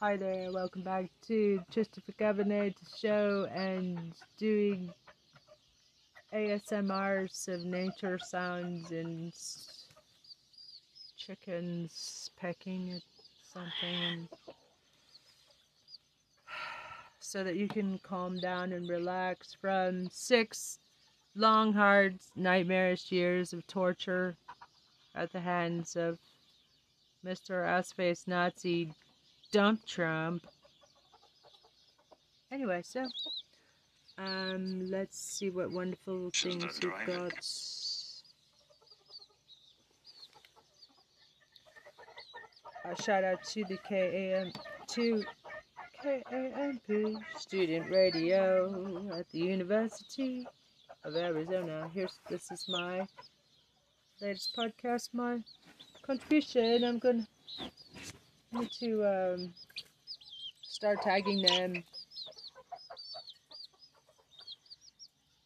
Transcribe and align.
Hi 0.00 0.16
there, 0.16 0.52
welcome 0.52 0.82
back 0.82 1.10
to 1.26 1.60
Christopher 1.72 2.12
Governor 2.16 2.70
show 2.96 3.48
and 3.52 4.12
doing 4.38 4.92
ASMRs 6.32 7.48
of 7.48 7.64
nature 7.64 8.16
sounds 8.24 8.92
and 8.92 9.32
chickens 11.16 12.30
pecking 12.40 12.92
at 12.92 13.02
something 13.52 14.28
so 17.18 17.42
that 17.42 17.56
you 17.56 17.66
can 17.66 17.98
calm 18.04 18.38
down 18.38 18.72
and 18.72 18.88
relax 18.88 19.56
from 19.60 20.08
six 20.12 20.78
long, 21.34 21.72
hard, 21.72 22.20
nightmarish 22.36 23.10
years 23.10 23.52
of 23.52 23.66
torture 23.66 24.36
at 25.16 25.32
the 25.32 25.40
hands 25.40 25.96
of 25.96 26.20
Mr. 27.26 27.66
Ass-Face 27.66 28.28
Nazi 28.28 28.92
dump 29.52 29.84
Trump. 29.86 30.46
Anyway, 32.50 32.82
so 32.84 33.04
um, 34.16 34.90
let's 34.90 35.18
see 35.18 35.50
what 35.50 35.70
wonderful 35.70 36.30
things 36.34 36.64
we've 36.82 37.06
got. 37.06 37.32
A 42.84 43.02
shout 43.02 43.22
out 43.22 43.44
to 43.44 43.64
the 43.64 43.76
KAM 43.86 44.50
to 44.88 45.22
KAMP 46.02 47.18
student 47.36 47.90
radio 47.90 49.10
at 49.18 49.28
the 49.30 49.38
University 49.40 50.46
of 51.04 51.14
Arizona. 51.14 51.90
Here's 51.92 52.18
this 52.30 52.50
is 52.50 52.64
my 52.68 53.06
latest 54.20 54.56
podcast, 54.56 55.10
my 55.12 55.38
contribution. 56.02 56.82
I'm 56.84 56.98
gonna 56.98 57.26
need 58.52 58.70
to 58.80 59.04
um, 59.04 59.54
start 60.62 61.02
tagging 61.02 61.42
them 61.42 61.84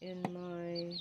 in 0.01 0.23
my 0.33 0.93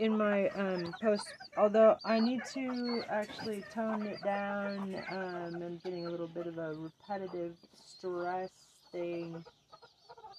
in 0.00 0.16
my 0.18 0.48
um, 0.50 0.94
post. 1.00 1.26
Although 1.56 1.96
I 2.04 2.18
need 2.18 2.42
to 2.54 3.02
actually 3.08 3.64
tone 3.72 4.06
it 4.06 4.22
down 4.24 4.96
um, 5.10 5.62
I'm 5.62 5.80
getting 5.84 6.06
a 6.06 6.10
little 6.10 6.28
bit 6.28 6.46
of 6.46 6.58
a 6.58 6.74
repetitive 6.74 7.54
stress 7.74 8.50
thing 8.90 9.44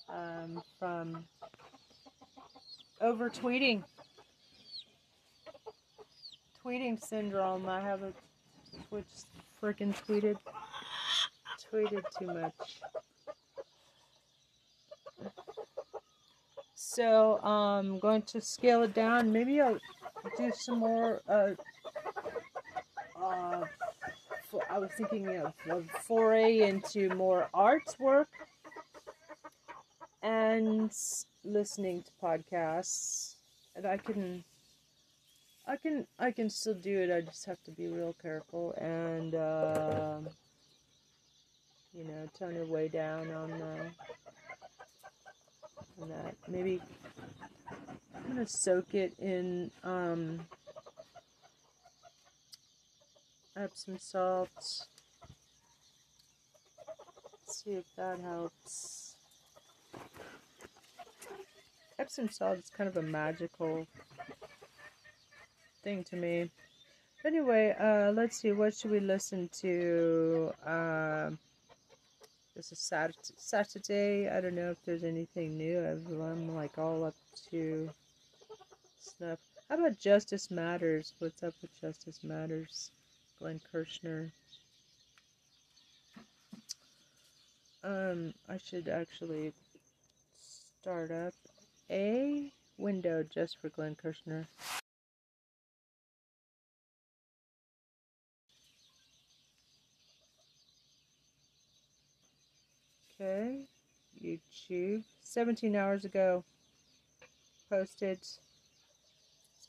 um, 0.10 0.62
from 0.80 1.26
over 3.02 3.30
tweeting 3.30 3.84
tweeting 6.66 7.00
syndrome. 7.00 7.70
I 7.70 7.80
haven't 7.80 8.16
twitch 8.90 9.06
freaking 9.62 9.94
tweeted 10.06 10.38
tweeted 11.72 12.04
too 12.18 12.28
much. 12.28 12.82
So 16.74 17.40
I'm 17.44 17.94
um, 17.94 18.00
going 18.00 18.24
to 18.24 18.42
scale 18.42 18.84
it 18.84 18.94
down. 18.94 19.32
Maybe 19.32 19.62
I'll 19.62 19.78
do 20.38 20.52
some 20.54 20.80
more. 20.80 21.22
Uh, 21.28 21.50
uh, 23.22 23.66
I 24.70 24.80
was 24.80 24.90
thinking 24.98 25.28
of 25.38 25.54
a 25.70 25.84
foray 26.02 26.62
into 26.62 27.10
more 27.16 27.50
arts 27.54 28.00
work 28.00 28.30
and 30.24 30.92
listening 31.44 32.04
to 32.04 32.12
podcasts, 32.24 33.36
and 33.76 33.86
I 33.86 33.98
can 33.98 34.44
I 35.68 35.78
can 35.78 36.06
I 36.20 36.32
can 36.32 36.50
still 36.50 36.76
do 36.76 37.00
it. 37.00 37.12
I 37.12 37.22
just 37.22 37.46
have 37.46 37.62
to 37.64 37.72
be 37.72 37.88
real 37.88 38.16
careful 38.22 38.74
and 38.74 39.34
uh, 39.34 40.20
you 41.94 42.04
know 42.04 42.30
tone 42.38 42.56
your 42.56 42.68
way 42.68 42.88
down 42.88 43.32
on 43.32 43.52
uh, 43.52 43.90
on 46.02 46.10
that. 46.10 46.36
Maybe 46.48 46.80
I'm 48.14 48.28
gonna 48.28 48.46
soak 48.46 48.94
it 48.94 49.16
in 49.18 49.72
um, 49.84 50.42
Epsom 53.58 53.98
salt. 53.98 54.50
Let's 57.48 57.64
see 57.64 57.72
if 57.72 57.86
that 57.96 58.20
helps. 58.20 59.16
Epsom 61.98 62.30
salt 62.30 62.60
is 62.60 62.70
kind 62.70 62.88
of 62.88 62.98
a 62.98 63.02
magical 63.02 63.88
thing 65.86 66.04
to 66.04 66.16
me. 66.16 66.50
Anyway, 67.24 67.76
uh, 67.80 68.12
let's 68.12 68.38
see. 68.38 68.52
What 68.52 68.74
should 68.74 68.92
we 68.92 69.00
listen 69.00 69.50
to? 69.62 70.52
Uh, 70.66 71.30
this 72.56 72.72
is 72.72 72.80
Saturday. 73.38 74.28
I 74.28 74.42
don't 74.42 74.56
know 74.56 74.72
if 74.72 74.84
there's 74.84 75.04
anything 75.04 75.58
new. 75.58 75.80
I'm 75.80 76.56
like 76.56 76.78
all 76.80 77.04
up 77.06 77.16
to 77.52 77.90
snuff. 79.00 79.40
How 79.70 79.76
about 79.76 80.00
Justice 80.00 80.50
Matters? 80.50 81.14
What's 81.20 81.44
up 81.44 81.54
with 81.62 81.80
Justice 81.80 82.24
Matters? 82.24 82.90
Glenn 83.40 83.62
Kirshner. 83.72 84.32
Um, 87.84 88.34
I 88.50 88.58
should 88.58 88.88
actually 88.88 89.54
start 90.82 91.12
up 91.12 91.34
a 91.92 92.52
window 92.80 93.24
just 93.24 93.58
for 93.62 93.70
Glenn 93.70 93.96
Kirshner. 93.96 94.48
Okay, 103.26 103.66
YouTube. 104.24 105.04
17 105.22 105.76
hours 105.76 106.06
ago. 106.06 106.44
Posted. 107.72 108.20
It's 108.20 108.38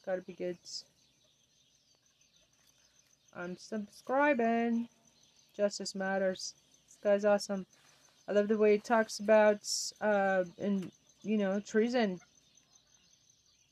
gotta 0.04 0.20
be 0.20 0.34
good. 0.34 0.58
I'm 3.34 3.56
subscribing. 3.56 4.88
Justice 5.56 5.94
matters. 5.94 6.52
This 6.86 6.98
guy's 7.02 7.24
awesome. 7.24 7.64
I 8.28 8.32
love 8.32 8.48
the 8.48 8.58
way 8.58 8.72
he 8.72 8.78
talks 8.78 9.20
about, 9.20 9.66
uh, 10.02 10.44
and 10.58 10.90
you 11.22 11.38
know, 11.38 11.58
treason. 11.60 12.20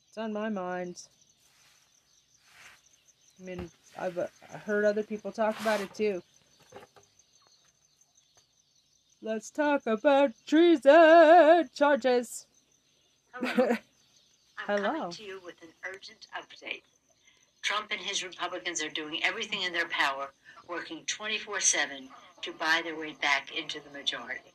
It's 0.07 0.17
on 0.17 0.33
my 0.33 0.49
mind. 0.49 1.03
I 3.39 3.45
mean, 3.45 3.69
I've 3.99 4.17
uh, 4.17 4.27
heard 4.65 4.83
other 4.83 5.03
people 5.03 5.31
talk 5.31 5.59
about 5.59 5.81
it 5.81 5.93
too. 5.93 6.23
Let's 9.25 9.49
talk 9.49 9.87
about 9.87 10.33
treason 10.45 11.67
charges. 11.73 12.45
Hello. 13.33 13.69
I'm 14.67 14.77
Hello. 14.77 14.93
coming 14.93 15.11
to 15.13 15.23
you 15.23 15.41
with 15.43 15.59
an 15.63 15.69
urgent 15.83 16.27
update. 16.37 16.83
Trump 17.63 17.87
and 17.89 17.99
his 17.99 18.23
Republicans 18.23 18.83
are 18.83 18.89
doing 18.89 19.23
everything 19.23 19.63
in 19.63 19.73
their 19.73 19.87
power, 19.87 20.31
working 20.69 21.01
24 21.07 21.59
7 21.59 22.07
to 22.43 22.51
buy 22.51 22.81
their 22.83 22.99
way 22.99 23.15
back 23.19 23.49
into 23.57 23.79
the 23.79 23.89
majority. 23.97 24.53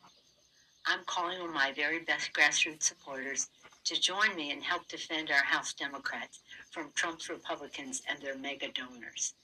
I'm 0.86 1.00
calling 1.04 1.40
on 1.40 1.52
my 1.52 1.72
very 1.72 1.98
best 1.98 2.32
grassroots 2.32 2.84
supporters 2.84 3.48
to 3.86 4.00
join 4.00 4.36
me 4.36 4.52
and 4.52 4.62
help 4.62 4.86
defend 4.86 5.32
our 5.32 5.42
House 5.42 5.72
Democrats 5.74 6.42
from 6.70 6.92
Trump's 6.94 7.28
Republicans 7.28 8.02
and 8.08 8.22
their 8.22 8.38
mega 8.38 8.68
donors. 8.68 9.34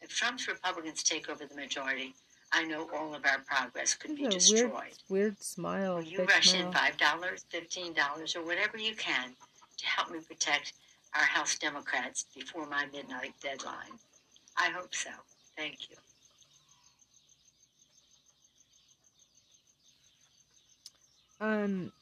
If 0.00 0.08
Trump's 0.08 0.48
Republicans 0.48 1.02
take 1.02 1.28
over 1.28 1.44
the 1.44 1.54
majority, 1.54 2.14
I 2.52 2.64
know 2.64 2.88
all 2.94 3.14
of 3.14 3.24
our 3.24 3.38
progress 3.46 3.94
could 3.94 4.16
be 4.16 4.26
destroyed. 4.26 4.72
Weird, 4.72 4.92
weird 5.08 5.42
smile. 5.42 5.96
Will 5.96 6.02
you 6.02 6.24
rush 6.24 6.50
smile. 6.50 6.66
in 6.66 6.72
five 6.72 6.96
dollars, 6.96 7.44
fifteen 7.48 7.92
dollars, 7.92 8.34
or 8.34 8.44
whatever 8.44 8.76
you 8.76 8.94
can 8.94 9.30
to 9.78 9.86
help 9.86 10.10
me 10.10 10.18
protect 10.20 10.72
our 11.14 11.22
House 11.22 11.58
Democrats 11.58 12.26
before 12.34 12.66
my 12.66 12.86
midnight 12.92 13.34
deadline? 13.42 13.98
I 14.56 14.70
hope 14.70 14.94
so. 14.94 15.10
Thank 15.56 15.90
you. 15.90 15.96
Um. 21.40 21.92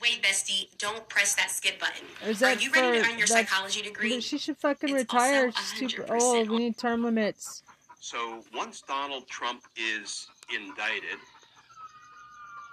Wait, 0.00 0.20
bestie, 0.20 0.66
don't 0.78 1.08
press 1.08 1.36
that 1.36 1.48
skip 1.48 1.78
button. 1.78 2.06
Is 2.26 2.40
that 2.40 2.56
Are 2.56 2.60
you 2.60 2.72
ready 2.72 3.00
to 3.00 3.08
earn 3.08 3.18
your 3.18 3.26
psychology 3.28 3.82
degree? 3.82 4.20
She 4.20 4.36
should 4.36 4.56
fucking 4.56 4.88
it's 4.88 4.98
retire. 4.98 5.52
She's 5.52 5.94
too 5.94 6.04
old. 6.08 6.50
We 6.50 6.58
need 6.58 6.76
term 6.76 7.04
limits. 7.04 7.62
So 8.02 8.42
once 8.52 8.82
Donald 8.82 9.28
Trump 9.28 9.62
is 9.76 10.26
indicted, 10.52 11.20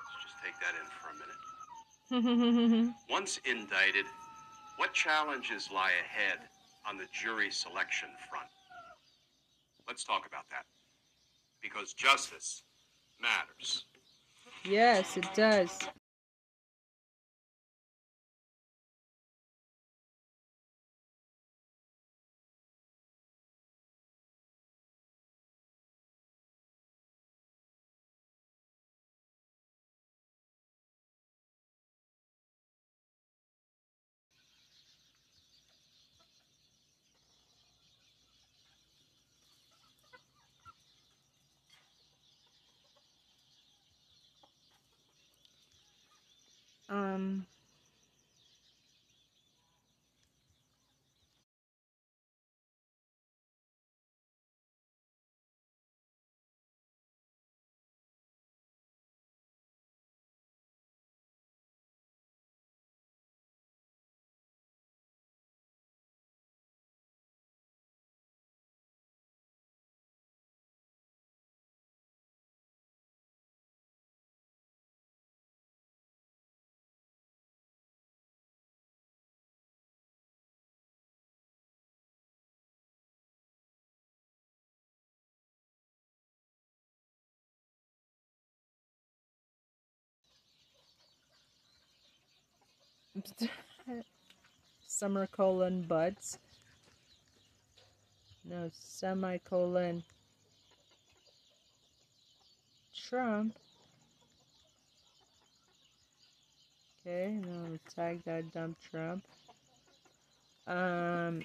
let's 0.01 0.23
just 0.23 0.33
take 0.43 0.55
that 0.59 0.73
in 0.73 0.87
for 0.97 1.09
a 2.17 2.81
minute. 2.81 2.95
once 3.11 3.39
indicted, 3.45 4.05
what 4.77 4.91
challenges 4.91 5.69
lie 5.71 5.91
ahead 6.03 6.39
on 6.87 6.97
the 6.97 7.05
jury 7.13 7.51
selection 7.51 8.09
front? 8.27 8.47
Let's 9.87 10.03
talk 10.03 10.25
about 10.25 10.49
that. 10.49 10.65
Because 11.61 11.93
justice 11.93 12.63
matters. 13.21 13.85
Yes, 14.65 15.15
it 15.15 15.27
does. 15.35 15.77
Um, 46.89 47.47
summer 94.87 95.27
colon 95.27 95.83
buds. 95.83 96.37
No, 98.45 98.69
semicolon 98.73 100.03
Trump. 102.95 103.55
Okay, 107.05 107.39
now 107.45 107.77
tag 107.95 108.21
that 108.25 108.51
dumb 108.53 108.75
Trump. 108.89 109.23
Um, 110.67 111.43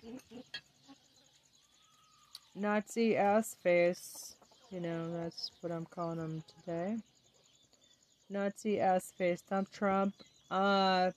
Nazi 2.54 3.16
ass 3.16 3.56
face. 3.62 4.36
You 4.70 4.80
know, 4.80 5.12
that's 5.12 5.50
what 5.60 5.72
I'm 5.72 5.86
calling 5.86 6.18
him 6.18 6.44
today. 6.58 6.96
Nazi 8.28 8.80
ass 8.80 9.12
face. 9.16 9.42
Dump 9.42 9.70
Trump. 9.72 10.14
Uh, 10.50 11.10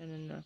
And 0.00 0.10
then 0.10 0.28
the 0.28 0.44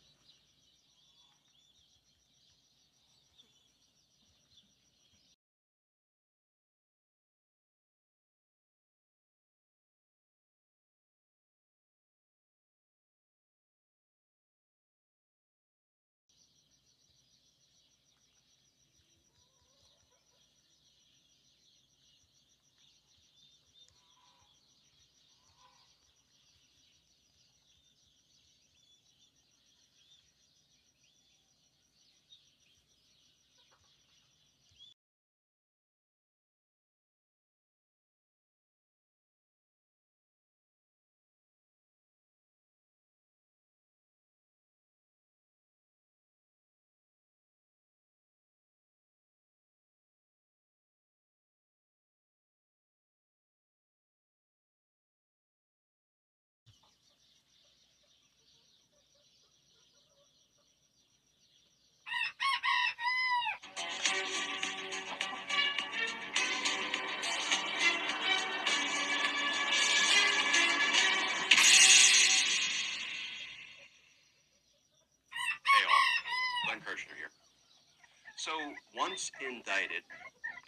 once 79.25 79.57
indicted, 79.57 80.02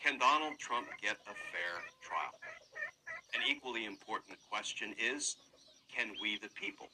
can 0.02 0.18
Donald 0.18 0.58
Trump 0.58 0.86
get 1.02 1.16
a 1.28 1.34
fair 1.52 1.76
trial? 2.00 2.32
An 3.34 3.40
equally 3.50 3.84
important 3.84 4.38
question 4.48 4.94
is 4.98 5.36
can 5.94 6.12
we, 6.22 6.38
the 6.38 6.48
people, 6.54 6.88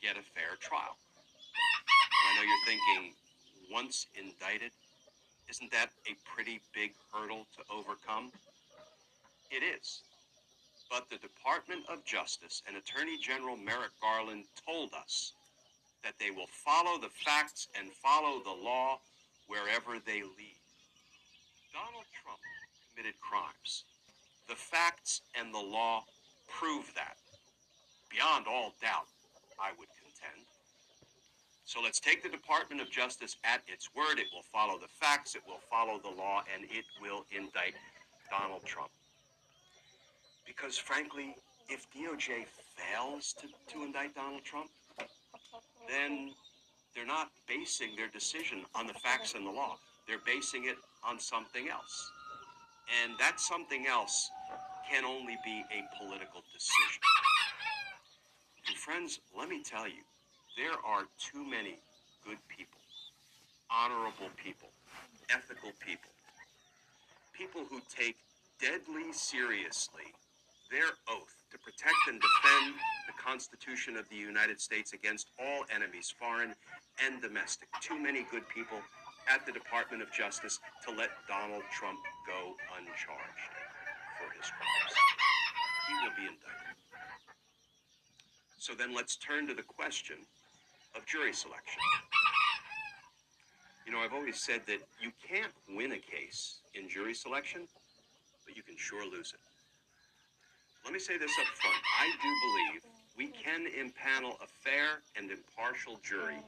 get 0.00 0.12
a 0.12 0.22
fair 0.22 0.54
trial? 0.60 0.94
And 0.94 2.30
I 2.30 2.36
know 2.36 2.46
you're 2.46 2.66
thinking, 2.66 3.14
once 3.72 4.06
indicted, 4.14 4.70
isn't 5.48 5.72
that 5.72 5.90
a 6.06 6.14
pretty 6.32 6.60
big 6.74 6.92
hurdle 7.12 7.46
to 7.56 7.62
overcome? 7.74 8.30
It 9.50 9.64
is. 9.64 10.02
But 10.90 11.10
the 11.10 11.18
Department 11.18 11.82
of 11.88 12.04
Justice 12.04 12.62
and 12.68 12.76
Attorney 12.76 13.18
General 13.18 13.56
Merrick 13.56 13.98
Garland 14.00 14.44
told 14.64 14.90
us 14.94 15.32
that 16.04 16.14
they 16.20 16.30
will 16.30 16.48
follow 16.64 17.00
the 17.00 17.10
facts 17.10 17.66
and 17.76 17.90
follow 17.94 18.42
the 18.44 18.64
law 18.64 19.00
wherever 19.48 19.98
they 20.06 20.22
lead. 20.22 20.49
Committed 23.00 23.20
crimes. 23.20 23.84
The 24.46 24.54
facts 24.54 25.22
and 25.34 25.54
the 25.54 25.58
law 25.58 26.04
prove 26.48 26.92
that. 26.94 27.16
Beyond 28.10 28.44
all 28.46 28.74
doubt, 28.82 29.08
I 29.58 29.70
would 29.78 29.88
contend. 29.96 30.44
So 31.64 31.80
let's 31.80 31.98
take 31.98 32.22
the 32.22 32.28
Department 32.28 32.82
of 32.82 32.90
Justice 32.90 33.36
at 33.42 33.62
its 33.66 33.88
word. 33.96 34.18
It 34.18 34.26
will 34.34 34.44
follow 34.52 34.78
the 34.78 34.88
facts, 35.00 35.34
it 35.34 35.40
will 35.46 35.62
follow 35.70 35.98
the 35.98 36.10
law, 36.10 36.42
and 36.54 36.64
it 36.64 36.84
will 37.00 37.24
indict 37.34 37.72
Donald 38.30 38.66
Trump. 38.66 38.90
Because 40.46 40.76
frankly, 40.76 41.36
if 41.70 41.86
DOJ 41.96 42.44
fails 42.76 43.34
to, 43.40 43.46
to 43.72 43.82
indict 43.82 44.14
Donald 44.14 44.44
Trump, 44.44 44.68
then 45.88 46.32
they're 46.94 47.06
not 47.06 47.30
basing 47.48 47.96
their 47.96 48.08
decision 48.08 48.66
on 48.74 48.86
the 48.86 48.94
facts 48.94 49.32
and 49.32 49.46
the 49.46 49.50
law. 49.50 49.78
They're 50.06 50.18
basing 50.26 50.66
it 50.66 50.76
on 51.02 51.18
something 51.18 51.70
else. 51.70 52.10
And 52.90 53.14
that 53.18 53.38
something 53.38 53.86
else 53.86 54.30
can 54.90 55.04
only 55.04 55.38
be 55.44 55.64
a 55.70 55.86
political 56.02 56.42
decision. 56.52 57.00
And 58.66 58.76
friends, 58.76 59.20
let 59.36 59.48
me 59.48 59.62
tell 59.62 59.86
you, 59.86 60.02
there 60.56 60.74
are 60.84 61.06
too 61.18 61.44
many 61.44 61.78
good 62.26 62.38
people, 62.48 62.80
honorable 63.70 64.30
people, 64.36 64.68
ethical 65.30 65.70
people, 65.78 66.10
people 67.32 67.62
who 67.70 67.80
take 67.88 68.16
deadly 68.60 69.12
seriously 69.12 70.10
their 70.70 70.94
oath 71.08 71.34
to 71.50 71.58
protect 71.58 71.98
and 72.08 72.20
defend 72.20 72.74
the 73.06 73.14
Constitution 73.18 73.96
of 73.96 74.08
the 74.08 74.16
United 74.16 74.60
States 74.60 74.92
against 74.92 75.28
all 75.38 75.64
enemies, 75.74 76.12
foreign 76.16 76.54
and 77.04 77.20
domestic. 77.20 77.68
Too 77.80 77.98
many 77.98 78.24
good 78.30 78.48
people 78.48 78.78
at 79.30 79.46
the 79.46 79.52
Department 79.52 80.02
of 80.02 80.10
Justice 80.10 80.58
to 80.84 80.90
let 80.90 81.10
Donald 81.28 81.62
Trump 81.70 82.00
go 82.26 82.58
uncharged 82.74 83.52
for 84.18 84.26
his 84.34 84.50
crimes. 84.50 84.94
He 85.86 85.94
will 86.02 86.16
be 86.18 86.26
indicted. 86.26 86.74
So 88.58 88.74
then 88.74 88.94
let's 88.94 89.16
turn 89.16 89.46
to 89.46 89.54
the 89.54 89.62
question 89.62 90.16
of 90.96 91.06
jury 91.06 91.32
selection. 91.32 91.80
You 93.86 93.92
know, 93.92 94.00
I've 94.00 94.12
always 94.12 94.40
said 94.40 94.62
that 94.66 94.80
you 95.00 95.10
can't 95.26 95.52
win 95.70 95.92
a 95.92 95.98
case 95.98 96.60
in 96.74 96.88
jury 96.88 97.14
selection, 97.14 97.66
but 98.46 98.56
you 98.56 98.62
can 98.62 98.76
sure 98.76 99.04
lose 99.04 99.32
it. 99.32 99.40
Let 100.84 100.92
me 100.92 100.98
say 100.98 101.18
this 101.18 101.32
up 101.40 101.46
front. 101.46 101.76
I 102.00 102.10
do 102.22 102.30
believe 102.46 102.82
we 103.16 103.26
can 103.28 103.66
impanel 103.66 104.34
a 104.42 104.46
fair 104.64 105.02
and 105.16 105.30
impartial 105.30 106.00
jury 106.02 106.38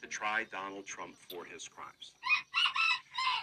to 0.00 0.06
try 0.06 0.44
Donald 0.50 0.86
Trump 0.86 1.16
for 1.28 1.44
his 1.44 1.68
crimes. 1.68 2.12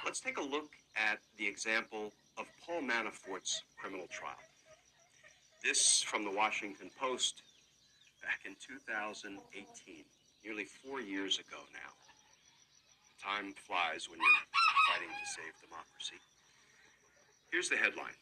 Let's 0.05 0.19
take 0.19 0.37
a 0.37 0.41
look 0.41 0.71
at 0.95 1.19
the 1.37 1.47
example 1.47 2.13
of 2.37 2.45
Paul 2.65 2.81
Manafort's 2.81 3.61
criminal 3.77 4.07
trial. 4.09 4.35
This 5.63 6.01
from 6.01 6.23
the 6.23 6.31
Washington 6.31 6.89
Post 6.99 7.41
back 8.21 8.41
in 8.45 8.55
2018, 8.59 10.05
nearly 10.43 10.65
four 10.65 11.01
years 11.01 11.39
ago 11.39 11.57
now. 11.73 11.91
Time 13.21 13.53
flies 13.65 14.07
when 14.09 14.19
you're 14.19 14.47
fighting 14.87 15.09
to 15.09 15.27
save 15.29 15.53
democracy. 15.61 16.21
Here's 17.51 17.69
the 17.69 17.77
headline 17.77 18.15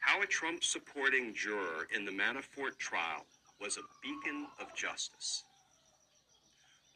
How 0.00 0.22
a 0.22 0.26
Trump 0.26 0.64
supporting 0.64 1.34
juror 1.34 1.86
in 1.94 2.04
the 2.04 2.10
Manafort 2.10 2.78
trial 2.78 3.26
was 3.60 3.76
a 3.76 3.86
beacon 4.02 4.46
of 4.58 4.74
justice. 4.74 5.44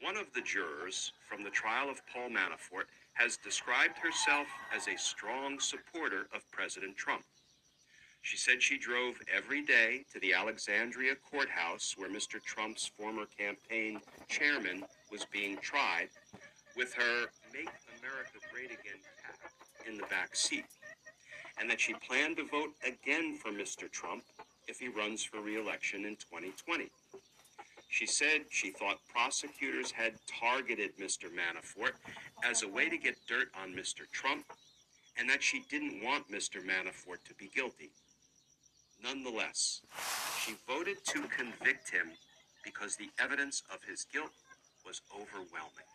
One 0.01 0.17
of 0.17 0.31
the 0.33 0.41
jurors 0.41 1.13
from 1.27 1.43
the 1.43 1.49
trial 1.49 1.89
of 1.89 2.01
Paul 2.07 2.29
Manafort 2.29 2.85
has 3.13 3.37
described 3.37 3.97
herself 3.97 4.47
as 4.75 4.87
a 4.87 4.97
strong 4.97 5.59
supporter 5.59 6.27
of 6.33 6.49
President 6.51 6.97
Trump. 6.97 7.23
She 8.21 8.37
said 8.37 8.61
she 8.61 8.77
drove 8.77 9.21
every 9.33 9.61
day 9.61 10.03
to 10.11 10.19
the 10.19 10.33
Alexandria 10.33 11.15
courthouse 11.15 11.93
where 11.97 12.09
Mr. 12.09 12.41
Trump's 12.43 12.91
former 12.97 13.25
campaign 13.37 14.01
chairman 14.27 14.83
was 15.11 15.25
being 15.25 15.57
tried 15.57 16.09
with 16.75 16.93
her 16.93 17.27
Make 17.53 17.69
America 17.99 18.39
Great 18.51 18.71
Again 18.71 18.99
cap 19.23 19.37
in 19.87 19.97
the 19.97 20.07
back 20.07 20.35
seat, 20.35 20.65
and 21.59 21.69
that 21.69 21.79
she 21.79 21.93
planned 21.93 22.37
to 22.37 22.45
vote 22.45 22.73
again 22.85 23.37
for 23.37 23.51
Mr. 23.51 23.89
Trump 23.89 24.23
if 24.67 24.79
he 24.79 24.87
runs 24.87 25.23
for 25.23 25.39
re-election 25.39 26.03
in 26.03 26.15
2020. 26.15 26.89
She 27.95 28.05
said 28.05 28.41
she 28.49 28.71
thought 28.71 28.97
prosecutors 29.07 29.89
had 29.89 30.15
targeted 30.27 30.97
Mr. 30.97 31.31
Manafort 31.31 31.93
as 32.43 32.61
a 32.61 32.67
way 32.67 32.89
to 32.89 32.97
get 32.97 33.15
dirt 33.25 33.47
on 33.63 33.71
Mr. 33.71 34.01
Trump 34.11 34.43
and 35.15 35.29
that 35.29 35.41
she 35.41 35.63
didn't 35.71 36.03
want 36.03 36.29
Mr. 36.29 36.59
Manafort 36.59 37.23
to 37.23 37.33
be 37.39 37.49
guilty. 37.55 37.91
Nonetheless, 39.01 39.79
she 40.43 40.55
voted 40.67 40.97
to 41.05 41.21
convict 41.31 41.89
him 41.89 42.11
because 42.65 42.97
the 42.97 43.07
evidence 43.17 43.63
of 43.73 43.79
his 43.87 44.05
guilt 44.11 44.35
was 44.85 44.99
overwhelming. 45.15 45.87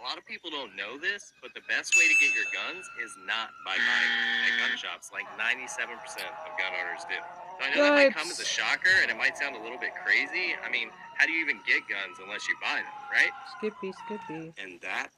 A 0.00 0.02
lot 0.02 0.18
of 0.18 0.26
people 0.26 0.50
don't 0.50 0.74
know 0.74 0.98
this, 0.98 1.32
but 1.40 1.54
the 1.54 1.62
best 1.68 1.96
way 1.96 2.08
to 2.08 2.14
get 2.18 2.34
your 2.34 2.50
guns 2.50 2.90
is 2.98 3.14
not 3.24 3.50
by 3.64 3.78
buying 3.78 4.50
at 4.50 4.66
gun 4.66 4.76
shops, 4.76 5.12
like 5.14 5.30
97% 5.38 5.94
of 5.94 6.58
gun 6.58 6.74
owners 6.74 7.06
do. 7.08 7.43
So 7.58 7.64
I 7.64 7.74
know 7.74 7.82
that 7.82 7.94
might 7.94 8.14
come 8.14 8.30
as 8.30 8.40
a 8.40 8.44
shocker, 8.44 8.90
and 9.02 9.10
it 9.10 9.16
might 9.16 9.38
sound 9.38 9.56
a 9.56 9.62
little 9.62 9.78
bit 9.78 9.94
crazy. 9.94 10.54
I 10.64 10.70
mean, 10.70 10.90
how 11.16 11.26
do 11.26 11.32
you 11.32 11.40
even 11.44 11.60
get 11.66 11.86
guns 11.88 12.18
unless 12.22 12.48
you 12.48 12.56
buy 12.60 12.82
them, 12.82 12.92
right? 13.12 13.30
Skippy, 13.58 13.92
Skippy. 14.04 14.52
And 14.58 14.80
that, 14.80 15.08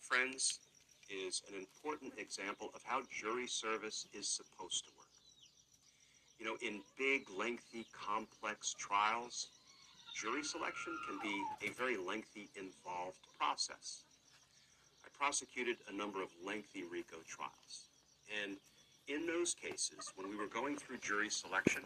friends, 0.00 0.60
is 1.10 1.42
an 1.52 1.54
important 1.58 2.14
example 2.16 2.70
of 2.74 2.80
how 2.84 3.02
jury 3.10 3.46
service 3.46 4.06
is 4.14 4.26
supposed 4.26 4.84
to 4.86 4.90
work. 4.96 5.08
You 6.38 6.46
know, 6.46 6.56
in 6.62 6.80
big, 6.98 7.28
lengthy, 7.30 7.86
complex 7.92 8.74
trials, 8.78 9.48
jury 10.16 10.42
selection 10.42 10.96
can 11.06 11.18
be 11.22 11.36
a 11.66 11.70
very 11.72 11.96
lengthy, 11.96 12.48
involved 12.56 13.20
process. 13.38 14.04
I 15.04 15.08
prosecuted 15.16 15.76
a 15.88 15.94
number 15.94 16.22
of 16.22 16.28
lengthy 16.44 16.82
RICO 16.82 17.18
trials. 17.28 17.86
And 18.42 18.56
in 19.08 19.26
those 19.26 19.54
cases, 19.54 20.12
when 20.14 20.30
we 20.30 20.36
were 20.36 20.46
going 20.46 20.76
through 20.76 20.96
jury 20.98 21.28
selection, 21.28 21.82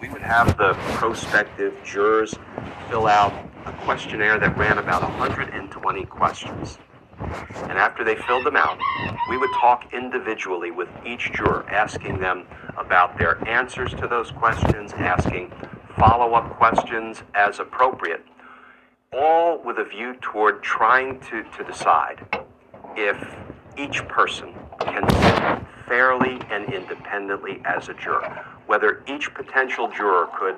we 0.00 0.08
would 0.08 0.22
have 0.22 0.56
the 0.56 0.74
prospective 0.94 1.76
jurors 1.84 2.34
fill 2.88 3.08
out 3.08 3.32
a 3.66 3.72
questionnaire 3.84 4.38
that 4.38 4.56
ran 4.56 4.78
about 4.78 5.02
120 5.02 6.04
questions. 6.06 6.78
And 7.18 7.72
after 7.72 8.04
they 8.04 8.14
filled 8.14 8.46
them 8.46 8.56
out, 8.56 8.78
we 9.28 9.38
would 9.38 9.50
talk 9.60 9.92
individually 9.92 10.70
with 10.70 10.88
each 11.04 11.32
juror, 11.32 11.66
asking 11.68 12.20
them 12.20 12.46
about 12.78 13.18
their 13.18 13.46
answers 13.48 13.92
to 13.94 14.06
those 14.06 14.30
questions, 14.30 14.92
asking 14.92 15.52
follow 15.98 16.34
up 16.34 16.56
questions 16.56 17.22
as 17.34 17.58
appropriate, 17.58 18.24
all 19.12 19.60
with 19.62 19.78
a 19.78 19.84
view 19.84 20.14
toward 20.20 20.62
trying 20.62 21.18
to, 21.20 21.42
to 21.56 21.64
decide 21.64 22.24
if 22.96 23.36
each 23.76 24.06
person 24.06 24.54
can 24.80 25.04
fairly 25.92 26.40
and 26.50 26.72
independently 26.72 27.60
as 27.66 27.90
a 27.90 27.92
juror, 27.92 28.26
whether 28.66 29.04
each 29.06 29.34
potential 29.34 29.90
juror 29.94 30.26
could 30.34 30.56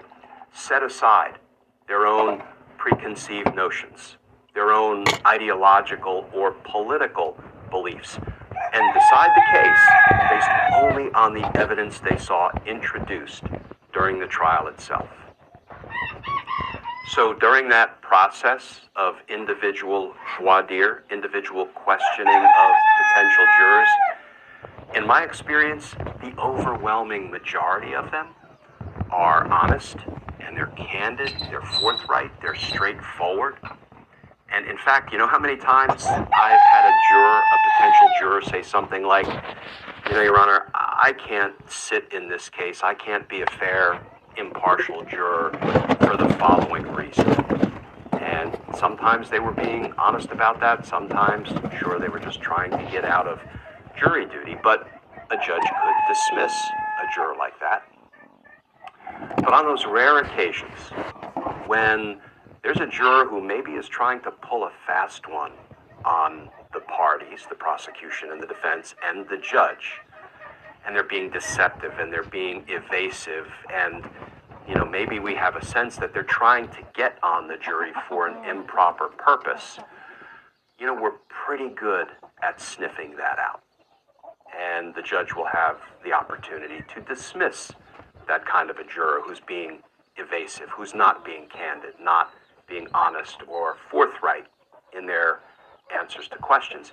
set 0.52 0.80
aside 0.80 1.40
their 1.88 2.06
own 2.06 2.40
preconceived 2.78 3.52
notions, 3.52 4.16
their 4.54 4.70
own 4.70 5.04
ideological 5.26 6.30
or 6.32 6.52
political 6.62 7.36
beliefs, 7.68 8.16
and 8.74 8.94
decide 8.94 9.28
the 9.34 9.42
case 9.50 9.84
based 10.30 10.48
only 10.76 11.12
on 11.14 11.34
the 11.34 11.44
evidence 11.58 11.98
they 11.98 12.16
saw 12.16 12.48
introduced 12.64 13.42
during 13.92 14.20
the 14.20 14.28
trial 14.28 14.68
itself. 14.68 15.08
So 17.08 17.34
during 17.34 17.68
that 17.70 18.00
process 18.02 18.82
of 18.94 19.16
individual 19.28 20.14
voir 20.38 20.62
dire, 20.62 21.02
individual 21.10 21.66
questioning 21.66 22.46
of 22.56 22.72
potential 23.08 23.46
jurors, 23.58 23.88
in 24.94 25.06
my 25.06 25.24
experience, 25.24 25.94
the 26.22 26.32
overwhelming 26.38 27.30
majority 27.30 27.94
of 27.94 28.10
them 28.10 28.28
are 29.10 29.46
honest 29.46 29.96
and 30.40 30.56
they're 30.56 30.72
candid, 30.76 31.32
they're 31.50 31.62
forthright, 31.62 32.30
they're 32.40 32.54
straightforward. 32.54 33.56
And 34.52 34.66
in 34.66 34.78
fact, 34.78 35.12
you 35.12 35.18
know 35.18 35.26
how 35.26 35.38
many 35.38 35.56
times 35.56 36.04
I've 36.32 36.62
had 36.62 36.84
a 36.84 36.92
juror, 36.92 37.48
a 37.50 37.58
potential 37.58 38.08
juror, 38.08 38.40
say 38.40 38.62
something 38.62 39.02
like, 39.02 39.26
you 40.06 40.12
know, 40.12 40.22
Your 40.22 40.38
Honor, 40.38 40.70
I 40.74 41.12
can't 41.18 41.54
sit 41.68 42.12
in 42.12 42.28
this 42.28 42.48
case. 42.48 42.82
I 42.84 42.94
can't 42.94 43.28
be 43.28 43.42
a 43.42 43.46
fair, 43.46 44.00
impartial 44.36 45.04
juror 45.04 45.50
for 46.00 46.16
the 46.16 46.28
following 46.38 46.86
reason. 46.92 47.26
And 48.20 48.56
sometimes 48.78 49.28
they 49.28 49.40
were 49.40 49.52
being 49.52 49.92
honest 49.98 50.30
about 50.30 50.60
that. 50.60 50.86
Sometimes, 50.86 51.50
I'm 51.50 51.76
sure, 51.78 51.98
they 51.98 52.08
were 52.08 52.20
just 52.20 52.40
trying 52.40 52.70
to 52.70 52.90
get 52.92 53.04
out 53.04 53.26
of 53.26 53.40
jury 53.98 54.26
duty, 54.26 54.56
but 54.62 54.88
a 55.30 55.36
judge 55.36 55.62
could 55.62 55.94
dismiss 56.08 56.52
a 56.52 57.14
juror 57.14 57.34
like 57.38 57.58
that. 57.60 57.82
But 59.36 59.52
on 59.52 59.64
those 59.64 59.86
rare 59.86 60.18
occasions 60.18 60.78
when 61.66 62.20
there's 62.62 62.80
a 62.80 62.86
juror 62.86 63.26
who 63.26 63.40
maybe 63.40 63.72
is 63.72 63.88
trying 63.88 64.20
to 64.22 64.30
pull 64.30 64.64
a 64.64 64.70
fast 64.86 65.28
one 65.28 65.52
on 66.04 66.48
the 66.72 66.80
parties, 66.80 67.40
the 67.48 67.54
prosecution 67.54 68.30
and 68.32 68.42
the 68.42 68.46
defense, 68.46 68.94
and 69.04 69.28
the 69.28 69.36
judge, 69.36 70.00
and 70.86 70.94
they're 70.94 71.02
being 71.02 71.30
deceptive 71.30 71.92
and 71.98 72.12
they're 72.12 72.24
being 72.24 72.64
evasive, 72.68 73.48
and 73.72 74.04
you 74.68 74.74
know, 74.74 74.84
maybe 74.84 75.18
we 75.18 75.34
have 75.34 75.56
a 75.56 75.64
sense 75.64 75.96
that 75.96 76.14
they're 76.14 76.22
trying 76.22 76.68
to 76.68 76.78
get 76.94 77.18
on 77.22 77.48
the 77.48 77.56
jury 77.58 77.92
for 78.08 78.28
an 78.28 78.48
improper 78.48 79.08
purpose. 79.08 79.78
You 80.78 80.86
know, 80.86 80.94
we're 80.94 81.18
pretty 81.28 81.68
good 81.68 82.06
at 82.42 82.62
sniffing 82.62 83.16
that 83.16 83.38
out 83.38 83.63
and 84.60 84.94
the 84.94 85.02
judge 85.02 85.34
will 85.34 85.46
have 85.46 85.78
the 86.04 86.12
opportunity 86.12 86.82
to 86.94 87.00
dismiss 87.00 87.72
that 88.28 88.46
kind 88.46 88.70
of 88.70 88.78
a 88.78 88.84
juror 88.84 89.20
who's 89.24 89.40
being 89.40 89.78
evasive, 90.16 90.68
who's 90.70 90.94
not 90.94 91.24
being 91.24 91.46
candid, 91.46 91.94
not 92.00 92.30
being 92.68 92.86
honest 92.94 93.38
or 93.48 93.76
forthright 93.90 94.46
in 94.96 95.06
their 95.06 95.40
answers 95.96 96.28
to 96.28 96.36
questions. 96.36 96.92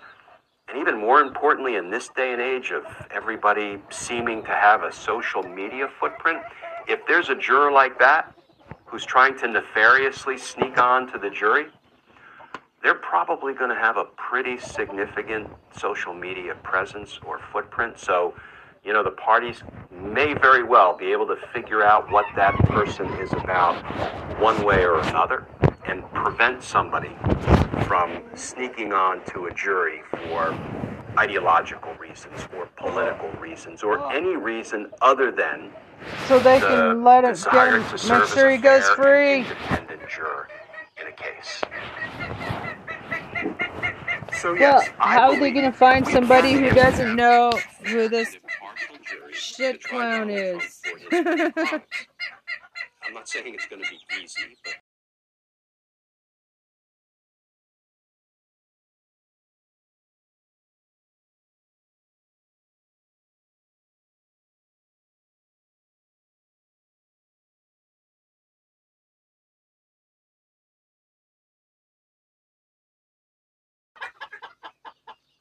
And 0.68 0.78
even 0.78 0.98
more 0.98 1.22
importantly, 1.22 1.76
in 1.76 1.90
this 1.90 2.10
day 2.10 2.34
and 2.34 2.42
age 2.42 2.72
of 2.72 2.84
everybody 3.12 3.82
seeming 3.90 4.44
to 4.44 4.52
have 4.52 4.84
a 4.84 4.92
social 4.92 5.44
media 5.44 5.88
footprint, 6.00 6.40
if 6.88 7.06
there's 7.08 7.30
a 7.30 7.36
juror 7.36 7.72
like 7.72 8.00
that 8.00 8.34
who's 8.86 9.06
trying 9.06 9.38
to 9.40 9.48
nefariously 9.48 10.38
sneak 10.38 10.78
on 10.78 11.12
to 11.12 11.18
the 11.18 11.30
jury, 11.30 11.68
they're 12.84 12.96
probably 12.96 13.54
going 13.54 13.70
to 13.70 13.76
have 13.76 13.98
a 13.98 14.06
pretty 14.18 14.58
significant 14.58 15.50
social 15.78 16.14
media 16.14 16.56
presence 16.64 17.20
or 17.26 17.40
footprint. 17.52 18.00
So, 18.00 18.34
you 18.84 18.94
know, 18.94 19.04
the 19.04 19.12
parties 19.12 19.64
may 19.92 20.34
very 20.34 20.64
well 20.64 20.98
be 20.98 21.12
able 21.12 21.28
to 21.28 21.38
figure 21.54 21.84
out 21.84 22.10
what 22.12 22.26
that 22.36 22.56
person 22.66 23.06
is 23.20 23.32
about 23.34 23.76
one 24.40 24.66
way 24.66 24.84
or 24.84 25.00
another 25.00 25.46
and 25.86 26.04
prevent 26.12 26.64
somebody 26.64 27.16
from 27.86 28.24
sneaking 28.36 28.94
on 28.94 29.24
to 29.26 29.46
a 29.46 29.54
jury 29.54 30.02
for 30.12 30.58
ideological 31.18 31.94
reasons 31.96 32.48
or 32.56 32.68
political 32.78 33.30
reasons 33.34 33.84
or 33.84 34.00
oh. 34.00 34.10
any 34.10 34.36
reason 34.36 34.90
other 35.02 35.32
than 35.32 35.70
so 36.28 36.40
they 36.40 36.60
the 36.60 36.68
can 36.68 37.04
let 37.04 37.24
it 37.24 37.38
get 37.52 37.74
him, 37.74 37.82
make 38.08 38.28
sure 38.30 38.50
he 38.50 38.58
goes 38.58 38.88
free. 38.90 39.40
Independent 39.40 40.02
juror 40.10 40.48
in 41.00 41.08
a 41.08 41.12
case. 41.12 41.62
So 44.42 44.56
yes, 44.56 44.90
well, 44.98 45.08
how 45.08 45.30
are 45.34 45.40
they 45.40 45.52
going 45.52 45.72
to 45.72 45.78
find 45.78 46.08
somebody 46.08 46.54
who 46.54 46.72
doesn't 46.72 47.16
know 47.16 47.52
who 47.84 48.10
this 48.10 48.38
shit 49.32 49.84
clown 49.84 50.32
is? 50.32 50.82
I'm 51.12 51.84
not 53.14 53.30
saying 53.30 53.54
it's 53.54 53.68
going 53.68 53.84
to 53.84 53.90
be 53.90 54.00
easy, 54.24 54.58
but 54.64 54.74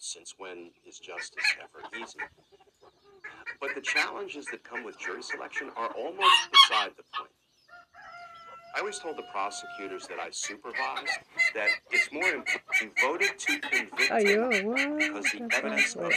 since 0.00 0.34
when 0.38 0.70
is 0.86 0.98
justice 0.98 1.44
ever 1.62 1.86
easy? 2.02 2.18
But 3.60 3.74
the 3.74 3.82
challenges 3.82 4.46
that 4.46 4.64
come 4.64 4.82
with 4.82 4.98
jury 4.98 5.22
selection 5.22 5.70
are 5.76 5.90
almost 5.90 6.50
beside 6.50 6.90
the 6.96 7.04
point. 7.16 7.30
I 8.74 8.80
always 8.80 8.98
told 8.98 9.16
the 9.18 9.24
prosecutors 9.32 10.06
that 10.06 10.18
I 10.20 10.30
supervised 10.30 11.10
that 11.54 11.68
it's 11.90 12.10
more 12.12 12.22
important 12.24 12.92
voted 13.02 13.38
to 13.38 13.58
convict 13.58 14.00
him 14.10 14.50
because 14.98 15.24
the 15.32 15.48
evidence 15.52 15.96
was 15.96 16.14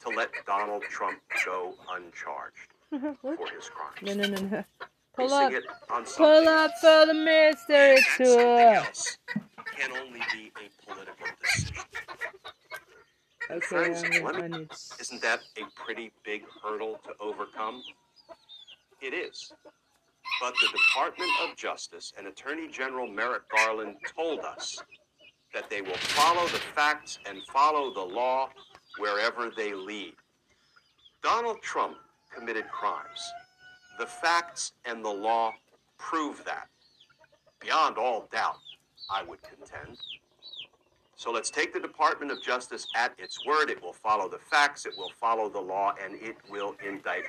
to 0.00 0.08
let 0.10 0.30
Donald 0.46 0.82
Trump 0.90 1.20
go 1.46 1.74
uncharged 1.90 2.68
for 2.90 3.46
his 3.54 3.70
crimes. 3.70 4.02
No, 4.02 4.14
no, 4.14 4.26
no, 4.28 4.48
no. 4.48 4.64
Pull 5.14 5.32
up. 5.32 5.52
Pull 6.16 6.48
up 6.48 6.70
for 6.80 7.06
the 7.06 7.14
mystery 7.14 7.98
tour. 8.16 8.82
Can 9.76 9.92
only 9.92 10.20
be 10.32 10.50
a 10.56 10.92
political 10.92 11.26
decision. 11.40 11.84
Okay, 13.52 13.90
isn't 13.90 15.20
that 15.20 15.40
a 15.58 15.62
pretty 15.84 16.10
big 16.24 16.42
hurdle 16.62 16.98
to 17.04 17.10
overcome? 17.20 17.82
It 19.02 19.12
is. 19.12 19.52
But 20.40 20.54
the 20.54 20.78
Department 20.78 21.30
of 21.44 21.54
Justice 21.56 22.14
and 22.16 22.26
Attorney 22.28 22.68
General 22.68 23.06
Merrick 23.06 23.42
Garland 23.54 23.96
told 24.16 24.40
us 24.40 24.82
that 25.52 25.68
they 25.68 25.82
will 25.82 25.98
follow 25.98 26.44
the 26.48 26.60
facts 26.74 27.18
and 27.28 27.42
follow 27.52 27.92
the 27.92 28.00
law 28.00 28.48
wherever 28.98 29.50
they 29.54 29.74
lead. 29.74 30.14
Donald 31.22 31.60
Trump 31.60 31.96
committed 32.34 32.68
crimes. 32.70 33.32
The 33.98 34.06
facts 34.06 34.72
and 34.86 35.04
the 35.04 35.10
law 35.10 35.52
prove 35.98 36.42
that. 36.46 36.68
Beyond 37.60 37.98
all 37.98 38.28
doubt, 38.32 38.56
I 39.10 39.22
would 39.22 39.40
contend. 39.42 39.98
So 41.22 41.30
let's 41.30 41.50
take 41.50 41.72
the 41.72 41.78
Department 41.78 42.32
of 42.32 42.42
Justice 42.42 42.88
at 42.96 43.14
its 43.16 43.46
word. 43.46 43.70
It 43.70 43.80
will 43.80 43.92
follow 43.92 44.28
the 44.28 44.40
facts, 44.50 44.86
it 44.86 44.94
will 44.98 45.12
follow 45.20 45.48
the 45.48 45.60
law, 45.60 45.94
and 46.04 46.16
it 46.20 46.34
will 46.50 46.74
indict 46.84 47.26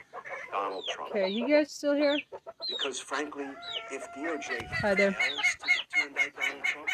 Donald 0.52 0.84
Trump. 0.92 1.12
Okay, 1.12 1.30
you 1.30 1.48
guys 1.48 1.70
still 1.70 1.94
here? 1.94 2.20
Because 2.68 3.00
frankly, 3.00 3.46
if 3.92 4.04
DOJ 4.18 4.66
Hi 4.82 4.96
there. 4.96 5.12
fails 5.12 5.40
to, 5.60 6.02
to 6.02 6.08
indict 6.08 6.34
Donald 6.36 6.64
Trump, 6.64 6.90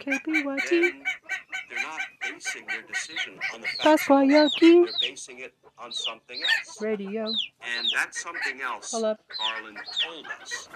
KPYT. 0.00 0.70
they're 0.70 1.82
not 1.82 2.00
basing 2.22 2.64
their 2.68 2.82
decision 2.82 3.40
on 3.52 3.62
the 3.62 3.66
facts. 3.66 4.06
They're 4.06 4.86
basing 5.00 5.40
it 5.40 5.52
on 5.80 5.90
something 5.90 6.40
else. 6.40 6.80
Radio. 6.80 7.24
And 7.24 7.88
that's 7.92 8.22
something 8.22 8.60
else 8.60 8.92
Garland 8.92 9.78
told 10.04 10.26
us. 10.40 10.68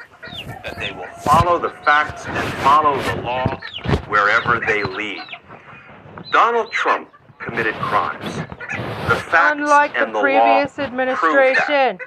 That 0.64 0.80
they 0.80 0.90
will 0.90 1.06
follow 1.22 1.60
the 1.60 1.70
facts 1.84 2.26
and 2.26 2.52
follow 2.54 3.00
the 3.02 3.22
law 3.22 3.60
wherever 4.08 4.58
they 4.66 4.82
lead. 4.82 5.22
Donald 6.30 6.70
Trump 6.70 7.10
committed 7.38 7.74
crimes. 7.74 8.36
The 9.08 9.16
facts 9.16 9.56
Unlike 9.58 9.96
and 9.96 10.14
the, 10.14 10.18
the 10.18 10.20
previous 10.20 10.78
law 10.78 10.84
administration. 10.84 11.98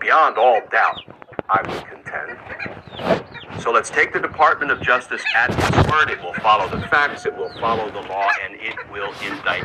Beyond 0.00 0.38
all 0.38 0.60
doubt, 0.70 1.00
I 1.48 1.60
would 1.62 1.84
contend. 1.86 3.30
So 3.60 3.70
let's 3.70 3.90
take 3.90 4.12
the 4.12 4.20
Department 4.20 4.72
of 4.72 4.80
Justice 4.80 5.22
at 5.36 5.50
its 5.50 5.90
word. 5.90 6.08
It 6.10 6.22
will 6.22 6.32
follow 6.34 6.68
the 6.68 6.80
facts, 6.88 7.26
it 7.26 7.36
will 7.36 7.52
follow 7.60 7.90
the 7.90 8.00
law, 8.08 8.30
and 8.42 8.54
it 8.54 8.74
will 8.90 9.12
indict 9.22 9.64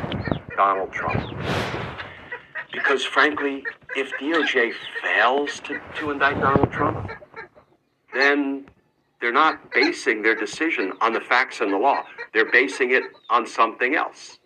Donald 0.56 0.92
Trump. 0.92 1.34
Because 2.72 3.04
frankly, 3.04 3.64
if 3.96 4.12
DOJ 4.20 4.72
fails 5.02 5.60
to, 5.60 5.80
to 5.96 6.10
indict 6.10 6.38
Donald 6.40 6.70
Trump, 6.70 7.10
then 8.12 8.66
they're 9.20 9.32
not 9.32 9.72
basing 9.72 10.22
their 10.22 10.34
decision 10.34 10.92
on 11.00 11.14
the 11.14 11.20
facts 11.20 11.60
and 11.60 11.72
the 11.72 11.78
law. 11.78 12.04
They're 12.36 12.44
basing 12.44 12.90
it 12.90 13.04
on 13.30 13.46
something 13.46 13.94
else. 13.94 14.40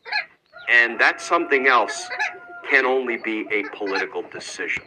And 0.68 1.00
that 1.00 1.20
something 1.20 1.66
else 1.66 2.08
can 2.70 2.86
only 2.86 3.16
be 3.16 3.48
a 3.50 3.64
political 3.76 4.22
decision. 4.30 4.84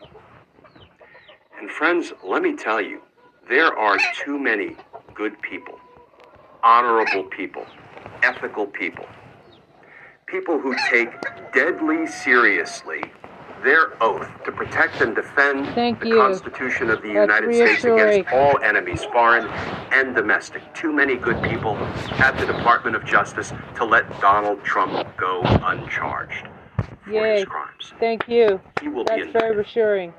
And 1.59 1.69
friends, 1.69 2.13
let 2.23 2.41
me 2.41 2.55
tell 2.55 2.79
you, 2.79 3.01
there 3.49 3.77
are 3.77 3.97
too 4.23 4.39
many 4.39 4.77
good 5.13 5.33
people, 5.41 5.77
honorable 6.63 7.25
people, 7.25 7.65
ethical 8.21 8.67
people, 8.67 9.05
people 10.25 10.57
who 10.57 10.73
take 10.89 11.09
deadly 11.51 12.07
seriously 12.07 13.03
their 13.63 14.01
oath 14.03 14.27
to 14.45 14.51
protect 14.51 15.01
and 15.01 15.15
defend 15.15 15.67
Thank 15.73 16.01
the 16.01 16.09
you. 16.09 16.15
Constitution 16.17 16.89
of 16.89 17.01
the 17.01 17.13
That's 17.13 17.41
United 17.41 17.55
States 17.55 17.83
against 17.83 18.31
all 18.33 18.59
enemies, 18.63 19.03
foreign 19.05 19.47
and 19.91 20.15
domestic. 20.15 20.61
Too 20.73 20.91
many 20.91 21.15
good 21.15 21.41
people 21.43 21.75
at 22.19 22.37
the 22.37 22.45
Department 22.45 22.95
of 22.95 23.05
Justice 23.05 23.53
to 23.75 23.85
let 23.85 24.09
Donald 24.19 24.63
Trump 24.63 25.07
go 25.17 25.41
uncharged 25.43 26.47
for 27.03 27.11
Yay. 27.11 27.35
his 27.35 27.45
crimes. 27.45 27.93
Thank 27.99 28.27
you. 28.27 28.59
He 28.81 28.89
will 28.89 29.05
be 29.05 29.23
That's 29.23 29.31
very 29.31 29.55
reassuring. 29.55 30.13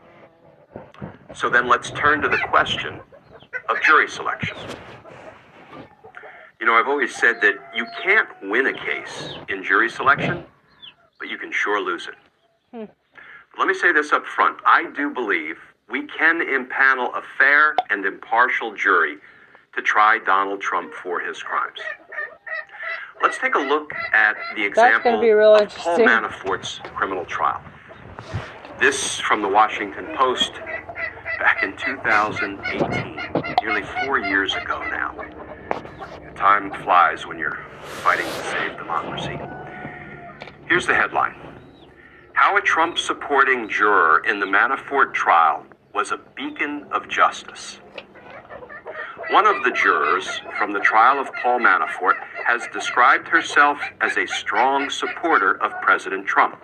So 1.35 1.51
then 1.51 1.69
let's 1.69 1.91
turn 1.91 2.23
to 2.23 2.29
the 2.29 2.39
question 2.39 3.01
of 3.69 3.81
jury 3.83 4.09
selection. 4.09 4.57
You 6.61 6.67
know, 6.67 6.75
I've 6.75 6.89
always 6.89 7.15
said 7.15 7.41
that 7.43 7.55
you 7.75 7.87
can't 8.03 8.29
win 8.43 8.67
a 8.67 8.73
case 8.73 9.35
in 9.49 9.63
jury 9.63 9.91
selection, 9.91 10.45
but 11.19 11.29
you 11.29 11.37
can 11.37 11.53
sure 11.53 11.81
lose 11.81 12.09
it. 12.09 12.15
Hmm. 12.75 12.85
Let 13.59 13.69
me 13.69 13.75
say 13.75 13.93
this 13.93 14.13
up 14.13 14.27
front. 14.27 14.59
I 14.67 14.91
do 14.97 15.11
believe 15.11 15.59
we 15.89 16.07
can 16.07 16.41
impanel 16.41 17.17
a 17.17 17.23
fair 17.39 17.77
and 17.89 18.05
impartial 18.05 18.75
jury 18.75 19.19
to 19.77 19.83
try 19.83 20.19
Donald 20.19 20.61
Trump 20.61 20.93
for 20.93 21.21
his 21.21 21.43
crimes. 21.43 21.79
Let's 23.23 23.39
take 23.39 23.55
a 23.55 23.61
look 23.61 23.93
at 24.13 24.37
the 24.57 24.65
example 24.65 25.15
of 25.55 25.75
Paul. 25.75 25.99
Manafort's 25.99 26.81
criminal 26.95 27.25
trial. 27.25 27.63
This 28.81 29.21
from 29.21 29.41
the 29.41 29.49
Washington 29.49 30.07
Post 30.17 30.55
back 31.39 31.63
in 31.63 31.77
2018, 31.77 33.55
nearly 33.63 33.83
four 34.05 34.19
years 34.19 34.55
ago 34.55 34.81
now. 34.91 35.15
Time 36.35 36.73
flies 36.83 37.25
when 37.25 37.39
you're 37.39 37.59
fighting 37.83 38.27
to 38.27 38.43
save 38.51 38.77
democracy. 38.77 39.39
Here's 40.67 40.87
the 40.87 40.95
headline 40.95 41.35
How 42.45 42.59
a 42.59 42.61
Trump 42.61 42.99
supporting 42.99 43.71
juror 43.71 44.19
in 44.29 44.39
the 44.39 44.45
Manafort 44.45 45.15
trial 45.15 45.65
was 45.95 46.13
a 46.13 46.21
beacon 46.37 46.85
of 46.93 47.09
justice. 47.09 47.79
One 49.31 49.47
of 49.47 49.65
the 49.65 49.71
jurors 49.71 50.29
from 50.59 50.75
the 50.75 50.81
trial 50.81 51.19
of 51.19 51.33
Paul 51.43 51.61
Manafort 51.61 52.17
has 52.47 52.69
described 52.71 53.29
herself 53.29 53.81
as 54.03 54.19
a 54.19 54.27
strong 54.27 54.91
supporter 54.91 55.55
of 55.63 55.73
President 55.81 56.27
Trump. 56.27 56.61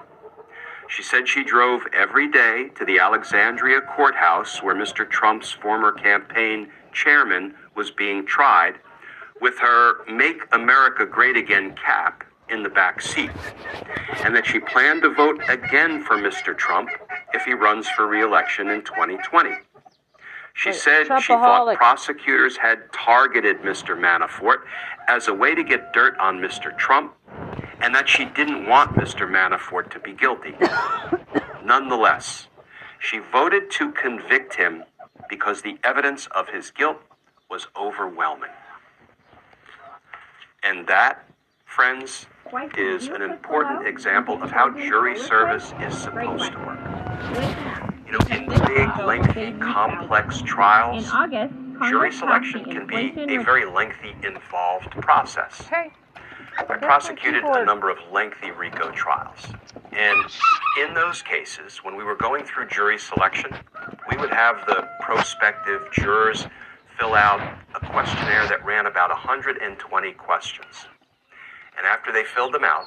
She 0.87 1.03
said 1.03 1.27
she 1.27 1.43
drove 1.43 1.81
every 1.95 2.31
day 2.31 2.69
to 2.75 2.85
the 2.85 2.99
Alexandria 2.99 3.81
courthouse 3.81 4.62
where 4.62 4.75
Mr. 4.75 5.09
Trump's 5.09 5.51
former 5.51 5.93
campaign 5.93 6.69
chairman 6.93 7.55
was 7.75 7.90
being 7.90 8.27
tried 8.27 8.75
with 9.40 9.59
her 9.59 10.05
Make 10.12 10.43
America 10.53 11.07
Great 11.07 11.38
Again 11.38 11.75
cap 11.75 12.23
in 12.50 12.62
the 12.62 12.68
back 12.68 13.00
seat, 13.00 13.30
and 14.24 14.34
that 14.34 14.46
she 14.46 14.58
planned 14.60 15.02
to 15.02 15.14
vote 15.14 15.40
again 15.48 16.02
for 16.04 16.16
Mr. 16.16 16.56
Trump 16.56 16.90
if 17.34 17.44
he 17.44 17.54
runs 17.54 17.88
for 17.90 18.06
re-election 18.06 18.68
in 18.68 18.82
2020. 18.82 19.50
She 20.54 20.70
Wait, 20.70 20.78
said 20.78 21.04
she 21.20 21.32
thought 21.32 21.76
prosecutors 21.76 22.56
had 22.56 22.92
targeted 22.92 23.60
Mr. 23.60 23.98
Manafort 23.98 24.62
as 25.08 25.28
a 25.28 25.34
way 25.34 25.54
to 25.54 25.64
get 25.64 25.92
dirt 25.92 26.18
on 26.18 26.38
Mr. 26.38 26.76
Trump 26.76 27.14
and 27.80 27.94
that 27.94 28.08
she 28.08 28.26
didn't 28.26 28.66
want 28.66 28.94
Mr. 28.94 29.28
Manafort 29.28 29.90
to 29.90 29.98
be 29.98 30.12
guilty. 30.12 30.54
Nonetheless, 31.64 32.48
she 32.98 33.20
voted 33.32 33.70
to 33.72 33.92
convict 33.92 34.54
him 34.54 34.84
because 35.28 35.62
the 35.62 35.78
evidence 35.84 36.26
of 36.34 36.48
his 36.48 36.70
guilt 36.70 37.00
was 37.48 37.66
overwhelming. 37.76 38.50
And 40.62 40.86
that, 40.88 41.30
friends, 41.70 42.26
is 42.76 43.06
an 43.06 43.22
important 43.22 43.87
example 43.87 44.42
of 44.42 44.50
how 44.50 44.70
jury 44.70 45.16
service 45.16 45.72
is 45.80 45.96
supposed 45.96 46.50
to 46.50 46.59
work. 46.59 46.80
You 48.06 48.12
know, 48.12 48.18
in 48.28 48.48
big, 48.66 48.88
lengthy, 49.06 49.52
complex 49.61 50.42
trials, 50.42 51.09
jury 51.88 52.12
selection 52.12 52.64
can 52.64 52.87
be 52.88 53.14
a 53.16 53.42
very 53.42 53.64
lengthy, 53.64 54.16
involved 54.24 54.90
process. 55.00 55.62
I 55.70 56.76
prosecuted 56.76 57.44
a 57.44 57.64
number 57.64 57.88
of 57.88 57.98
lengthy 58.12 58.50
RICO 58.50 58.90
trials. 58.90 59.46
And 59.92 60.18
in 60.80 60.92
those 60.92 61.22
cases, 61.22 61.78
when 61.85 61.96
we 61.96 62.02
were 62.02 62.16
going 62.16 62.44
through 62.44 62.66
jury 62.66 62.98
selection, 62.98 63.52
we 64.11 64.16
would 64.16 64.30
have 64.30 64.66
the 64.66 64.88
prospective 65.00 65.83
jurors 65.92 66.46
fill 66.98 67.14
out 67.14 67.40
a 67.74 67.87
questionnaire 67.87 68.48
that 68.48 68.64
ran 68.64 68.87
about 68.87 69.11
120 69.11 70.12
questions. 70.14 70.87
And 71.76 71.87
after 71.87 72.12
they 72.12 72.24
filled 72.24 72.54
them 72.54 72.64
out, 72.64 72.87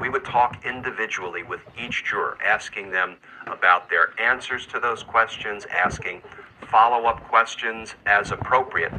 we 0.00 0.08
would 0.08 0.24
talk 0.24 0.64
individually 0.64 1.42
with 1.42 1.60
each 1.78 2.04
juror, 2.04 2.36
asking 2.44 2.90
them 2.90 3.16
about 3.46 3.88
their 3.88 4.10
answers 4.20 4.66
to 4.66 4.80
those 4.80 5.02
questions, 5.02 5.66
asking 5.66 6.22
follow 6.70 7.06
up 7.06 7.22
questions 7.28 7.94
as 8.06 8.32
appropriate, 8.32 8.92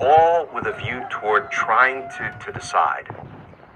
all 0.00 0.48
with 0.52 0.66
a 0.66 0.72
view 0.72 1.04
toward 1.10 1.50
trying 1.50 2.08
to, 2.10 2.36
to 2.44 2.52
decide 2.52 3.06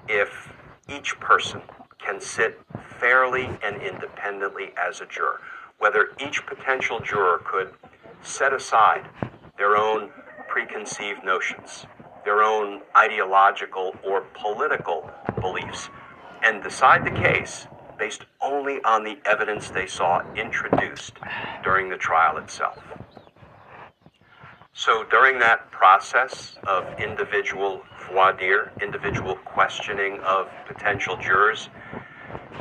if 0.09 0.51
each 0.89 1.19
person 1.21 1.61
can 1.99 2.21
sit 2.21 2.61
fairly 2.99 3.49
and 3.63 3.81
independently 3.81 4.73
as 4.77 5.01
a 5.01 5.07
juror, 5.07 5.41
whether 5.79 6.11
each 6.21 6.45
potential 6.47 7.01
juror 7.01 7.41
could 7.45 7.73
set 8.23 8.53
aside 8.53 9.07
their 9.57 9.77
own 9.77 10.11
preconceived 10.49 11.25
notions, 11.25 11.87
their 12.25 12.43
own 12.43 12.83
ideological 12.97 13.95
or 14.05 14.23
political 14.35 15.11
beliefs, 15.41 15.89
and 16.43 16.63
decide 16.63 17.05
the 17.05 17.11
case 17.11 17.67
based 17.99 18.25
only 18.41 18.83
on 18.85 19.05
the 19.05 19.19
evidence 19.25 19.71
they 19.71 19.87
saw 19.87 20.23
introduced 20.35 21.15
during 21.63 21.89
the 21.89 21.97
trial 21.97 22.39
itself. 22.39 22.79
So 24.73 25.05
during 25.05 25.39
that 25.39 25.71
process 25.71 26.57
of 26.67 26.85
individual 26.99 27.83
voir 28.09 28.33
dire, 28.33 28.73
individual 28.83 29.37
questioning 29.37 30.19
of 30.21 30.49
potential 30.67 31.17
jurors, 31.17 31.69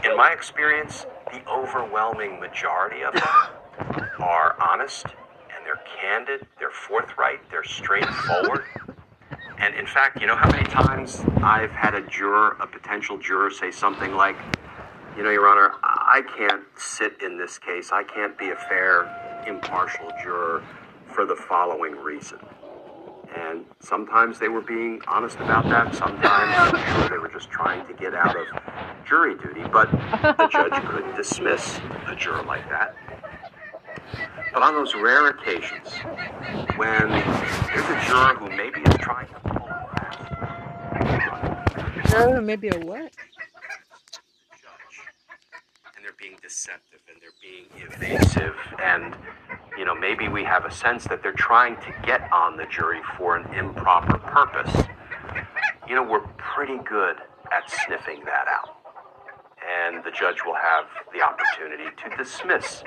in 0.06 0.16
my 0.16 0.32
experience, 0.32 1.06
the 1.32 1.42
overwhelming 1.50 2.40
majority 2.40 3.04
of 3.04 3.14
them 3.14 4.10
are 4.20 4.56
honest 4.62 5.06
and 5.06 5.66
they're 5.66 5.82
candid, 6.00 6.46
they're 6.60 6.70
forthright, 6.70 7.40
they're 7.50 7.64
straightforward. 7.64 8.66
And 9.60 9.76
in 9.76 9.86
fact, 9.86 10.20
you 10.20 10.28
know 10.28 10.36
how 10.36 10.50
many 10.52 10.66
times 10.66 11.22
I've 11.42 11.72
had 11.72 11.94
a 11.94 12.02
juror, 12.02 12.58
a 12.60 12.68
potential 12.68 13.18
juror, 13.18 13.50
say 13.52 13.72
something 13.72 14.14
like, 14.14 14.36
you 15.16 15.24
know, 15.24 15.30
Your 15.30 15.48
Honor, 15.48 15.74
I 15.84 16.22
can't 16.38 16.64
sit 16.76 17.22
in 17.22 17.38
this 17.38 17.58
case. 17.60 17.92
I 17.92 18.04
can't 18.04 18.38
be 18.38 18.50
a 18.50 18.56
fair, 18.56 19.44
impartial 19.48 20.12
juror 20.22 20.64
for 21.14 21.26
the 21.26 21.36
following 21.36 21.96
reason. 21.96 22.40
And 23.36 23.66
sometimes 23.80 24.40
they 24.40 24.50
were 24.50 24.62
being 24.62 25.02
honest 25.08 25.38
about 25.38 25.66
that. 25.70 25.96
Sometimes 25.96 26.74
I'm 26.74 27.00
sure 27.00 27.10
they 27.10 27.18
were 27.18 27.30
just 27.30 27.50
trying 27.50 27.86
to 27.88 27.94
get 27.94 28.14
out 28.14 28.36
of 28.36 28.46
jury 29.06 29.36
duty. 29.36 29.64
But 29.72 29.92
the 29.92 30.50
judge 30.52 30.74
could 30.86 31.16
dismiss 31.16 31.80
a 32.08 32.16
juror 32.16 32.44
like 32.44 32.68
that. 32.70 32.96
But 34.54 34.62
on 34.62 34.76
those 34.76 34.94
rare 34.94 35.30
occasions 35.30 35.94
when 36.76 37.10
there's 37.10 37.90
a 37.90 38.06
juror 38.06 38.36
who 38.36 38.50
maybe 38.56 38.82
is 38.82 38.98
trying 39.00 39.28
to 39.28 39.40
juror, 42.14 42.42
maybe 42.42 42.70
a 42.70 42.80
what? 42.80 43.12
and 45.96 46.04
they're 46.04 46.16
being 46.20 46.38
deceptive 46.42 47.00
and 47.08 47.22
they're 47.22 47.30
being 47.42 47.66
evasive 47.88 48.56
and 48.84 49.16
you 49.78 49.86
know, 49.86 49.96
maybe 49.96 50.28
we 50.28 50.44
have 50.44 50.66
a 50.66 50.72
sense 50.72 51.06
that 51.06 51.24
they're 51.24 51.32
trying 51.34 51.76
to 51.78 51.94
get 52.06 52.32
on 52.32 52.58
the 52.58 52.66
jury 52.68 53.02
for 53.18 53.38
an 53.38 53.54
improper 53.56 54.18
purpose. 54.20 54.86
You 55.88 55.96
know, 55.96 56.04
we're 56.04 56.28
pretty 56.38 56.78
good 56.78 57.18
at 57.52 57.70
sniffing 57.70 58.24
that 58.26 58.46
out. 58.48 58.78
And 59.68 60.04
the 60.04 60.12
judge 60.12 60.38
will 60.46 60.56
have 60.56 60.86
the 61.14 61.22
opportunity 61.22 61.90
to 62.04 62.18
dismiss 62.18 62.84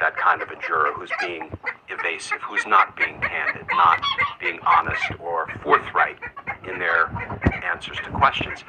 that 0.00 0.16
kind 0.16 0.42
of 0.42 0.50
a 0.50 0.56
juror 0.56 0.92
who's 0.94 1.10
being 1.20 1.50
evasive, 1.88 2.38
who's 2.42 2.66
not 2.66 2.96
being 2.96 3.20
candid, 3.20 3.66
not 3.70 4.00
being 4.40 4.58
honest 4.66 5.04
or 5.20 5.48
forthright 5.62 6.18
in 6.68 6.78
their 6.78 7.08
answers 7.64 7.96
to 7.98 8.10
questions. 8.10 8.64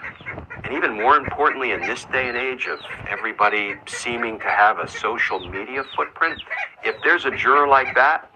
And 0.64 0.74
even 0.74 0.96
more 0.96 1.16
importantly, 1.16 1.72
in 1.72 1.82
this 1.82 2.06
day 2.06 2.28
and 2.28 2.38
age 2.38 2.68
of 2.68 2.80
everybody 3.10 3.76
seeming 3.88 4.40
to 4.40 4.50
have 4.50 4.80
a 4.80 4.88
social 4.88 5.40
media 5.40 5.84
footprint, 5.96 6.42
if 6.84 6.96
there's 7.04 7.26
a 7.26 7.32
juror 7.32 7.68
like 7.68 7.96
that 7.96 8.30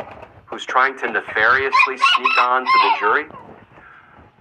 who's 0.45 0.65
trying 0.65 0.97
to 0.99 1.07
nefariously 1.07 1.97
sneak 1.97 2.37
on 2.39 2.65
to 2.65 2.71
the 2.83 2.95
jury, 2.99 3.25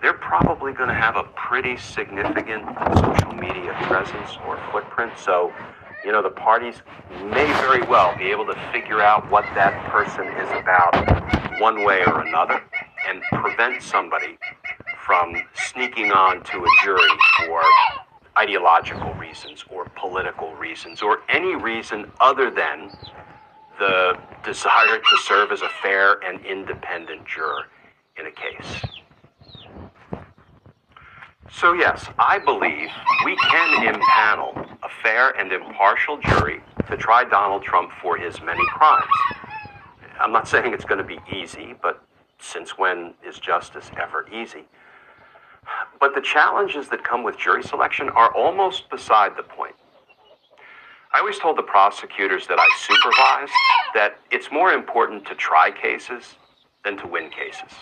they're 0.03 0.15
probably 0.15 0.73
going 0.73 0.89
to 0.89 0.95
have 0.95 1.17
a 1.17 1.25
pretty 1.35 1.77
significant 1.77 2.65
social 2.97 3.33
media 3.33 3.77
presence 3.83 4.39
or 4.47 4.59
footprint. 4.73 5.13
So, 5.19 5.53
you 6.05 6.13
know, 6.13 6.23
the 6.23 6.31
parties 6.31 6.83
may 7.11 7.47
very 7.61 7.83
well 7.83 8.17
be 8.17 8.31
able 8.31 8.47
to 8.47 8.55
figure 8.73 9.01
out 9.03 9.31
what 9.31 9.45
that 9.55 9.75
person 9.91 10.27
is 10.27 10.49
about 10.51 11.61
one 11.61 11.85
way 11.85 12.03
or 12.07 12.23
another 12.23 12.63
and 13.09 13.23
prevent 13.43 13.83
somebody 13.83 14.39
from 15.07 15.35
sneaking 15.55 16.13
on 16.13 16.43
to 16.45 16.65
a 16.65 16.85
jury 16.85 17.09
for 17.39 17.63
ideological 18.39 19.13
reasons 19.15 19.65
or 19.71 19.87
political 19.97 20.55
reasons 20.55 21.03
or 21.03 21.21
any 21.29 21.55
reason 21.57 22.11
other 22.21 22.51
than 22.51 22.91
the 23.79 24.19
desire 24.45 24.99
to 24.99 25.17
serve 25.25 25.53
as 25.53 25.63
a 25.63 25.69
fair 25.83 26.21
and 26.25 26.45
independent 26.47 27.27
juror 27.27 27.65
in 28.19 28.27
a 28.27 28.31
case. 28.31 29.00
So, 31.53 31.73
yes, 31.73 32.09
I 32.19 32.39
believe 32.39 32.89
we 33.25 33.37
can 33.37 33.95
impanel 33.95 34.79
a 34.83 34.89
fair 35.03 35.31
and 35.31 35.53
impartial 35.53 36.19
jury 36.19 36.61
to 36.89 36.97
try 36.97 37.25
Donald 37.25 37.63
Trump 37.63 37.91
for 38.01 38.17
his 38.17 38.41
many 38.41 38.65
crimes. 38.69 39.11
I'm 40.21 40.33
not 40.33 40.49
saying 40.49 40.73
it's 40.73 40.85
going 40.85 40.99
to 40.99 41.05
be 41.05 41.19
easy, 41.31 41.75
but 41.83 42.03
since 42.39 42.79
when 42.79 43.15
is 43.27 43.39
justice 43.39 43.91
ever 44.01 44.27
easy? 44.33 44.65
But 45.99 46.15
the 46.15 46.21
challenges 46.21 46.89
that 46.89 47.05
come 47.05 47.23
with 47.23 47.39
jury 47.39 47.63
selection 47.63 48.09
are 48.11 48.35
almost 48.35 48.89
beside 48.89 49.37
the 49.37 49.43
point. 49.43 49.75
I 51.13 51.19
always 51.19 51.39
told 51.39 51.59
the 51.59 51.63
prosecutors 51.63 52.47
that 52.47 52.59
I 52.59 52.69
supervised 52.79 53.53
that 53.95 54.19
it's 54.31 54.51
more 54.53 54.73
important 54.73 55.27
to 55.27 55.35
try 55.35 55.71
cases 55.71 56.37
than 56.85 56.97
to 56.99 57.07
win 57.07 57.31
cases. 57.31 57.73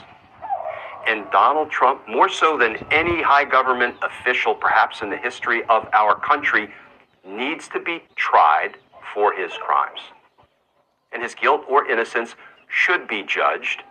And 1.09 1.25
Donald 1.31 1.71
Trump, 1.71 2.07
more 2.07 2.29
so 2.29 2.59
than 2.59 2.77
any 2.90 3.23
high 3.23 3.47
government 3.47 3.94
official 4.03 4.55
perhaps 4.55 5.01
in 5.01 5.09
the 5.09 5.16
history 5.16 5.62
of 5.71 5.88
our 5.94 6.14
country, 6.14 6.68
needs 7.27 7.66
to 7.68 7.81
be 7.81 8.03
tried 8.14 8.77
for 9.14 9.33
his 9.33 9.51
crimes. 9.55 10.01
And 11.12 11.23
his 11.23 11.35
guilt 11.35 11.64
or 11.66 11.90
innocence 11.90 12.35
should 12.68 13.09
be 13.09 13.23
judged 13.23 13.85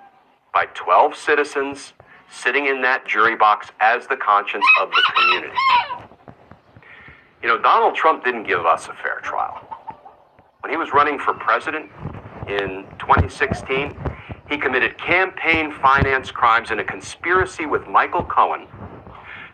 by 0.53 0.67
12 0.75 1.15
citizens 1.15 1.93
sitting 2.29 2.67
in 2.67 2.83
that 2.83 3.07
jury 3.07 3.35
box 3.35 3.71
as 3.79 4.05
the 4.05 4.17
conscience 4.17 4.65
of 4.79 4.91
the 4.91 5.11
community. 5.15 5.57
You 7.41 7.47
know, 7.47 7.57
Donald 7.57 7.95
Trump 7.95 8.23
didn't 8.23 8.43
give 8.43 8.63
us 8.63 8.89
a 8.89 8.93
fair 8.93 9.21
trial. 9.23 9.55
When 10.61 10.71
he 10.71 10.77
was 10.77 10.93
running 10.93 11.17
for 11.17 11.33
president 11.33 11.89
in 12.47 12.85
2016, 12.99 13.97
he 14.49 14.57
committed 14.57 14.97
campaign 14.97 15.71
finance 15.71 16.31
crimes 16.31 16.71
in 16.71 16.79
a 16.79 16.83
conspiracy 16.83 17.65
with 17.65 17.87
Michael 17.87 18.23
Cohen 18.23 18.67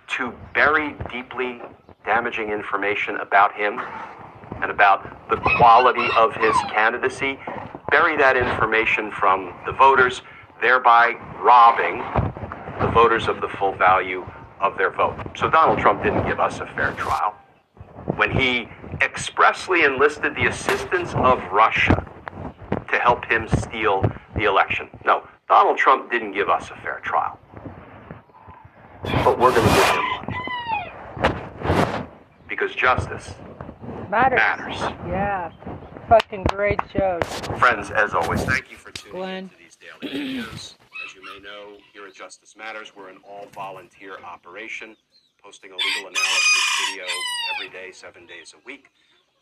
to 0.08 0.34
bury 0.53 0.95
deeply 1.12 1.62
damaging 2.06 2.49
information 2.49 3.17
about 3.17 3.53
him 3.56 3.79
and 4.62 4.69
about 4.69 5.29
the 5.29 5.38
quality 5.58 6.08
of 6.15 6.36
his 6.36 6.56
candidacy, 6.69 7.39
bury 7.89 8.15
that 8.17 8.38
information 8.38 9.12
from 9.12 9.53
the 9.65 9.71
voters, 9.71 10.21
thereby 10.62 11.13
robbing 11.41 11.99
the 12.79 12.91
voters 12.93 13.27
of 13.27 13.41
the 13.41 13.49
full 13.49 13.73
value 13.73 14.25
of 14.60 14.77
their 14.77 14.91
vote. 14.91 15.17
So 15.36 15.49
Donald 15.49 15.79
Trump 15.79 16.03
didn't 16.03 16.25
give 16.27 16.39
us 16.39 16.60
a 16.60 16.67
fair 16.67 16.91
trial. 16.93 17.36
When 18.15 18.32
he 18.32 18.69
expressly 19.01 19.84
enlisted 19.84 20.36
the 20.36 20.45
assistance 20.45 21.13
of 21.15 21.43
Russia 21.51 22.06
to 22.93 22.99
help 22.99 23.25
him 23.25 23.47
steal 23.47 24.06
the 24.36 24.43
election. 24.43 24.88
No, 25.06 25.27
Donald 25.49 25.77
Trump 25.77 26.10
didn't 26.12 26.32
give 26.32 26.47
us 26.49 26.69
a 26.69 26.75
fair 26.82 26.99
trial. 27.03 27.39
But 29.03 29.38
we're 29.38 29.53
going 29.53 29.67
to 29.67 29.73
give 29.75 29.86
him 29.86 30.06
one. 31.21 32.08
Because 32.47 32.73
justice 32.75 33.34
matters. 34.10 34.38
matters. 34.38 34.79
Yeah. 35.08 35.51
Fucking 36.08 36.43
great 36.43 36.79
shows. 36.95 37.23
Friends, 37.58 37.89
as 37.89 38.13
always, 38.13 38.43
thank 38.43 38.69
you 38.69 38.77
for 38.77 38.91
tuning 38.91 39.17
Glenn. 39.17 39.43
into 39.45 39.56
these 39.58 39.75
daily 39.75 40.13
videos. 40.13 40.75
As 41.06 41.15
you 41.15 41.23
may 41.23 41.39
know, 41.43 41.77
here 41.93 42.06
at 42.06 42.13
Justice 42.13 42.56
Matters, 42.56 42.93
we're 42.95 43.10
an 43.10 43.17
all 43.27 43.47
volunteer 43.53 44.17
operation, 44.23 44.95
posting 45.43 45.71
a 45.71 45.75
legal 45.75 46.10
analysis 46.10 46.79
video 46.89 47.06
every 47.56 47.69
day, 47.69 47.91
seven 47.91 48.25
days 48.27 48.53
a 48.53 48.65
week. 48.65 48.86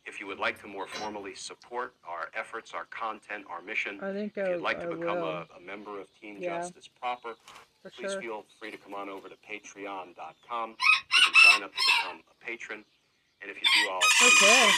If 0.05 0.19
you 0.19 0.25
would 0.27 0.39
like 0.39 0.59
to 0.61 0.67
more 0.67 0.87
formally 0.87 1.35
support 1.35 1.93
our 2.07 2.29
efforts, 2.35 2.73
our 2.73 2.85
content, 2.85 3.45
our 3.49 3.61
mission, 3.61 3.99
I 4.01 4.11
think 4.11 4.33
if 4.35 4.47
you'd 4.47 4.61
like 4.61 4.79
to 4.79 4.87
I 4.87 4.95
become 4.95 5.17
a, 5.19 5.45
a 5.57 5.61
member 5.65 5.99
of 6.01 6.07
Team 6.19 6.37
Yeah. 6.39 6.59
Justice 6.61 6.89
proper, 6.99 7.35
for 7.83 7.91
please 7.91 8.11
sure. 8.13 8.21
feel 8.21 8.45
free 8.59 8.71
to 8.71 8.77
come 8.77 8.95
on 8.95 9.09
over 9.09 9.29
to 9.29 9.35
patreon.com. 9.35 10.69
You 10.69 10.75
can 11.23 11.33
sign 11.51 11.63
up 11.63 11.71
to 11.71 11.77
become 11.77 12.21
a 12.31 12.45
patron. 12.45 12.83
And 13.41 13.51
if 13.51 13.57
you 13.57 13.67
do, 13.85 13.89
I'll 13.91 14.27
Okay. 14.27 14.71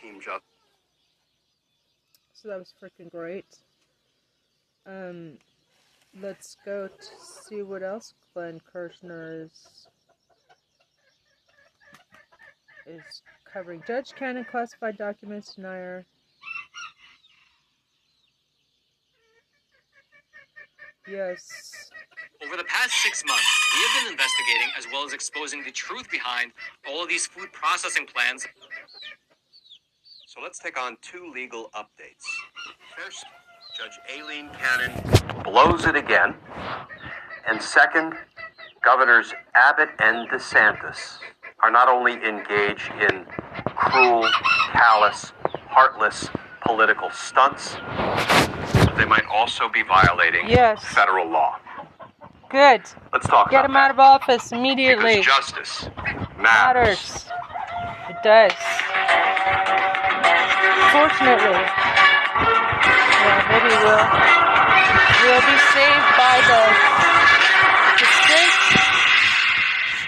Team 0.00 0.20
Justice. 0.20 0.42
So 2.34 2.48
that 2.48 2.58
was 2.58 2.74
freaking 2.82 3.10
great. 3.10 3.46
Um, 4.86 5.38
let's 6.20 6.56
go 6.64 6.88
to 6.88 7.06
see 7.48 7.62
what 7.62 7.82
else 7.82 8.12
Glenn 8.34 8.60
Kirshner 8.72 9.44
is 9.46 9.86
is 12.86 13.22
covering. 13.56 13.82
Judge 13.86 14.14
Cannon 14.14 14.44
classified 14.44 14.98
documents 14.98 15.54
denier. 15.54 16.04
Yes. 21.08 21.90
Over 22.44 22.58
the 22.58 22.64
past 22.64 22.92
six 23.02 23.24
months, 23.26 23.46
we 23.74 23.82
have 23.82 24.04
been 24.04 24.12
investigating 24.12 24.68
as 24.76 24.86
well 24.92 25.06
as 25.06 25.14
exposing 25.14 25.64
the 25.64 25.70
truth 25.70 26.10
behind 26.10 26.52
all 26.86 27.02
of 27.02 27.08
these 27.08 27.26
food 27.26 27.50
processing 27.52 28.04
plants. 28.06 28.46
So 30.26 30.42
let's 30.42 30.58
take 30.58 30.78
on 30.78 30.98
two 31.00 31.32
legal 31.32 31.70
updates. 31.74 32.26
First, 32.94 33.24
Judge 33.78 33.98
Aileen 34.14 34.50
Cannon 34.50 34.92
blows 35.44 35.86
it 35.86 35.96
again. 35.96 36.34
And 37.48 37.62
second, 37.62 38.12
Governors 38.84 39.32
Abbott 39.54 39.90
and 39.98 40.28
DeSantis 40.28 41.18
are 41.62 41.70
not 41.70 41.88
only 41.88 42.12
engaged 42.14 42.90
in 43.10 43.24
cruel, 43.74 44.28
callous, 44.72 45.32
heartless 45.68 46.28
political 46.60 47.10
stunts, 47.10 47.76
but 48.84 48.94
they 48.96 49.04
might 49.04 49.24
also 49.26 49.68
be 49.68 49.82
violating 49.82 50.48
Yes. 50.48 50.84
federal 50.84 51.28
law. 51.28 51.58
Good. 52.48 52.82
Let's 53.12 53.26
talk 53.26 53.50
Get 53.50 53.64
about 53.64 53.70
him 53.70 53.76
out 53.76 53.90
of 53.90 53.98
office 54.00 54.52
immediately. 54.52 55.16
Because 55.20 55.26
justice 55.26 55.88
matters. 56.38 56.38
matters. 56.38 57.30
It 58.08 58.22
does. 58.22 58.52
Fortunately. 60.92 61.60
Yeah, 63.26 63.42
maybe 63.50 63.74
we'll 63.82 64.06
we'll 65.26 65.42
be 65.42 65.58
saved 65.74 66.08
by 66.16 66.36
the, 66.46 66.60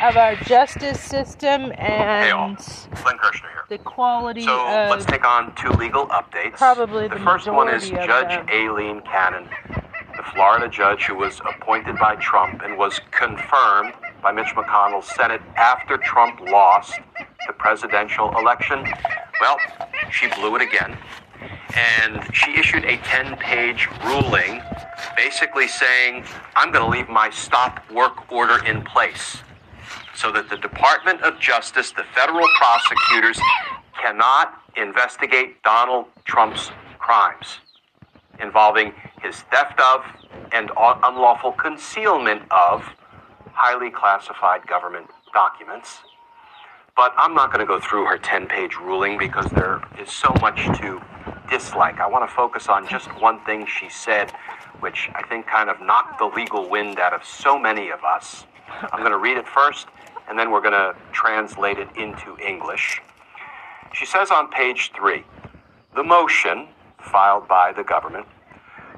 of 0.02 0.16
our 0.16 0.36
justice 0.36 1.00
system 1.00 1.72
Hey 1.72 2.30
all, 2.30 2.50
and 2.50 2.56
Glenn 2.56 3.18
Kirshner 3.18 3.50
here. 3.50 3.64
the 3.68 3.78
quality 3.78 4.44
So 4.44 4.60
of 4.60 4.90
let's 4.90 5.04
take 5.04 5.24
on 5.24 5.54
two 5.56 5.70
legal 5.70 6.06
updates. 6.06 6.52
Probably 6.52 7.08
the 7.08 7.18
first 7.18 7.48
one 7.48 7.68
is 7.68 7.90
Judge 7.90 8.28
them. 8.28 8.46
Aileen 8.48 9.00
Cannon, 9.02 9.48
the 10.16 10.22
Florida 10.34 10.68
judge 10.68 11.04
who 11.04 11.16
was 11.16 11.40
appointed 11.40 11.98
by 11.98 12.16
Trump 12.16 12.62
and 12.62 12.78
was 12.78 13.00
confirmed 13.10 13.94
by 14.22 14.30
Mitch 14.30 14.54
McConnell's 14.54 15.06
Senate 15.14 15.42
after 15.56 15.96
Trump 15.96 16.40
lost 16.40 17.00
the 17.46 17.52
presidential 17.52 18.36
election. 18.38 18.84
Well, 19.40 19.56
she 20.10 20.28
blew 20.28 20.54
it 20.56 20.62
again. 20.62 20.96
And 21.76 22.34
she 22.34 22.56
issued 22.58 22.84
a 22.84 22.96
10 22.98 23.36
page 23.36 23.88
ruling 24.04 24.60
basically 25.16 25.68
saying, 25.68 26.24
I'm 26.56 26.72
going 26.72 26.84
to 26.84 26.90
leave 26.90 27.08
my 27.08 27.30
stop 27.30 27.88
work 27.90 28.30
order 28.32 28.64
in 28.64 28.82
place 28.82 29.38
so 30.18 30.32
that 30.32 30.50
the 30.50 30.56
Department 30.56 31.22
of 31.22 31.38
Justice, 31.38 31.92
the 31.92 32.02
federal 32.12 32.46
prosecutors, 32.58 33.38
cannot 34.02 34.60
investigate 34.76 35.62
Donald 35.62 36.06
Trump's 36.24 36.72
crimes 36.98 37.60
involving 38.40 38.92
his 39.22 39.36
theft 39.52 39.80
of 39.80 40.04
and 40.52 40.70
unlawful 40.76 41.52
concealment 41.52 42.42
of 42.50 42.82
highly 43.52 43.90
classified 43.90 44.66
government 44.66 45.06
documents. 45.32 45.98
But 46.96 47.14
I'm 47.16 47.34
not 47.34 47.52
going 47.52 47.64
to 47.64 47.66
go 47.66 47.78
through 47.78 48.06
her 48.06 48.18
10 48.18 48.46
page 48.48 48.74
ruling 48.76 49.18
because 49.18 49.46
there 49.52 49.80
is 50.00 50.10
so 50.10 50.34
much 50.40 50.64
to 50.80 51.00
dislike. 51.48 52.00
I 52.00 52.08
want 52.08 52.28
to 52.28 52.34
focus 52.34 52.68
on 52.68 52.88
just 52.88 53.06
one 53.20 53.38
thing 53.44 53.66
she 53.66 53.88
said, 53.88 54.32
which 54.80 55.10
I 55.14 55.22
think 55.28 55.46
kind 55.46 55.70
of 55.70 55.80
knocked 55.80 56.18
the 56.18 56.26
legal 56.26 56.68
wind 56.68 56.98
out 56.98 57.12
of 57.12 57.24
so 57.24 57.56
many 57.56 57.90
of 57.90 58.02
us. 58.02 58.46
I'm 58.92 59.00
going 59.00 59.12
to 59.12 59.18
read 59.18 59.36
it 59.36 59.46
first, 59.46 59.86
and 60.28 60.38
then 60.38 60.50
we're 60.50 60.60
going 60.60 60.72
to 60.72 60.94
translate 61.12 61.78
it 61.78 61.88
into 61.96 62.36
English. 62.38 63.00
She 63.92 64.06
says 64.06 64.30
on 64.30 64.50
page 64.50 64.92
three 64.94 65.24
the 65.94 66.04
motion 66.04 66.68
filed 67.00 67.48
by 67.48 67.72
the 67.72 67.82
government 67.82 68.26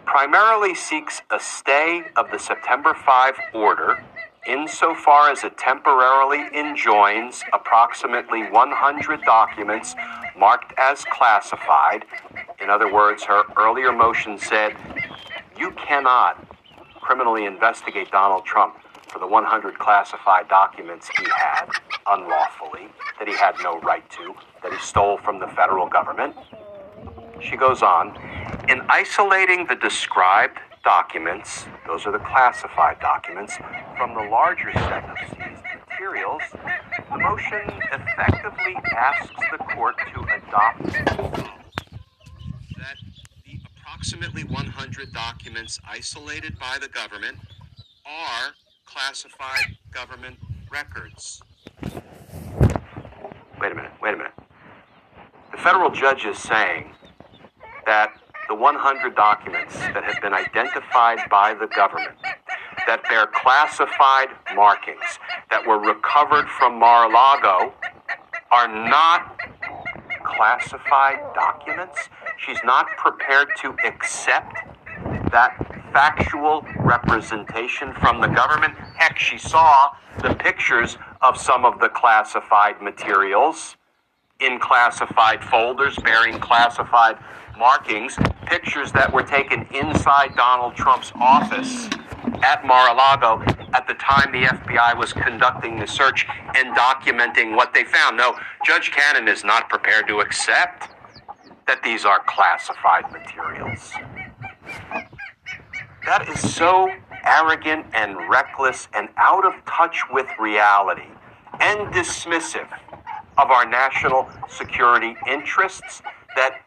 primarily 0.05 0.75
seeks 0.75 1.23
a 1.31 1.39
stay 1.39 2.03
of 2.17 2.31
the 2.31 2.39
September 2.39 2.95
5 2.95 3.35
order 3.55 4.03
insofar 4.47 5.31
as 5.31 5.45
it 5.45 5.57
temporarily 5.57 6.47
enjoins 6.53 7.43
approximately 7.53 8.43
100 8.51 9.23
documents 9.23 9.95
marked 10.37 10.73
as 10.79 11.05
classified. 11.05 12.05
In 12.61 12.71
other 12.71 12.93
words, 12.93 13.23
her 13.25 13.43
earlier 13.57 13.93
motion 13.93 14.39
said 14.39 14.75
you 15.57 15.71
cannot 15.73 16.45
criminally 17.01 17.45
investigate 17.45 18.11
Donald 18.11 18.45
Trump 18.45 18.77
for 19.11 19.19
the 19.19 19.27
100 19.27 19.79
classified 19.79 20.49
documents 20.49 21.11
he 21.19 21.27
had 21.37 21.67
unlawfully, 22.07 22.89
that 23.19 23.29
he 23.29 23.35
had 23.35 23.55
no 23.63 23.79
right 23.81 24.09
to, 24.11 24.35
that 24.63 24.73
he 24.73 24.79
stole 24.79 25.19
from 25.19 25.39
the 25.39 25.49
federal 25.49 25.87
government. 25.89 26.35
She 27.41 27.57
goes 27.57 27.83
on, 27.83 28.17
in 28.69 28.83
isolating 28.89 29.67
the 29.67 29.75
described 29.75 30.59
documents, 30.85 31.67
those 31.87 32.07
are 32.07 32.13
the 32.13 32.19
classified 32.19 33.01
documents, 33.01 33.57
from 33.97 34.15
the 34.15 34.23
larger 34.31 34.73
set 34.73 35.05
of 35.05 35.17
seized 35.29 35.65
materials, 35.89 36.43
the 37.11 37.19
motion 37.19 37.61
effectively 37.93 38.77
asks 38.97 39.35
the 39.51 39.59
court 39.75 39.97
to 40.15 40.21
adopt 40.23 40.85
that 40.85 41.17
the 43.45 43.61
approximately 43.77 44.45
100 44.45 45.13
documents 45.13 45.79
isolated 45.87 46.59
by 46.59 46.79
the 46.81 46.89
government 46.89 47.37
are 48.07 48.55
classified 48.91 49.77
government 49.93 50.37
records. 50.71 51.43
Wait 53.61 53.73
a 53.73 53.75
minute, 53.75 53.93
wait 54.03 54.15
a 54.15 54.17
minute. 54.17 54.33
The 55.53 55.59
federal 55.59 55.91
judge 55.91 56.25
is 56.25 56.39
saying 56.39 56.93
that 57.87 58.13
the 58.49 58.55
100 58.55 59.15
documents 59.15 59.79
that 59.79 60.03
have 60.03 60.21
been 60.21 60.35
identified 60.35 61.19
by 61.31 61.55
the 61.55 61.69
government 61.69 62.17
that 62.87 63.03
bear 63.09 63.29
classified 63.29 64.29
markings 64.57 65.19
that 65.51 65.65
were 65.65 65.79
recovered 65.79 66.49
from 66.59 66.79
Mar-a-Lago 66.79 67.73
are 68.51 68.69
not 68.89 69.39
classified 70.25 71.19
documents. 71.35 72.09
She's 72.39 72.59
not 72.65 72.89
prepared 72.97 73.49
to 73.59 73.77
accept 73.85 74.57
that 75.31 75.70
factual 75.93 76.65
representation 76.79 77.93
from 77.95 78.21
the 78.21 78.29
government. 78.29 78.75
Heck, 78.97 79.19
she 79.19 79.39
saw 79.39 79.91
the 80.23 80.35
pictures 80.35 80.99
of 81.21 81.37
some 81.37 81.65
of 81.65 81.79
the 81.81 81.89
classified 81.89 82.81
materials 82.81 83.77
in 84.41 84.59
classified 84.59 85.45
folders 85.45 85.97
bearing 85.99 86.39
classified 86.39 87.19
markings, 87.59 88.19
pictures 88.47 88.91
that 88.93 89.13
were 89.13 89.23
taken 89.23 89.67
inside 89.75 90.35
Donald 90.35 90.75
Trump's 90.75 91.13
office 91.21 91.89
at 92.43 92.65
Mar-a-Lago 92.65 93.43
at 93.75 93.87
the 93.87 93.95
time 93.95 94.33
the 94.33 94.45
FBI 94.45 94.97
was 94.97 95.13
conducting 95.13 95.79
the 95.79 95.87
search 95.87 96.27
and 96.57 96.75
documenting 96.77 97.55
what 97.55 97.75
they 97.75 97.85
found. 97.85 98.17
No, 98.17 98.39
Judge 98.65 98.91
Cannon 98.91 99.29
is 99.29 99.45
not 99.45 99.69
prepared 99.69 100.09
to 100.09 100.21
accept 100.21 100.89
that 101.67 101.83
these 101.83 102.05
are 102.05 102.21
classified 102.27 103.13
materials. 103.13 103.93
That 106.11 106.29
is 106.29 106.55
so 106.57 106.91
arrogant 107.25 107.87
and 107.95 108.17
reckless 108.29 108.89
and 108.95 109.11
out 109.17 109.47
of 109.47 109.55
touch 109.65 110.03
with 110.11 110.27
reality 110.41 111.07
and 111.61 111.87
dismissive 111.95 112.67
of 113.39 113.53
our 113.53 113.65
national 113.65 114.29
security 114.49 115.15
interests 115.29 116.03
that 116.35 116.63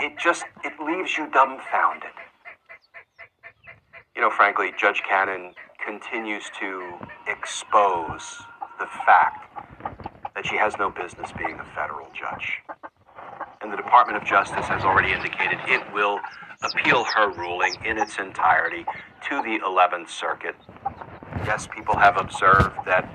it 0.00 0.18
just 0.18 0.46
it 0.64 0.72
leaves 0.84 1.16
you 1.16 1.30
dumbfounded. 1.30 2.10
You 4.16 4.22
know, 4.22 4.30
frankly, 4.30 4.72
Judge 4.76 5.00
Cannon 5.08 5.54
continues 5.86 6.50
to 6.58 6.94
expose 7.28 8.42
the 8.80 8.86
fact 9.06 9.46
that 10.34 10.44
she 10.44 10.56
has 10.56 10.76
no 10.76 10.90
business 10.90 11.30
being 11.38 11.60
a 11.60 11.64
federal 11.76 12.08
judge. 12.12 12.58
And 13.60 13.72
the 13.72 13.76
Department 13.76 14.20
of 14.20 14.24
Justice 14.24 14.66
has 14.66 14.82
already 14.82 15.12
indicated 15.12 15.60
it 15.68 15.82
will 15.94 16.18
appeal 16.62 17.04
her 17.04 17.30
ruling 17.32 17.74
in 17.84 17.98
its 17.98 18.18
entirety 18.18 18.84
to 19.28 19.42
the 19.42 19.58
11th 19.64 20.08
Circuit. 20.08 20.54
Yes, 21.44 21.66
people 21.66 21.96
have 21.96 22.16
observed 22.16 22.76
that 22.86 23.12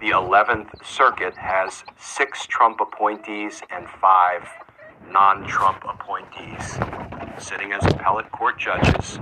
the 0.00 0.10
11th 0.10 0.84
Circuit 0.84 1.36
has 1.36 1.84
six 1.98 2.46
Trump 2.46 2.80
appointees 2.80 3.62
and 3.70 3.86
five 4.00 4.48
non 5.10 5.46
Trump 5.46 5.84
appointees 5.88 6.78
sitting 7.38 7.72
as 7.72 7.84
appellate 7.86 8.30
court 8.32 8.58
judges. 8.58 9.18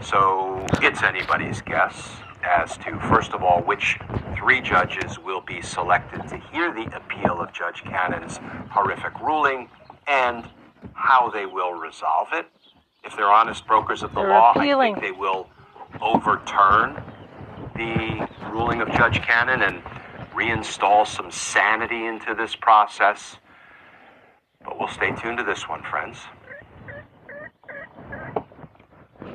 So 0.00 0.64
it's 0.82 1.02
anybody's 1.02 1.62
guess 1.62 2.16
as 2.42 2.76
to, 2.78 2.98
first 3.08 3.32
of 3.32 3.42
all, 3.42 3.62
which 3.62 3.98
three 4.36 4.60
judges 4.60 5.18
will 5.18 5.40
be 5.40 5.62
selected 5.62 6.28
to 6.28 6.36
hear 6.52 6.72
the 6.72 6.84
appeal 6.94 7.40
of 7.40 7.52
Judge 7.52 7.82
Cannon's 7.82 8.38
horrific 8.70 9.18
ruling 9.20 9.68
and 10.06 10.44
how 10.92 11.30
they 11.30 11.46
will 11.46 11.72
resolve 11.72 12.28
it. 12.32 12.46
If 13.04 13.16
they're 13.16 13.30
honest 13.30 13.66
brokers 13.66 14.02
of 14.02 14.14
the 14.14 14.20
they're 14.20 14.30
law, 14.30 14.52
appealing. 14.52 14.96
I 14.96 15.00
think 15.00 15.14
they 15.14 15.20
will 15.20 15.48
overturn 16.00 17.02
the 17.76 18.28
ruling 18.50 18.80
of 18.80 18.88
Judge 18.92 19.20
Cannon 19.20 19.62
and 19.62 19.82
reinstall 20.34 21.06
some 21.06 21.30
sanity 21.30 22.06
into 22.06 22.34
this 22.34 22.56
process. 22.56 23.36
But 24.64 24.78
we'll 24.78 24.88
stay 24.88 25.12
tuned 25.12 25.38
to 25.38 25.44
this 25.44 25.68
one, 25.68 25.82
friends. 25.82 26.18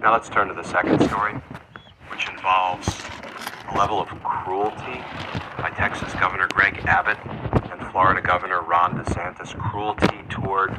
Now 0.01 0.13
let's 0.13 0.29
turn 0.29 0.47
to 0.47 0.53
the 0.53 0.63
second 0.63 1.01
story, 1.03 1.33
which 2.09 2.27
involves 2.29 3.01
a 3.69 3.77
level 3.77 3.99
of 4.01 4.07
cruelty 4.23 5.03
by 5.57 5.71
Texas 5.75 6.13
Governor 6.13 6.47
Greg 6.47 6.81
Abbott 6.85 7.17
and 7.71 7.91
Florida 7.91 8.21
Governor 8.21 8.61
Ron 8.61 9.03
DeSantis. 9.03 9.57
Cruelty 9.59 10.23
toward 10.29 10.71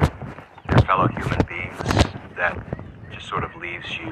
their 0.67 0.79
fellow 0.85 1.07
human 1.07 1.39
beings 1.47 1.77
that 2.35 2.57
sort 3.21 3.43
of 3.43 3.55
leaves 3.55 3.97
you 3.97 4.09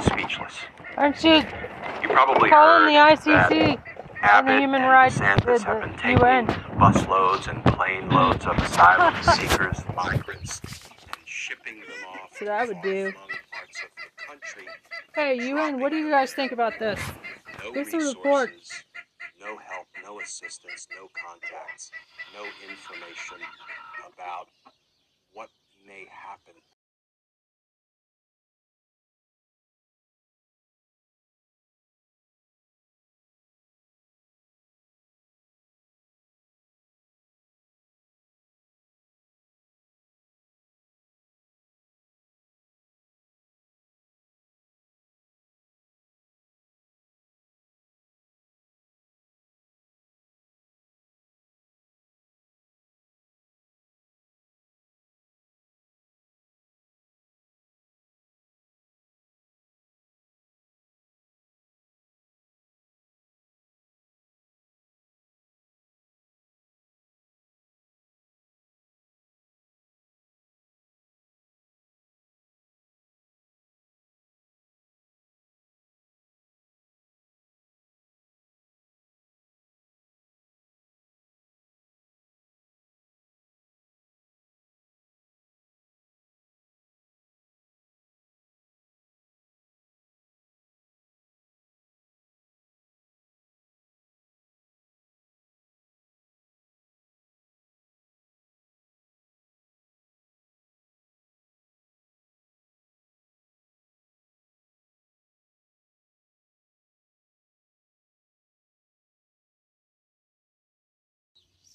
speechless. 0.00 0.54
Aren't 0.96 1.22
you? 1.22 1.42
You 2.02 2.08
probably 2.08 2.50
calling 2.50 2.92
the 2.92 2.98
ICC 2.98 3.82
and 4.22 4.48
the 4.48 4.58
human 4.58 4.82
rights 4.82 5.18
DeSantis 5.18 5.62
have 5.64 5.80
been 5.80 5.94
taking 5.98 6.18
UN. 6.18 6.46
busloads 6.78 7.48
and 7.48 7.64
plane 7.64 8.08
loads 8.08 8.46
of 8.46 8.56
asylum 8.58 9.14
seekers, 9.22 9.82
migrants, 9.96 10.60
and 10.62 11.16
shipping 11.24 11.80
them 11.80 11.90
off. 12.08 12.30
That's 12.30 12.40
what 12.40 12.50
I 12.50 12.64
would 12.66 12.82
do. 12.82 13.12
Hey, 15.14 15.48
UN, 15.48 15.80
what 15.80 15.90
do 15.90 15.96
you 15.98 16.08
guys 16.08 16.32
think 16.32 16.52
about 16.52 16.78
this? 16.78 17.00
No 17.62 17.72
Here's 17.72 17.90
the 17.90 17.98
report. 17.98 18.50
No 19.40 19.58
help, 19.58 19.86
no 20.04 20.20
assistance, 20.20 20.86
no 20.96 21.08
contacts, 21.26 21.90
no 22.32 22.44
information 22.68 23.38
about 24.06 24.46
what 25.32 25.48
may 25.84 26.06
happen 26.08 26.54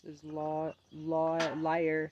is 0.08 0.24
law, 0.24 0.74
law, 0.92 1.38
liar. 1.58 2.12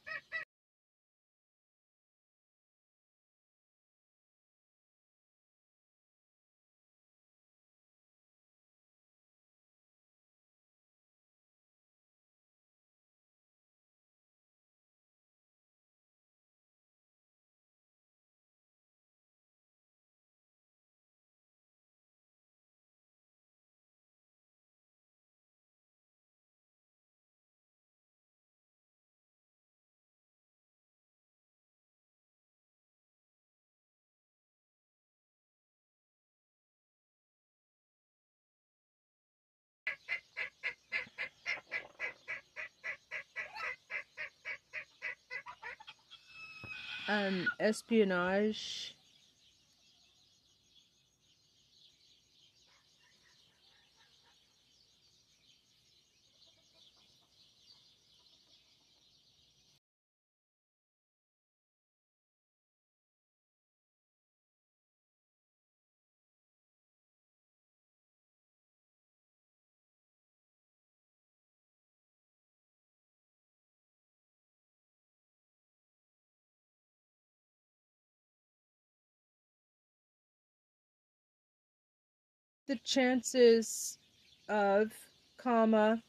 um, 47.11 47.45
espionage 47.59 48.95
the 82.71 82.77
chances 82.85 83.97
of 84.47 84.93
comma 85.35 86.01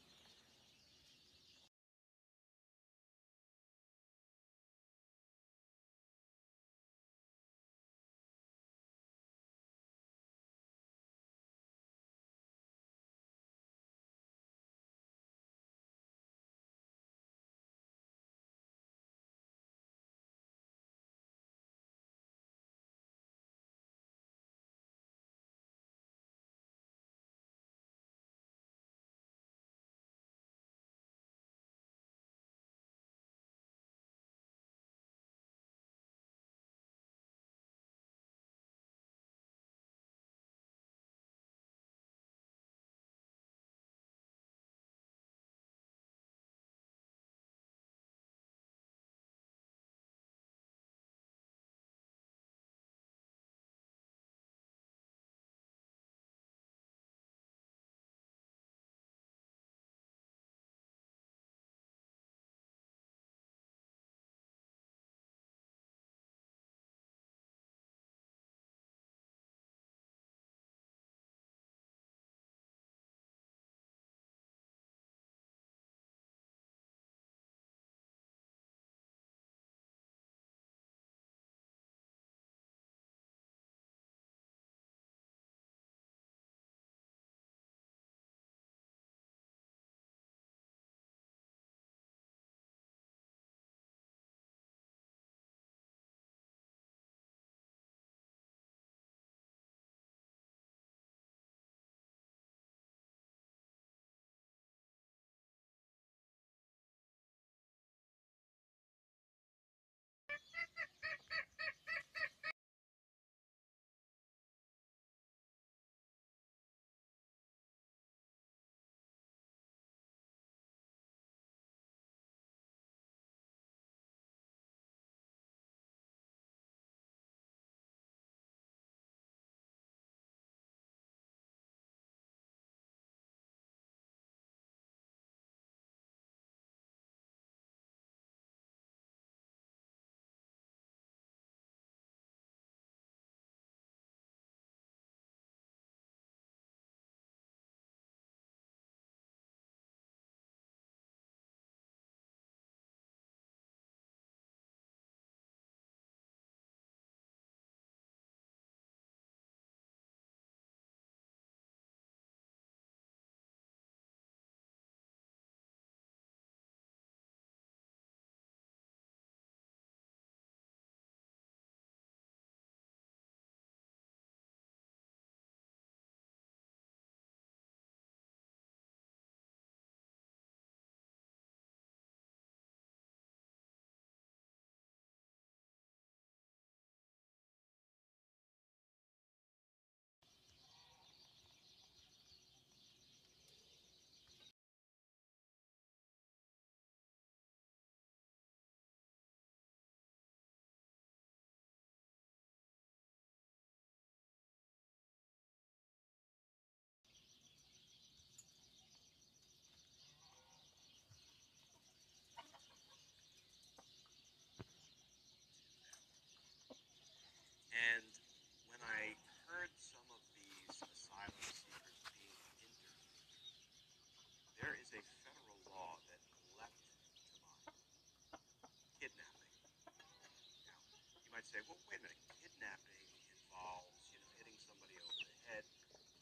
might 231.43 231.59
say, 231.59 231.67
well, 231.67 231.75
wait 231.91 231.99
a 231.99 232.03
minute, 232.07 232.23
kidnapping 232.39 233.03
involves, 233.27 233.99
you 234.15 234.19
know, 234.23 234.31
hitting 234.39 234.55
somebody 234.63 234.95
over 234.95 235.11
the 235.27 235.39
head, 235.51 235.67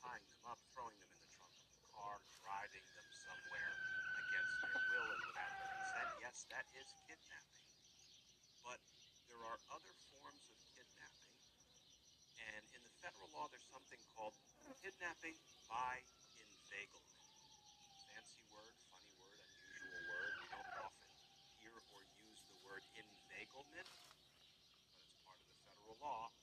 tying 0.02 0.26
them 0.34 0.42
up, 0.50 0.58
throwing 0.74 0.98
them 0.98 1.14
in 1.14 1.22
the 1.22 1.30
trunk 1.38 1.54
of 1.62 1.70
the 1.78 1.86
car, 1.94 2.18
driving 2.42 2.82
them 2.98 3.06
somewhere 3.14 3.74
against 4.18 4.56
their 4.66 4.82
will 4.82 5.14
and 5.14 5.22
without 5.22 5.54
their 5.62 5.70
consent. 5.78 6.10
Yes, 6.26 6.38
that 6.50 6.66
is 6.74 6.90
kidnapping. 7.06 7.70
But 8.66 8.82
there 9.30 9.46
are 9.46 9.62
other 9.70 9.94
forms 10.10 10.42
of 10.50 10.58
kidnapping, 10.74 11.38
and 12.58 12.66
in 12.74 12.82
the 12.82 12.94
federal 13.06 13.30
law, 13.38 13.46
there's 13.54 13.70
something 13.70 14.02
called 14.18 14.34
kidnapping 14.82 15.38
by 15.70 16.02
inveiglement. 16.42 17.22
Fancy 18.10 18.42
word, 18.50 18.74
funny 18.90 19.14
word, 19.22 19.38
unusual 19.38 20.02
word. 20.10 20.34
We 20.42 20.50
don't 20.50 20.72
often 20.82 21.14
hear 21.62 21.78
or 21.94 22.02
use 22.18 22.42
the 22.50 22.58
word 22.66 22.82
inveiglement 22.98 23.86
law. 26.02 26.34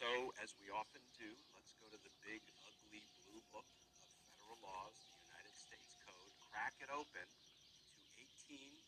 So, 0.00 0.32
as 0.40 0.56
we 0.56 0.72
often 0.72 1.04
do, 1.20 1.28
let's 1.52 1.76
go 1.76 1.84
to 1.92 2.00
the 2.00 2.08
big, 2.24 2.40
ugly 2.64 3.04
blue 3.20 3.36
book 3.52 3.68
of 3.68 4.16
federal 4.32 4.56
laws, 4.64 4.96
the 4.96 5.20
United 5.28 5.52
States 5.52 5.92
Code, 6.00 6.32
crack 6.48 6.72
it 6.80 6.88
open 6.88 7.20
to 7.28 8.00
18 8.48 8.80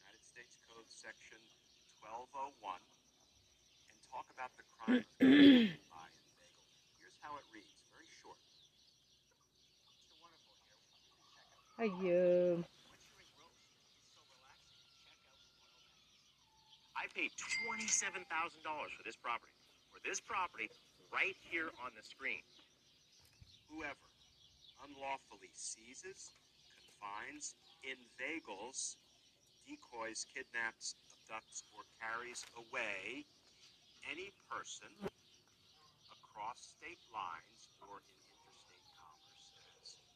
United 0.00 0.24
States 0.24 0.56
Code 0.64 0.88
section 0.88 1.36
1201 2.00 2.56
and 2.80 4.00
talk 4.08 4.24
about 4.32 4.48
the 4.56 4.64
crime 4.72 5.04
of 5.04 5.28
by 5.92 6.08
inveigle. 6.24 6.64
Here's 7.04 7.20
how 7.20 7.36
it 7.36 7.44
reads, 7.52 7.84
very 7.92 8.08
short. 8.24 8.40
Hi, 11.76 11.92
you. 12.00 12.64
I 16.96 17.04
paid 17.12 17.28
$27,000 17.68 18.24
for 18.64 19.04
this 19.04 19.20
property. 19.20 19.55
This 20.06 20.22
property 20.22 20.70
right 21.10 21.34
here 21.50 21.66
on 21.82 21.90
the 21.98 22.04
screen. 22.06 22.46
Whoever 23.66 24.06
unlawfully 24.86 25.50
seizes, 25.50 26.30
confines, 26.78 27.58
inveigles, 27.82 28.94
decoys, 29.66 30.22
kidnaps, 30.30 30.94
abducts, 31.10 31.66
or 31.74 31.82
carries 31.98 32.46
away 32.54 33.26
any 34.06 34.30
person 34.46 34.94
across 36.22 36.78
state 36.78 37.02
lines 37.10 37.66
or 37.82 37.98
in 37.98 38.14
interstate 38.30 38.86
commerce, 38.94 39.58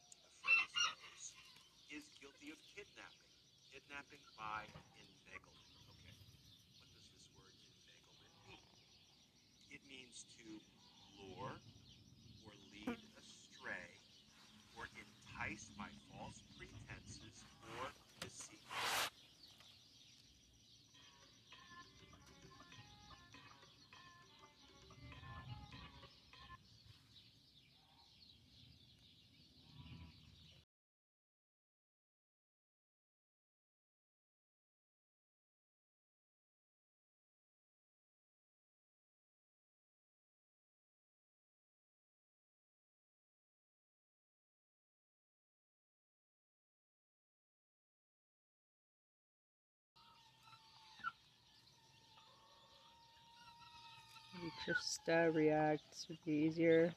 as 0.06 0.14
the 0.22 0.30
phrase 0.38 0.70
goes, 0.70 1.24
is 1.98 2.06
guilty 2.22 2.54
of 2.54 2.62
kidnapping. 2.78 3.26
Kidnapping 3.74 4.22
by 4.38 4.70
inveiglement. 5.02 5.59
Means 9.90 10.22
to 10.38 10.46
lure 11.18 11.58
or 12.46 12.52
lead 12.70 12.94
hmm. 12.94 13.18
astray 13.18 13.90
or 14.78 14.86
entice 14.94 15.66
by 15.74 15.90
false 16.14 16.38
just 54.66 55.08
uh, 55.08 55.28
react 55.30 56.06
would 56.08 56.18
be 56.24 56.32
easier. 56.32 56.94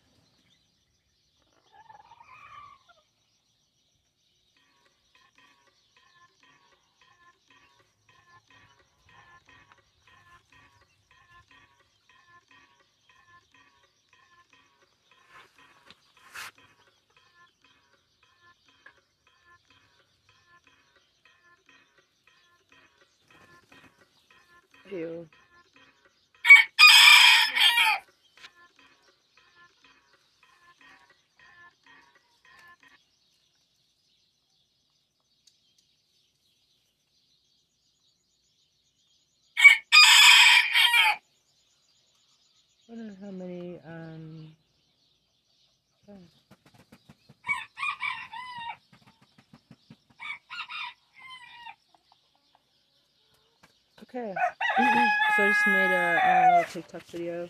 Many, 43.34 43.80
um, 43.86 44.48
okay. 54.04 54.34
so 55.36 55.44
I 55.44 55.48
just 55.48 55.68
made 55.68 55.92
a, 55.92 56.20
a 56.24 56.58
little 56.58 56.72
TikTok 56.72 57.04
video. 57.04 57.50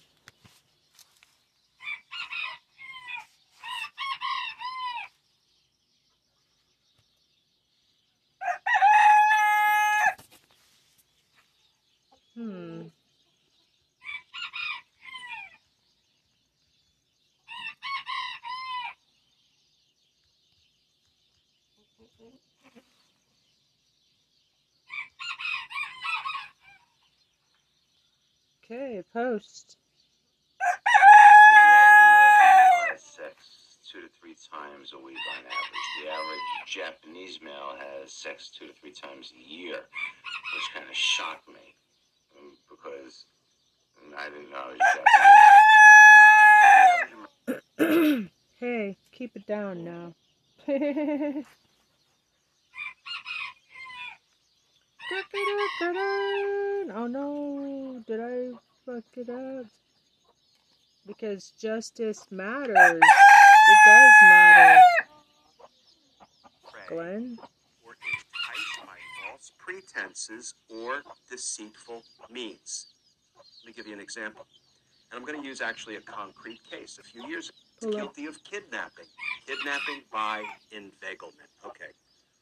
Okay, 28.73 29.03
post. 29.13 29.77
sex 32.97 33.77
two 33.91 34.01
to 34.01 34.07
three 34.19 34.35
times 34.51 34.93
a 34.93 34.97
week 34.97 35.17
on 35.37 35.45
average. 35.45 35.89
The 36.01 36.09
average 36.09 36.39
Japanese 36.65 37.39
male 37.41 37.75
has 37.77 38.11
sex 38.43 38.57
two 38.57 38.67
to 38.67 38.73
three 38.73 38.91
times 38.91 39.31
a 39.35 39.41
year, 39.49 39.75
which 39.75 40.73
kind 40.73 40.89
of 40.89 40.95
shocked 40.95 41.47
me 41.47 41.75
um, 42.37 42.57
because 42.69 43.25
I 44.17 44.29
didn't 44.29 44.51
know 44.51 44.73
Japanese. 47.77 48.29
hey, 48.59 48.97
keep 49.11 49.35
it 49.35 49.47
down 49.47 49.83
now. 49.83 50.13
Oh 56.95 57.07
no, 57.07 58.01
did 58.07 58.19
I 58.19 58.51
fuck 58.85 59.03
it 59.15 59.29
up? 59.29 59.65
Because 61.05 61.51
justice 61.59 62.25
matters. 62.31 62.75
It 62.77 63.77
does 63.85 64.11
matter. 64.29 64.81
Glenn? 66.87 67.37
Or 67.85 67.95
enticed 67.95 68.79
by 68.85 68.99
false 69.23 69.51
pretenses 69.63 70.55
or 70.69 71.01
deceitful 71.29 72.03
means. 72.29 72.87
Let 73.35 73.67
me 73.67 73.73
give 73.73 73.87
you 73.87 73.93
an 73.93 74.01
example. 74.01 74.45
And 75.11 75.19
I'm 75.19 75.25
going 75.25 75.41
to 75.41 75.47
use 75.47 75.61
actually 75.61 75.95
a 75.95 76.01
concrete 76.01 76.59
case. 76.69 76.99
A 76.99 77.03
few 77.03 77.27
years 77.27 77.51
ago, 77.81 77.91
guilty 77.91 78.25
of 78.25 78.43
kidnapping. 78.43 79.05
Kidnapping 79.47 80.01
by 80.11 80.43
inveiglement. 80.71 81.49
Okay. 81.65 81.91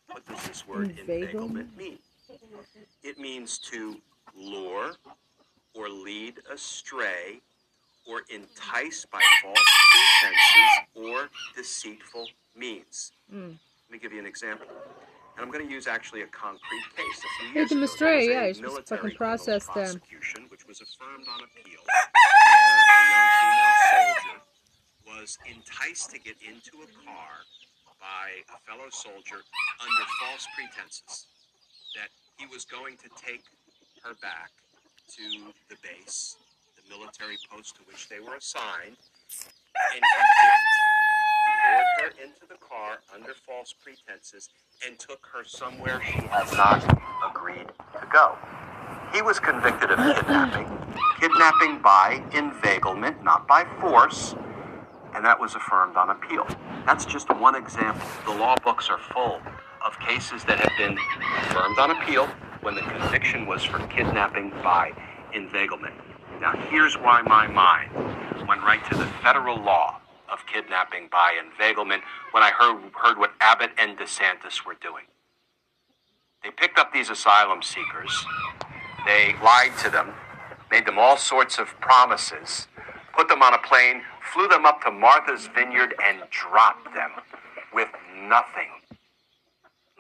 What 0.08 0.26
does 0.26 0.48
this 0.48 0.68
word 0.68 0.98
inveiglement 0.98 1.76
mean? 1.78 2.00
It 3.04 3.20
means 3.20 3.58
to 3.60 3.98
lure 4.36 4.94
or 5.76 5.90
lead 5.90 6.36
astray 6.52 7.42
or 8.08 8.22
entice 8.30 9.06
by 9.06 9.22
false 9.44 9.58
pretenses 9.92 11.14
or 11.14 11.30
deceitful 11.56 12.28
means. 12.56 13.12
Mm. 13.34 13.58
Let 13.88 13.92
me 13.92 14.00
give 14.00 14.14
you 14.14 14.20
an 14.20 14.26
example. 14.26 14.68
And 15.38 15.46
I'm 15.46 15.52
going 15.52 15.66
to 15.66 15.72
use 15.72 15.88
actually 15.88 16.22
a 16.22 16.28
concrete 16.28 16.84
case. 16.96 17.20
A 17.20 17.44
few 17.44 17.54
years 17.54 17.70
them 17.70 17.84
astray, 17.84 18.30
yeah, 18.30 18.48
you 18.48 18.54
should 18.54 18.88
fucking 18.88 19.12
process 19.12 19.66
them. 19.68 20.02
Which 20.50 20.68
was 20.68 20.82
affirmed 20.82 21.26
on 21.34 21.42
appeal, 21.44 21.80
where 21.88 22.10
a 22.98 23.04
young 23.12 23.30
female 23.42 23.76
soldier 23.92 24.38
was 25.08 25.38
enticed 25.50 26.12
to 26.12 26.20
get 26.20 26.36
into 26.42 26.84
a 26.84 26.90
car 27.06 27.46
by 28.00 28.44
a 28.54 28.58
fellow 28.70 28.90
soldier 28.90 29.42
under 29.80 30.06
false 30.22 30.48
pretenses 30.56 31.28
that 31.96 32.10
he 32.38 32.46
was 32.48 32.66
going 32.66 32.98
to 32.98 33.10
take 33.16 33.44
her 34.04 34.14
back 34.22 34.52
to 35.16 35.24
the 35.70 35.76
base, 35.84 36.36
the 36.76 36.84
military 36.90 37.38
post 37.50 37.76
to 37.76 37.82
which 37.84 38.10
they 38.10 38.20
were 38.20 38.36
assigned, 38.36 38.98
and 38.98 39.94
he 39.94 40.00
did. 40.00 40.71
Lured 41.72 41.86
her 42.02 42.24
into 42.24 42.46
the 42.50 42.56
car 42.56 43.00
under 43.14 43.34
false 43.34 43.74
pretenses 43.74 44.50
and 44.86 45.00
took 45.00 45.26
her 45.34 45.46
somewhere 45.46 46.02
she 46.06 46.20
had 46.28 46.52
not 46.58 46.84
agreed 47.30 47.68
to 47.94 48.08
go. 48.12 48.38
He 49.14 49.22
was 49.22 49.40
convicted 49.40 49.92
of 49.92 49.98
kidnapping, 49.98 50.68
kidnapping 51.20 51.82
by 51.82 52.22
inveiglement, 52.34 53.24
not 53.24 53.48
by 53.48 53.66
force, 53.80 54.36
and 55.16 55.24
that 55.24 55.40
was 55.40 55.56
affirmed 55.56 55.96
on 55.96 56.10
appeal. 56.10 56.46
That's 56.86 57.06
just 57.06 57.30
one 57.30 57.56
example. 57.56 58.06
The 58.26 58.38
law 58.38 58.56
books 58.64 58.90
are 58.90 58.98
full 58.98 59.40
of 59.86 59.98
cases 60.00 60.44
that 60.46 60.60
have 60.60 60.78
been 60.78 60.98
affirmed 61.44 61.80
on 61.80 61.92
appeal 61.92 62.28
when 62.62 62.76
the 62.76 62.82
conviction 62.82 63.46
was 63.46 63.64
for 63.64 63.80
kidnapping 63.88 64.50
by 64.64 64.92
inveiglement. 65.34 65.96
Now, 66.42 66.54
here's 66.70 66.98
why 66.98 67.22
my 67.22 67.48
mind 67.48 67.94
went 68.48 68.62
right 68.62 68.84
to 68.92 68.98
the 68.98 69.06
federal 69.24 69.58
law 69.58 70.01
of 70.32 70.46
kidnapping 70.46 71.10
by 71.12 71.34
inveiglement 71.44 72.04
when 72.32 72.42
I 72.44 72.52
heard, 72.52 72.82
heard 72.94 73.18
what 73.18 73.34
Abbott 73.42 73.72
and 73.78 73.98
DeSantis 73.98 74.66
were 74.66 74.76
doing. 74.82 75.04
They 76.44 76.50
picked 76.52 76.80
up 76.80 76.92
these 76.94 77.10
asylum 77.10 77.62
seekers, 77.62 78.26
they 79.06 79.36
lied 79.44 79.78
to 79.84 79.90
them, 79.90 80.14
made 80.72 80.86
them 80.86 80.98
all 80.98 81.18
sorts 81.18 81.60
of 81.60 81.68
promises, 81.82 82.68
put 83.16 83.28
them 83.28 83.44
on 83.44 83.54
a 83.54 83.60
plane, 83.60 84.02
flew 84.34 84.48
them 84.48 84.66
up 84.66 84.82
to 84.84 84.92
Martha's 84.92 85.48
Vineyard, 85.48 85.94
and 86.04 86.20
dropped 86.32 86.94
them 86.96 87.12
with 87.74 87.90
nothing, 88.24 88.70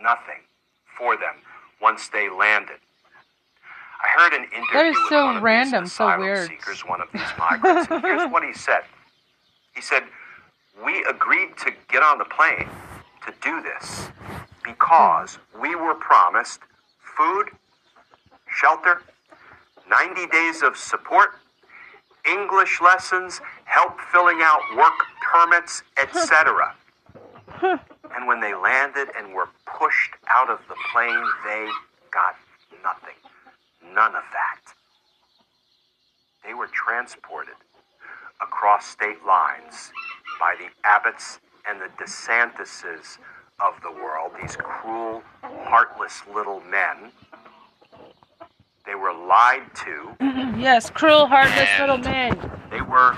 nothing 0.01 0.41
for 0.97 1.15
them 1.15 1.35
once 1.81 2.09
they 2.09 2.29
landed. 2.29 2.77
I 4.03 4.19
heard 4.19 4.33
an 4.33 4.45
interview 4.45 4.65
that 4.73 4.85
is 4.87 4.95
with 4.97 5.09
so 5.09 5.25
one 5.25 5.37
of 5.37 5.43
random, 5.43 5.83
these 5.83 5.93
so 5.93 6.05
asylum 6.05 6.21
weird. 6.21 6.47
seekers, 6.47 6.81
one 6.85 7.01
of 7.01 7.07
these 7.13 7.21
migrants. 7.37 7.91
and 7.91 8.01
here's 8.01 8.31
what 8.31 8.43
he 8.43 8.53
said. 8.53 8.81
He 9.75 9.81
said, 9.81 10.03
"We 10.83 11.03
agreed 11.03 11.57
to 11.59 11.71
get 11.89 12.01
on 12.01 12.17
the 12.17 12.25
plane 12.25 12.69
to 13.25 13.33
do 13.41 13.61
this 13.61 14.09
because 14.63 15.37
we 15.59 15.75
were 15.75 15.93
promised 15.95 16.61
food, 17.17 17.49
shelter, 18.47 19.01
90 19.89 20.27
days 20.27 20.61
of 20.63 20.77
support, 20.77 21.31
English 22.25 22.81
lessons, 22.81 23.41
help 23.65 23.99
filling 24.11 24.39
out 24.41 24.61
work 24.75 24.93
permits, 25.31 25.83
etc." 25.97 26.75
and 27.61 28.27
when 28.27 28.39
they 28.39 28.53
landed 28.53 29.09
and 29.17 29.33
were 29.33 29.49
pushed 29.65 30.13
out 30.27 30.49
of 30.49 30.59
the 30.67 30.75
plane, 30.91 31.25
they 31.45 31.67
got 32.11 32.35
nothing. 32.83 33.15
None 33.93 34.15
of 34.15 34.23
that. 34.31 34.73
They 36.43 36.53
were 36.53 36.67
transported 36.67 37.55
across 38.41 38.87
state 38.87 39.23
lines 39.25 39.91
by 40.39 40.55
the 40.57 40.69
Abbotts 40.87 41.39
and 41.69 41.79
the 41.79 41.89
DeSantises 42.03 43.17
of 43.59 43.81
the 43.83 43.91
world, 43.91 44.31
these 44.41 44.55
cruel, 44.55 45.21
heartless 45.41 46.23
little 46.33 46.61
men. 46.61 47.11
They 48.85 48.95
were 48.95 49.13
lied 49.13 49.63
to. 49.85 50.15
yes, 50.59 50.89
cruel, 50.89 51.27
heartless 51.27 51.69
little 51.79 51.99
men. 51.99 52.37
They 52.71 52.81
were 52.81 53.15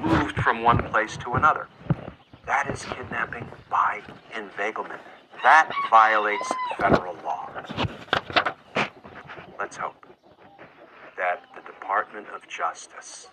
moved 0.00 0.36
from 0.36 0.62
one 0.62 0.78
place 0.90 1.16
to 1.18 1.32
another. 1.32 1.68
That 2.46 2.70
is 2.70 2.84
kidnapping 2.84 3.46
by 3.68 4.02
inveiglement. 4.36 5.00
That 5.42 5.70
violates 5.90 6.52
federal 6.78 7.16
law. 7.24 7.50
Let's 9.58 9.76
hope 9.76 10.06
that 11.16 11.42
the 11.54 11.62
Department 11.62 12.26
of 12.34 12.46
Justice 12.48 13.28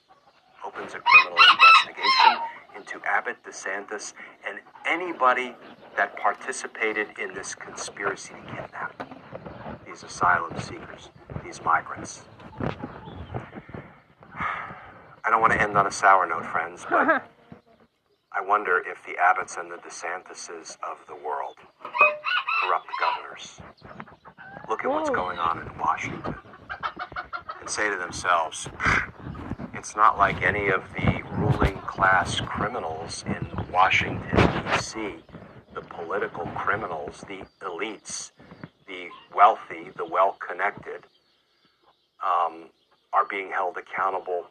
opens 0.66 0.94
a 0.94 1.00
criminal 1.00 1.38
investigation 1.38 2.42
into 2.76 3.02
Abbott 3.06 3.38
DeSantis 3.44 4.14
and 4.48 4.60
anybody 4.86 5.56
that 5.96 6.16
participated 6.18 7.08
in 7.20 7.34
this 7.34 7.56
conspiracy 7.56 8.34
to 8.34 8.42
kidnap 8.56 9.08
these 9.86 10.04
asylum 10.04 10.58
seekers, 10.60 11.10
these 11.44 11.62
migrants. 11.64 12.24
I 15.28 15.30
don't 15.30 15.42
want 15.42 15.54
to 15.54 15.62
end 15.62 15.78
on 15.78 15.88
a 15.88 15.92
sour 15.92 16.26
note, 16.28 16.46
friends, 16.46 16.86
but 16.90 17.08
I 18.32 18.42
wonder 18.42 18.84
if 18.86 19.04
the 19.06 19.18
Abbotts 19.20 19.58
and 19.60 19.72
the 19.72 19.78
DeSantises 19.78 20.78
of 20.84 20.98
the 21.08 21.16
world, 21.16 21.56
corrupt 22.62 22.88
governors, 23.00 23.60
look 24.70 24.86
at 24.86 24.90
what's 24.90 25.10
going 25.10 25.40
on 25.40 25.60
in 25.60 25.78
Washington 25.80 26.36
and 27.60 27.70
say 27.70 27.90
to 27.90 27.98
themselves, 27.98 28.70
it's 29.78 29.96
not 29.96 30.18
like 30.18 30.42
any 30.42 30.70
of 30.70 30.84
the 30.94 31.22
ruling 31.34 31.78
class 31.82 32.40
criminals 32.42 33.24
in 33.28 33.48
Washington, 33.72 34.36
D.C., 34.72 35.18
the 35.76 35.82
political 35.82 36.48
criminals, 36.56 37.24
the 37.28 37.44
elites, 37.62 38.32
the 38.88 39.08
wealthy, 39.36 39.92
the 39.96 40.04
well 40.06 40.36
connected, 40.40 41.04
um, 42.26 42.66
are 43.14 43.26
being 43.30 43.52
held 43.52 43.78
accountable 43.78 44.48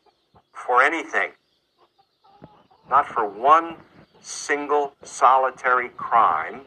for 0.52 0.80
anything. 0.80 1.30
Not 2.88 3.08
for 3.08 3.28
one 3.28 3.74
single 4.20 4.94
solitary 5.02 5.88
crime 5.88 6.60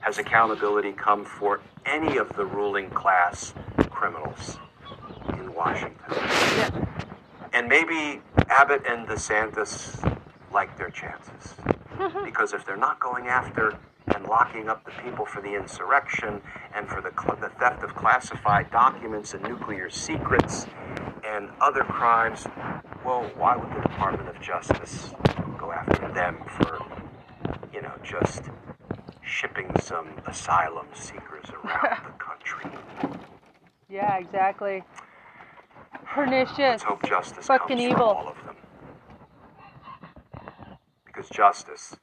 has 0.00 0.18
accountability 0.18 0.92
come 0.92 1.24
for 1.24 1.62
any 1.86 2.18
of 2.18 2.28
the 2.36 2.44
ruling 2.44 2.90
class 2.90 3.54
criminals 3.88 4.58
in 5.30 5.54
Washington. 5.54 6.86
And 7.54 7.68
maybe 7.68 8.20
Abbott 8.50 8.82
and 8.86 9.06
DeSantis 9.06 10.18
like 10.52 10.76
their 10.76 10.90
chances. 10.90 11.54
Mm-hmm. 11.98 12.24
because 12.24 12.52
if 12.52 12.66
they're 12.66 12.76
not 12.76 12.98
going 12.98 13.28
after 13.28 13.78
and 14.14 14.26
locking 14.26 14.68
up 14.68 14.84
the 14.84 14.90
people 15.02 15.24
for 15.24 15.40
the 15.40 15.54
insurrection 15.54 16.42
and 16.74 16.88
for 16.88 17.00
the, 17.00 17.12
cl- 17.18 17.36
the 17.36 17.48
theft 17.60 17.84
of 17.84 17.94
classified 17.94 18.68
documents 18.72 19.32
and 19.32 19.42
nuclear 19.44 19.88
secrets 19.88 20.66
and 21.24 21.50
other 21.60 21.84
crimes, 21.84 22.46
well, 23.04 23.30
why 23.36 23.56
would 23.56 23.70
the 23.70 23.80
Department 23.88 24.28
of 24.28 24.40
Justice 24.40 25.12
go 25.56 25.70
after 25.70 26.12
them 26.12 26.42
for, 26.48 26.80
you 27.72 27.80
know, 27.80 27.92
just 28.02 28.42
shipping 29.22 29.70
some 29.80 30.08
asylum 30.26 30.88
seekers 30.94 31.46
around 31.62 32.02
the 32.06 32.12
country? 32.18 32.70
Yeah, 33.88 34.16
exactly. 34.18 34.82
Pernicious. 36.04 36.58
Let's 36.58 36.82
hope 36.82 37.06
justice 37.06 37.46
Fucking 37.46 37.76
comes 37.78 37.80
evil. 37.80 37.96
from 37.96 38.16
all 38.16 38.28
of 38.28 38.36
them. 38.46 38.56
Because 41.06 41.28
justice 41.28 41.96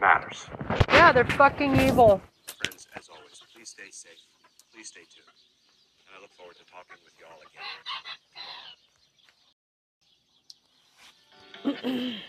matters. 0.00 0.46
Yeah, 0.88 1.12
they're 1.12 1.24
fucking 1.24 1.80
evil. 1.80 2.20
Friends, 2.62 2.86
as 2.96 3.08
always, 3.08 3.40
please 3.54 3.68
stay 3.70 3.90
safe. 3.90 4.18
Please 4.72 4.88
stay 4.88 5.00
tuned. 5.00 5.26
And 6.08 6.16
I 6.18 6.20
look 6.20 6.32
forward 6.34 6.56
to 6.56 6.64
talking 6.64 6.98
with 7.04 7.14
y'all 7.18 7.40
again. 11.94 12.20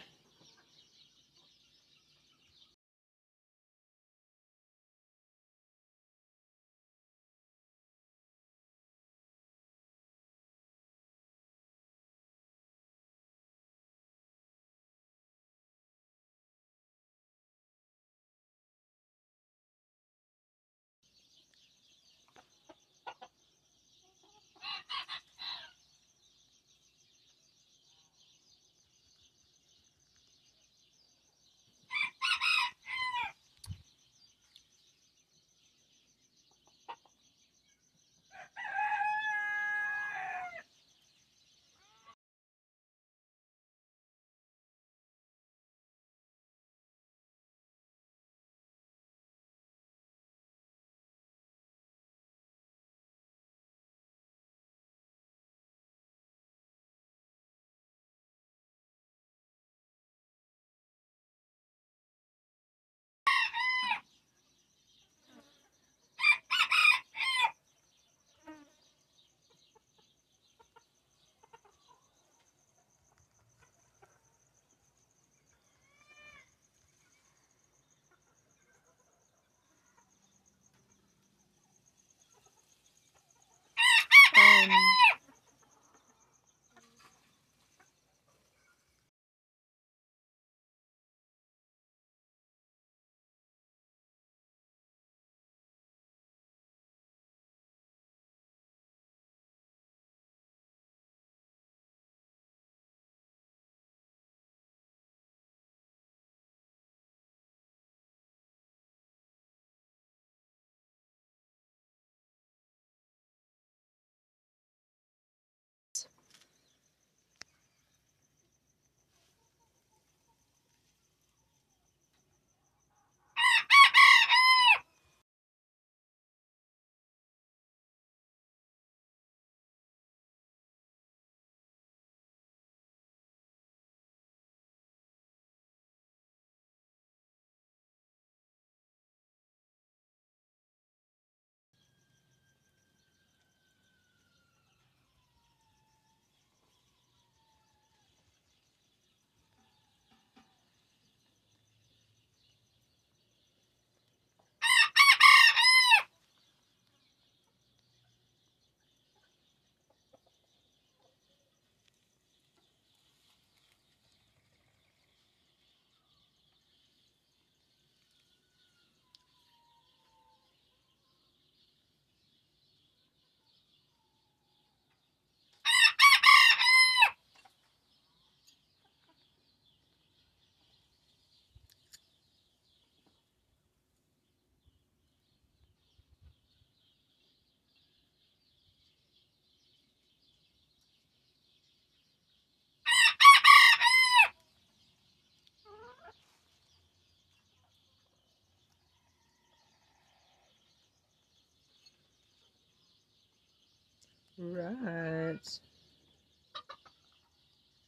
Right. 204.38 205.40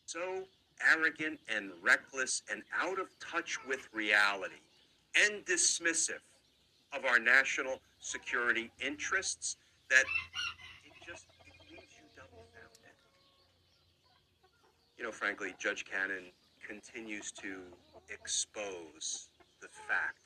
So 0.05 0.43
arrogant 0.93 1.39
and 1.53 1.71
reckless 1.81 2.43
and 2.49 2.63
out 2.81 2.99
of 2.99 3.07
touch 3.19 3.57
with 3.67 3.89
reality 3.93 4.61
and 5.15 5.45
dismissive 5.45 6.21
of 6.93 7.03
our 7.05 7.19
national 7.19 7.81
security 7.99 8.71
interests 8.79 9.57
that 9.89 10.05
it 10.85 10.93
just 11.05 11.25
it 11.45 11.53
leaves 11.69 11.91
you 11.97 12.07
dumbfounded. 12.15 12.95
You 14.97 15.03
know, 15.03 15.11
frankly, 15.11 15.53
Judge 15.59 15.83
Cannon 15.83 16.31
continues 16.65 17.31
to 17.33 17.59
expose 18.09 19.27
the 19.61 19.67
fact 19.87 20.19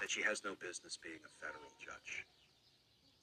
that 0.00 0.10
she 0.10 0.22
has 0.22 0.42
no 0.44 0.54
business 0.60 0.98
being 1.00 1.20
a 1.24 1.44
federal 1.44 1.70
judge. 1.78 2.24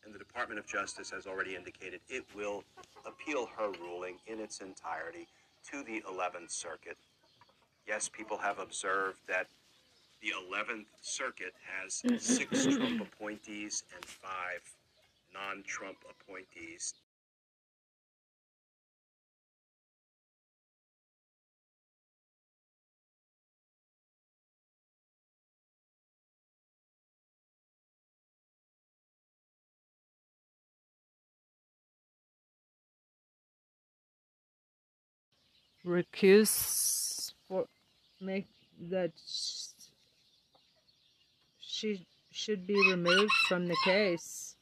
And 0.07 0.15
the 0.15 0.19
Department 0.19 0.57
of 0.57 0.65
Justice 0.65 1.09
has 1.09 1.27
already 1.27 1.53
indicated 1.53 1.99
it 2.07 2.23
will 2.33 2.63
appeal 3.05 3.49
her 3.57 3.73
ruling 3.81 4.15
in 4.25 4.39
its 4.39 4.61
entirety 4.61 5.27
to 5.69 5.83
the 5.83 6.01
11th 6.09 6.49
Circuit. 6.49 6.95
Yes, 7.85 8.07
people 8.07 8.37
have 8.37 8.57
observed 8.57 9.19
that 9.27 9.47
the 10.21 10.29
11th 10.29 10.85
Circuit 11.01 11.53
has 11.81 12.01
six 12.23 12.63
Trump 12.67 13.01
appointees 13.01 13.83
and 13.93 14.05
five 14.05 14.61
non 15.33 15.61
Trump 15.63 15.97
appointees. 16.09 16.93
Recuse 35.85 37.33
for 37.47 37.67
make 38.21 38.47
that 38.89 39.11
she 41.61 42.05
should 42.31 42.67
be 42.67 42.75
removed 42.91 43.31
from 43.47 43.67
the 43.67 43.77
case. 43.85 44.56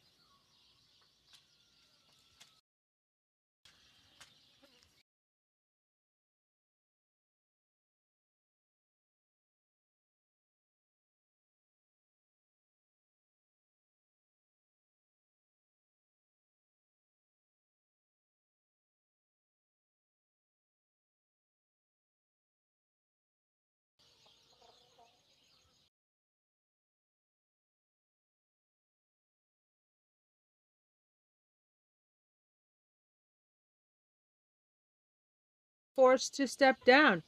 Forced 35.96 36.36
to 36.36 36.46
step 36.46 36.76
down. 36.84 37.22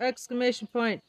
Exclamation 0.00 0.68
point. 0.68 1.02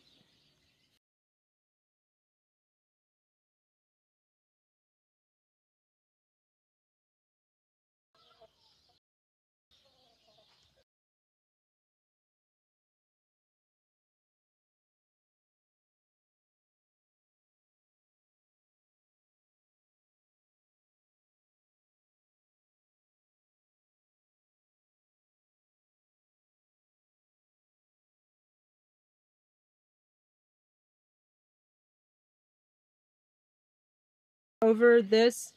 Over 34.74 35.04
this 35.04 35.54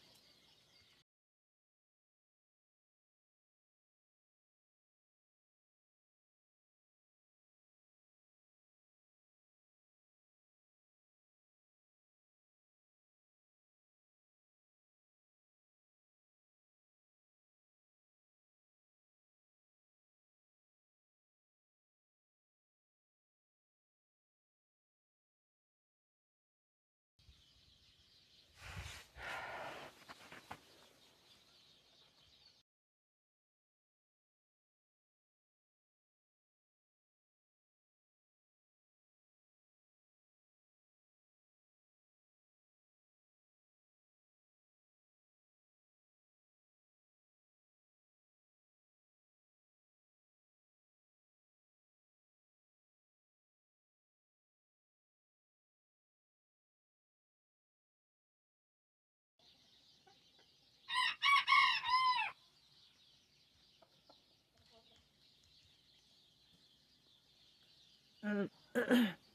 Um, 68.26 68.50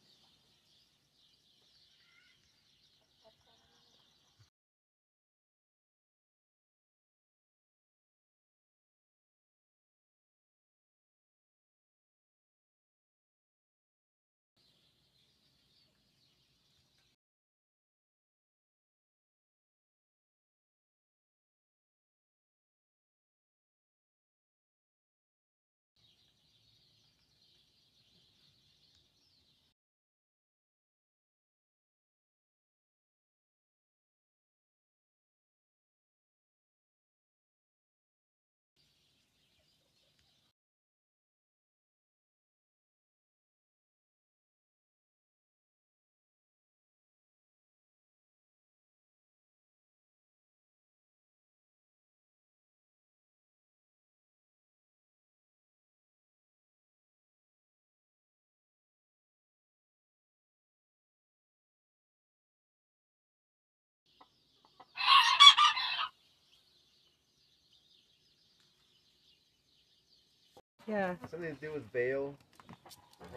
Yeah. 70.92 71.16
Something 71.30 71.56
to 71.56 71.62
do 71.62 71.72
with 71.74 71.90
veil. 71.94 72.36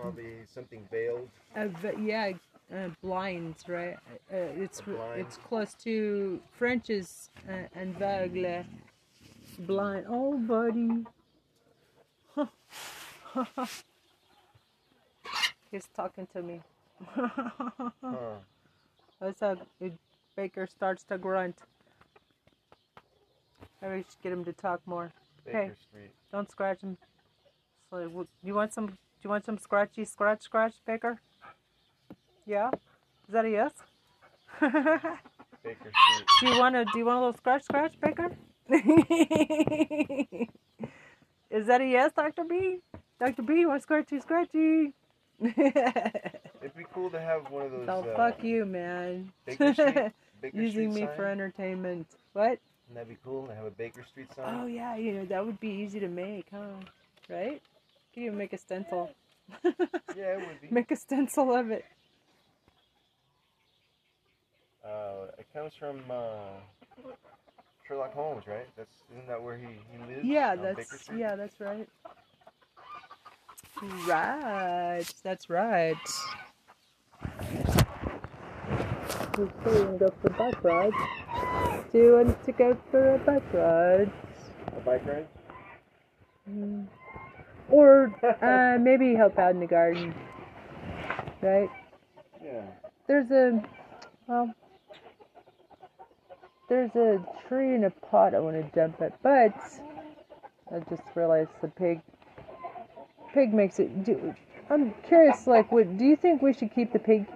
Probably 0.00 0.38
something 0.52 0.86
veiled. 0.90 1.28
Uh, 1.56 1.68
yeah, 2.00 2.32
uh, 2.74 2.88
blinds, 3.00 3.68
right? 3.68 3.96
Uh, 4.32 4.36
it's 4.56 4.80
blind. 4.80 5.20
it's 5.20 5.36
close 5.36 5.74
to 5.74 6.40
French's 6.58 7.30
uh, 7.48 7.68
aveugle. 7.78 8.64
blind. 9.60 10.06
Oh, 10.08 10.36
buddy. 10.36 11.04
He's 15.70 15.86
talking 15.94 16.26
to 16.32 16.42
me. 16.42 16.60
huh. 17.14 17.88
That's 19.20 19.40
how 19.40 19.56
Baker 20.36 20.66
starts 20.66 21.04
to 21.04 21.18
grunt. 21.18 21.60
We 23.80 23.98
should 23.98 24.22
get 24.22 24.32
him 24.32 24.44
to 24.44 24.52
talk 24.52 24.80
more. 24.86 25.12
Baker 25.44 25.58
hey, 25.58 25.70
Street. 25.80 26.10
don't 26.32 26.50
scratch 26.50 26.80
him. 26.80 26.96
You 28.42 28.54
want 28.54 28.72
some? 28.72 28.86
Do 28.86 28.92
you 29.22 29.30
want 29.30 29.44
some 29.44 29.58
scratchy 29.58 30.04
scratch 30.04 30.42
scratch, 30.42 30.74
Baker? 30.86 31.20
Yeah. 32.46 32.70
Is 33.28 33.32
that 33.32 33.44
a 33.44 33.50
yes? 33.50 33.72
Baker. 34.60 35.90
Do 36.40 36.46
you 36.48 36.58
want 36.58 36.74
to? 36.74 36.84
Do 36.84 36.98
you 36.98 37.04
want 37.04 37.18
a 37.18 37.20
little 37.20 37.36
scratch 37.36 37.62
scratch, 37.64 37.94
Baker? 38.00 38.30
Is 41.50 41.66
that 41.68 41.80
a 41.80 41.86
yes, 41.86 42.12
Doctor 42.14 42.44
B? 42.44 42.78
Doctor 43.20 43.42
B, 43.42 43.60
you 43.60 43.68
want 43.68 43.82
scratchy 43.82 44.18
scratchy? 44.20 44.92
It'd 45.40 45.54
be 46.76 46.84
cool 46.92 47.10
to 47.10 47.20
have 47.20 47.50
one 47.50 47.66
of 47.66 47.72
those. 47.72 47.88
Oh, 47.88 48.00
uh, 48.00 48.16
fuck 48.16 48.42
you, 48.42 48.64
man. 48.64 49.32
Baker 49.46 49.72
Street, 49.72 50.12
Baker 50.42 50.56
Using 50.56 50.90
Street 50.90 51.02
me 51.02 51.06
sign? 51.06 51.16
for 51.16 51.26
entertainment. 51.26 52.06
What? 52.32 52.58
Wouldn't 52.88 52.94
that 52.96 53.08
be 53.08 53.16
cool 53.24 53.46
to 53.46 53.54
have 53.54 53.64
a 53.66 53.70
Baker 53.70 54.04
Street 54.10 54.28
sign? 54.34 54.60
Oh 54.60 54.66
yeah, 54.66 54.96
you 54.96 55.12
know 55.12 55.24
that 55.26 55.44
would 55.46 55.60
be 55.60 55.68
easy 55.68 56.00
to 56.00 56.08
make, 56.08 56.46
huh? 56.52 56.66
Right? 57.28 57.62
Could 58.14 58.22
even 58.22 58.38
make 58.38 58.52
a 58.52 58.58
stencil. 58.58 59.10
yeah, 59.64 59.72
it 60.16 60.38
would 60.38 60.60
be. 60.60 60.68
Make 60.70 60.92
a 60.92 60.96
stencil 60.96 61.52
of 61.52 61.72
it. 61.72 61.84
Uh, 64.84 65.32
it 65.36 65.46
comes 65.52 65.72
from 65.74 66.00
uh, 66.08 66.36
Sherlock 67.88 68.14
Holmes, 68.14 68.44
right? 68.46 68.68
That's 68.76 69.02
isn't 69.12 69.26
that 69.26 69.42
where 69.42 69.56
he, 69.56 69.66
he 69.90 69.98
lives? 70.06 70.24
Yeah, 70.24 70.54
that's 70.54 71.10
yeah, 71.16 71.34
that's 71.34 71.58
right. 71.58 71.88
Right, 74.06 75.04
that's 75.24 75.50
right. 75.50 75.96
We're 79.36 79.46
going 79.64 79.92
to 79.92 79.98
go 79.98 80.14
for 80.22 80.28
a 80.28 80.30
bike 80.30 80.62
ride. 80.62 80.92
Do 81.92 81.98
you 81.98 82.12
want 82.12 82.44
to 82.44 82.52
go 82.52 82.76
for 82.92 83.14
a 83.16 83.18
bike 83.18 83.52
ride? 83.52 84.10
A 84.68 84.80
bike 84.80 85.04
ride? 85.04 85.26
Mm. 86.48 86.86
Or 87.68 88.14
uh, 88.42 88.78
maybe 88.78 89.14
help 89.14 89.38
out 89.38 89.52
in 89.52 89.60
the 89.60 89.66
garden. 89.66 90.14
Right? 91.40 91.70
Yeah. 92.42 92.62
There's 93.06 93.30
a, 93.30 93.62
well, 94.26 94.54
there's 96.68 96.94
a 96.96 97.24
tree 97.48 97.74
in 97.74 97.84
a 97.84 97.90
pot 97.90 98.34
I 98.34 98.40
want 98.40 98.56
to 98.56 98.74
jump 98.74 99.00
it, 99.00 99.12
but 99.22 99.54
I 100.72 100.78
just 100.88 101.02
realized 101.14 101.50
the 101.60 101.68
pig 101.68 102.00
pig 103.34 103.52
makes 103.52 103.78
it. 103.78 104.04
Do, 104.04 104.34
I'm 104.70 104.94
curious, 105.06 105.46
like, 105.46 105.70
what 105.70 105.98
do 105.98 106.04
you 106.04 106.16
think 106.16 106.40
we 106.40 106.54
should 106.54 106.74
keep 106.74 106.92
the 106.92 106.98
pig 106.98 107.26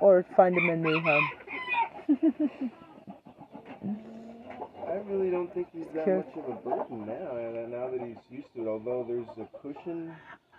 or 0.00 0.24
find 0.34 0.56
him 0.56 0.68
a 0.70 0.76
new 0.76 1.00
home? 1.00 2.70
I 4.98 5.10
really 5.10 5.30
don't 5.30 5.52
think 5.54 5.68
he's 5.72 5.86
that 5.94 6.08
much 6.08 6.36
of 6.36 6.48
a 6.48 6.56
burden 6.56 7.06
now. 7.06 7.36
And 7.36 7.70
Now 7.70 7.88
that 7.88 8.00
he's 8.00 8.16
used 8.30 8.48
to 8.56 8.62
it, 8.62 8.68
although 8.68 9.04
there's 9.06 9.28
a 9.38 9.58
cushion 9.58 10.12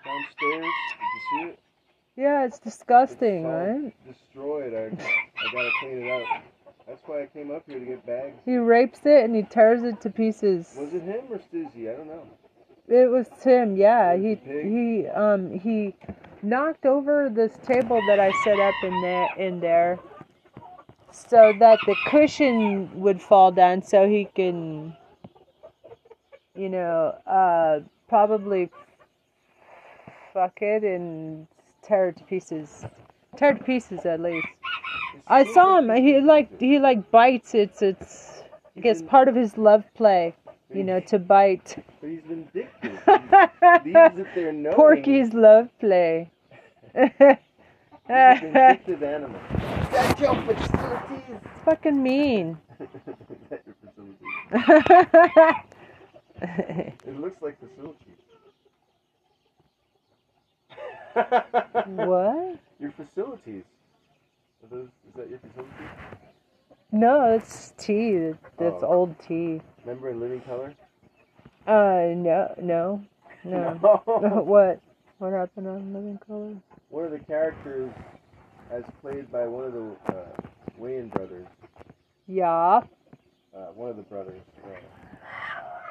downstairs. 0.05 0.63
Did 0.63 1.09
you 1.13 1.21
see 1.31 1.45
it? 1.49 1.59
Yeah, 2.15 2.45
it's 2.45 2.59
disgusting, 2.59 3.45
it's 3.45 3.93
right? 4.05 4.07
Destroyed. 4.07 4.73
I 4.73 4.85
I 4.85 5.51
gotta 5.51 5.69
clean 5.81 6.05
it 6.05 6.11
up. 6.11 6.43
That's 6.87 7.01
why 7.05 7.23
I 7.23 7.25
came 7.27 7.51
up 7.51 7.63
here 7.67 7.79
to 7.79 7.85
get 7.85 8.05
bags. 8.05 8.35
He 8.45 8.57
rapes 8.57 9.01
it 9.05 9.25
and 9.25 9.35
he 9.35 9.43
tears 9.43 9.83
it 9.83 9.99
to 10.01 10.09
pieces. 10.09 10.73
Was 10.77 10.93
it 10.93 11.03
him 11.03 11.23
or 11.29 11.37
Stizzy? 11.37 11.91
I 11.91 11.97
don't 11.97 12.07
know. 12.07 12.23
It 12.87 13.09
was 13.09 13.27
Tim, 13.41 13.75
yeah. 13.75 14.15
He 14.15 14.35
he 14.35 15.07
um 15.07 15.51
he 15.59 15.95
knocked 16.41 16.85
over 16.85 17.29
this 17.29 17.57
table 17.67 18.01
that 18.07 18.19
I 18.19 18.31
set 18.43 18.59
up 18.59 18.73
in 18.83 19.01
there 19.01 19.27
in 19.37 19.59
there 19.59 19.99
so 21.11 21.53
that 21.59 21.79
the 21.85 21.95
cushion 22.07 22.89
would 22.99 23.21
fall 23.21 23.51
down 23.51 23.81
so 23.81 24.07
he 24.07 24.25
can 24.35 24.95
you 26.55 26.69
know, 26.69 27.15
uh 27.25 27.79
probably 28.07 28.69
fuck 30.33 30.61
it 30.61 30.83
and 30.83 31.47
tear 31.83 32.09
it 32.09 32.17
to 32.17 32.23
pieces. 32.25 32.85
Tear 33.37 33.51
it 33.51 33.59
to 33.59 33.63
pieces 33.63 34.05
at 34.05 34.19
least. 34.19 34.47
I 35.27 35.45
saw 35.53 35.77
him. 35.77 35.89
He 35.95 36.19
like 36.19 36.59
he 36.59 36.79
like 36.79 37.09
bites. 37.11 37.55
It's 37.55 37.81
it's 37.81 38.43
I 38.75 38.81
guess 38.81 39.01
part 39.01 39.27
of 39.27 39.35
his 39.35 39.57
love 39.57 39.83
play 39.95 40.35
you 40.73 40.83
know, 40.83 40.99
to 40.99 41.19
bite. 41.19 41.83
But 42.01 42.09
he's 42.09 42.21
vindictive. 42.27 43.01
He 43.83 43.93
leaves 43.93 44.19
it 44.19 44.27
there 44.35 44.51
knowing. 44.51 44.75
Porky's 44.75 45.33
love 45.33 45.69
play. 45.79 46.29
he's 46.95 47.11
a 47.19 48.39
vindictive 48.41 49.03
animal. 49.03 49.39
That's 49.99 50.21
your 50.21 50.35
facilities. 50.35 51.23
It's 51.29 51.47
fucking 51.65 52.01
mean. 52.01 52.57
it 56.41 57.19
looks 57.19 57.41
like 57.41 57.57
facilities. 57.59 58.15
what? 61.85 62.57
Your 62.79 62.91
facilities. 62.91 63.63
Those, 64.71 64.87
is 64.87 65.15
that 65.17 65.29
your 65.29 65.39
facilities? 65.39 65.73
No, 66.93 67.33
it's 67.33 67.73
tea. 67.77 68.33
That's 68.57 68.83
oh. 68.83 68.87
old 68.87 69.19
tea. 69.19 69.59
Remember 69.83 70.11
in 70.11 70.19
Living 70.21 70.41
Color? 70.41 70.73
Uh, 71.67 72.13
no, 72.15 72.53
no, 72.61 73.03
no. 73.43 73.79
no. 73.81 74.43
what? 74.45 74.79
What 75.17 75.33
happened 75.33 75.67
on 75.67 75.93
Living 75.93 76.19
Color? 76.25 76.55
One 76.89 77.05
of 77.05 77.11
the 77.11 77.19
characters, 77.19 77.91
as 78.71 78.83
played 79.01 79.31
by 79.31 79.47
one 79.47 79.65
of 79.65 79.73
the 79.73 79.95
uh, 80.13 80.25
Wayans 80.79 81.11
brothers. 81.11 81.47
Yeah. 82.27 82.81
Uh, 83.55 83.71
one 83.73 83.89
of 83.89 83.97
the 83.97 84.03
brothers. 84.03 84.41
Uh, 84.63 84.69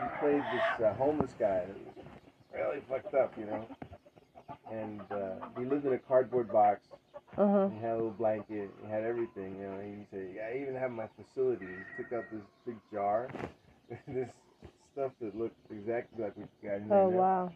he 0.00 0.20
played 0.20 0.42
this 0.52 0.86
uh, 0.86 0.94
homeless 0.94 1.34
guy 1.38 1.64
that 1.66 1.68
was 1.68 2.04
really 2.54 2.80
fucked 2.88 3.14
up, 3.14 3.32
you 3.38 3.46
know. 3.46 3.66
And 4.70 5.00
uh, 5.10 5.46
he 5.58 5.64
lived 5.64 5.86
in 5.86 5.92
a 5.92 5.98
cardboard 5.98 6.52
box 6.52 6.88
uh-huh. 7.38 7.68
He 7.68 7.80
had 7.80 7.92
a 7.92 7.94
little 7.94 8.10
blanket. 8.10 8.70
He 8.82 8.90
had 8.90 9.04
everything. 9.04 9.56
You 9.60 9.68
know, 9.68 9.80
he 9.80 10.04
said, 10.10 10.30
"Yeah, 10.34 10.48
I 10.52 10.60
even 10.60 10.74
have 10.74 10.90
my 10.90 11.06
facility." 11.16 11.66
He 11.66 12.02
took 12.02 12.12
out 12.12 12.24
this 12.32 12.42
big 12.66 12.76
jar, 12.92 13.28
this 14.08 14.32
stuff 14.92 15.12
that 15.20 15.38
looked 15.38 15.56
exactly 15.70 16.24
like 16.24 16.36
what 16.36 16.48
you 16.62 16.68
got 16.68 16.78
in 16.78 16.88
there. 16.88 16.98
Oh 16.98 17.08
wow! 17.10 17.52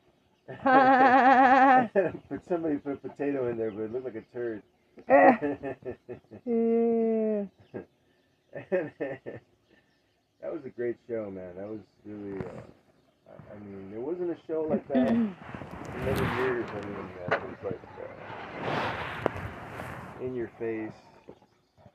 but 2.29 2.45
somebody 2.49 2.77
put 2.77 2.93
a 2.93 2.97
potato 2.97 3.51
in 3.51 3.57
there, 3.59 3.73
but 3.73 3.83
it 3.83 3.93
looked 3.93 4.05
like 4.05 4.15
a 4.15 4.23
turd. 4.33 4.63
Yeah. 5.09 5.39
that 10.43 10.53
was 10.53 10.65
a 10.65 10.71
great 10.71 10.97
show, 11.09 11.31
man. 11.31 11.57
That 11.57 11.69
was 11.69 11.81
really. 12.05 12.39
Uh, 12.39 13.33
I 13.51 13.59
mean, 13.65 13.91
there 13.91 14.01
wasn't 14.01 14.31
a 14.31 14.37
show 14.47 14.63
like 14.69 14.87
that 14.89 15.09
in 15.09 15.35
many 16.05 16.27
years. 16.43 16.67
I 16.71 16.87
mean, 16.87 17.09
that 17.29 17.47
was 17.47 17.57
like. 17.65 17.81
Uh, 17.99 18.23
in 20.23 20.35
your 20.37 20.51
face, 20.59 20.93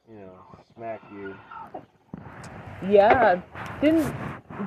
you 0.09 0.19
know, 0.19 0.33
smack 0.75 1.01
you. 1.11 1.35
Yeah, 2.87 3.41
didn't 3.81 4.13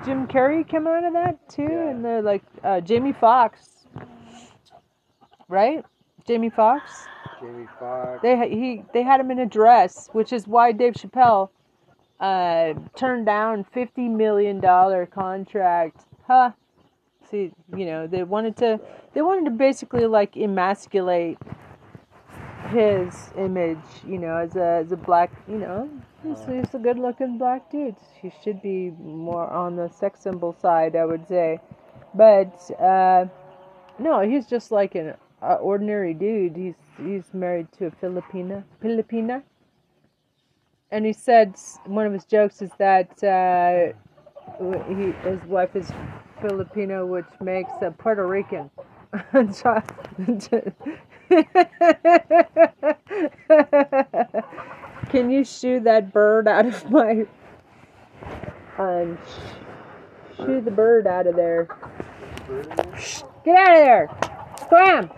Jim 0.04 0.26
Carrey 0.26 0.68
come 0.68 0.86
out 0.86 1.04
of 1.04 1.12
that 1.12 1.48
too? 1.48 1.62
Yeah. 1.62 1.90
And 1.90 2.04
they're 2.04 2.22
like 2.22 2.42
uh, 2.64 2.80
Jamie 2.80 3.12
Foxx, 3.12 3.86
right? 5.48 5.84
Jamie 6.26 6.50
Foxx. 6.50 7.06
Jamie 7.41 7.68
Foxx. 7.78 8.22
They 8.22 8.49
he 8.49 8.84
they 8.93 9.03
had 9.03 9.20
him 9.20 9.30
in 9.30 9.38
a 9.38 9.47
dress, 9.47 10.09
which 10.12 10.32
is 10.32 10.47
why 10.47 10.72
Dave 10.72 10.95
Chappelle 10.95 11.51
uh, 12.20 12.74
turned 12.97 13.26
down 13.26 13.64
fifty 13.64 14.09
million 14.09 14.61
dollar 14.61 15.07
contract. 15.07 16.03
Huh? 16.26 16.53
See, 17.30 17.53
you 17.76 17.86
know, 17.86 18.07
they 18.07 18.22
wanted 18.24 18.57
to 18.59 18.80
they 19.14 19.22
wanted 19.22 19.45
to 19.47 19.51
basically 19.53 20.07
like 20.07 20.36
emasculate 20.36 21.38
his 22.68 23.30
image, 23.36 23.78
you 24.07 24.18
know, 24.18 24.36
as 24.36 24.57
a 24.57 24.82
as 24.84 24.93
a 24.93 24.97
black, 24.97 25.30
you 25.49 25.59
know, 25.59 25.88
he's, 26.22 26.38
he's 26.41 26.74
a 26.74 26.78
good 26.78 26.99
looking 26.99 27.38
black 27.38 27.70
dude. 27.70 27.97
He 28.20 28.32
should 28.43 28.61
be 28.62 28.91
more 29.01 29.49
on 29.49 29.76
the 29.76 29.88
sex 29.88 30.20
symbol 30.20 30.53
side, 30.61 30.97
I 30.97 31.05
would 31.05 31.26
say. 31.26 31.61
But 32.14 32.70
uh, 32.80 33.26
no, 33.99 34.20
he's 34.20 34.47
just 34.47 34.70
like 34.70 34.95
an 34.95 35.14
uh, 35.43 35.55
ordinary 35.55 36.14
dude. 36.14 36.57
He's 36.57 36.74
he's 37.05 37.32
married 37.32 37.70
to 37.78 37.86
a 37.86 37.90
Filipina, 37.90 38.64
Filipina. 38.82 39.42
And 40.90 41.07
he 41.07 41.12
said 41.12 41.55
one 41.86 42.07
of 42.07 42.12
his 42.12 42.24
jokes 42.24 42.62
is 42.62 42.70
that 42.78 43.22
uh, 43.22 43.92
he 44.88 45.12
his 45.28 45.42
wife 45.44 45.76
is 45.76 45.90
Filipino, 46.40 47.07
which 47.07 47.26
makes 47.40 47.72
a 47.80 47.90
Puerto 47.90 48.26
Rican. 48.26 48.70
Can 55.11 55.30
you 55.30 55.44
shoo 55.44 55.80
that 55.80 56.12
bird 56.12 56.46
out 56.46 56.66
of 56.66 56.90
my 56.90 57.26
um, 58.78 59.18
shoo 60.36 60.61
the 60.61 60.70
bird 60.70 61.07
out 61.07 61.26
of 61.26 61.36
there. 61.36 61.68
Get 63.44 63.57
out 63.57 63.76
of 63.76 63.84
there! 63.84 64.09
Scram! 64.62 65.11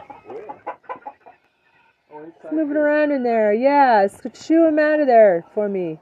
It's 2.14 2.52
moving 2.52 2.76
around 2.76 3.10
in 3.10 3.22
there. 3.22 3.54
Yeah, 3.54 4.06
shoo 4.34 4.66
him 4.66 4.78
out 4.78 5.00
of 5.00 5.06
there 5.06 5.46
for 5.54 5.66
me. 5.68 5.98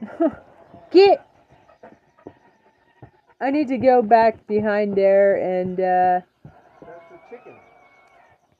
Get! 0.92 1.26
I 3.40 3.50
need 3.50 3.68
to 3.68 3.78
go 3.78 4.02
back 4.02 4.46
behind 4.46 4.96
there 4.96 5.34
and, 5.36 5.80
uh. 5.80 6.20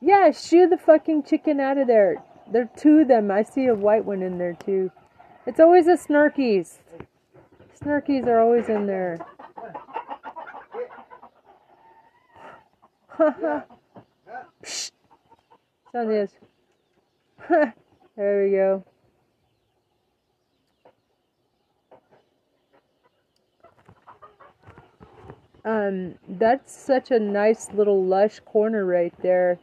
Yeah, 0.00 0.32
shoo 0.32 0.66
the 0.66 0.78
fucking 0.78 1.22
chicken 1.22 1.60
out 1.60 1.78
of 1.78 1.86
there. 1.86 2.16
There 2.50 2.62
are 2.62 2.70
two 2.76 3.00
of 3.00 3.08
them. 3.08 3.30
I 3.30 3.44
see 3.44 3.66
a 3.66 3.74
white 3.74 4.04
one 4.04 4.22
in 4.22 4.38
there 4.38 4.54
too. 4.54 4.90
It's 5.46 5.60
always 5.60 5.86
the 5.86 5.92
snarkies. 5.92 6.78
Snarkies 7.80 8.26
are 8.26 8.40
always 8.40 8.68
in 8.68 8.86
there. 8.86 9.18
Psst. 14.64 14.90
there 17.48 17.74
we 18.16 18.50
go. 18.50 18.84
Um, 25.64 26.14
that's 26.28 26.74
such 26.74 27.10
a 27.10 27.18
nice 27.18 27.70
little 27.72 28.04
lush 28.04 28.40
corner 28.40 28.84
right 28.86 29.12
there. 29.22 29.58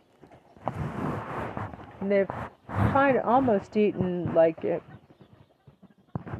And 2.01 2.11
they've 2.11 2.29
kind 2.67 3.17
of 3.17 3.25
almost 3.25 3.75
eaten 3.77 4.33
like 4.33 4.63
it. 4.63 4.83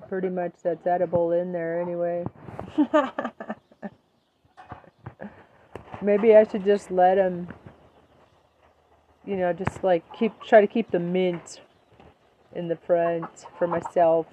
Pretty 0.09 0.29
much 0.29 0.53
that's 0.63 0.85
edible 0.85 1.31
in 1.31 1.51
there 1.51 1.81
anyway. 1.81 2.25
Maybe 6.01 6.35
I 6.35 6.43
should 6.43 6.63
just 6.63 6.91
let 6.91 7.15
them, 7.15 7.47
you 9.27 9.35
know, 9.35 9.51
just 9.53 9.83
like 9.83 10.03
keep 10.17 10.31
try 10.41 10.61
to 10.61 10.67
keep 10.67 10.89
the 10.91 10.99
mint 10.99 11.61
in 12.55 12.69
the 12.69 12.77
front 12.77 13.45
for 13.57 13.67
myself. 13.67 14.25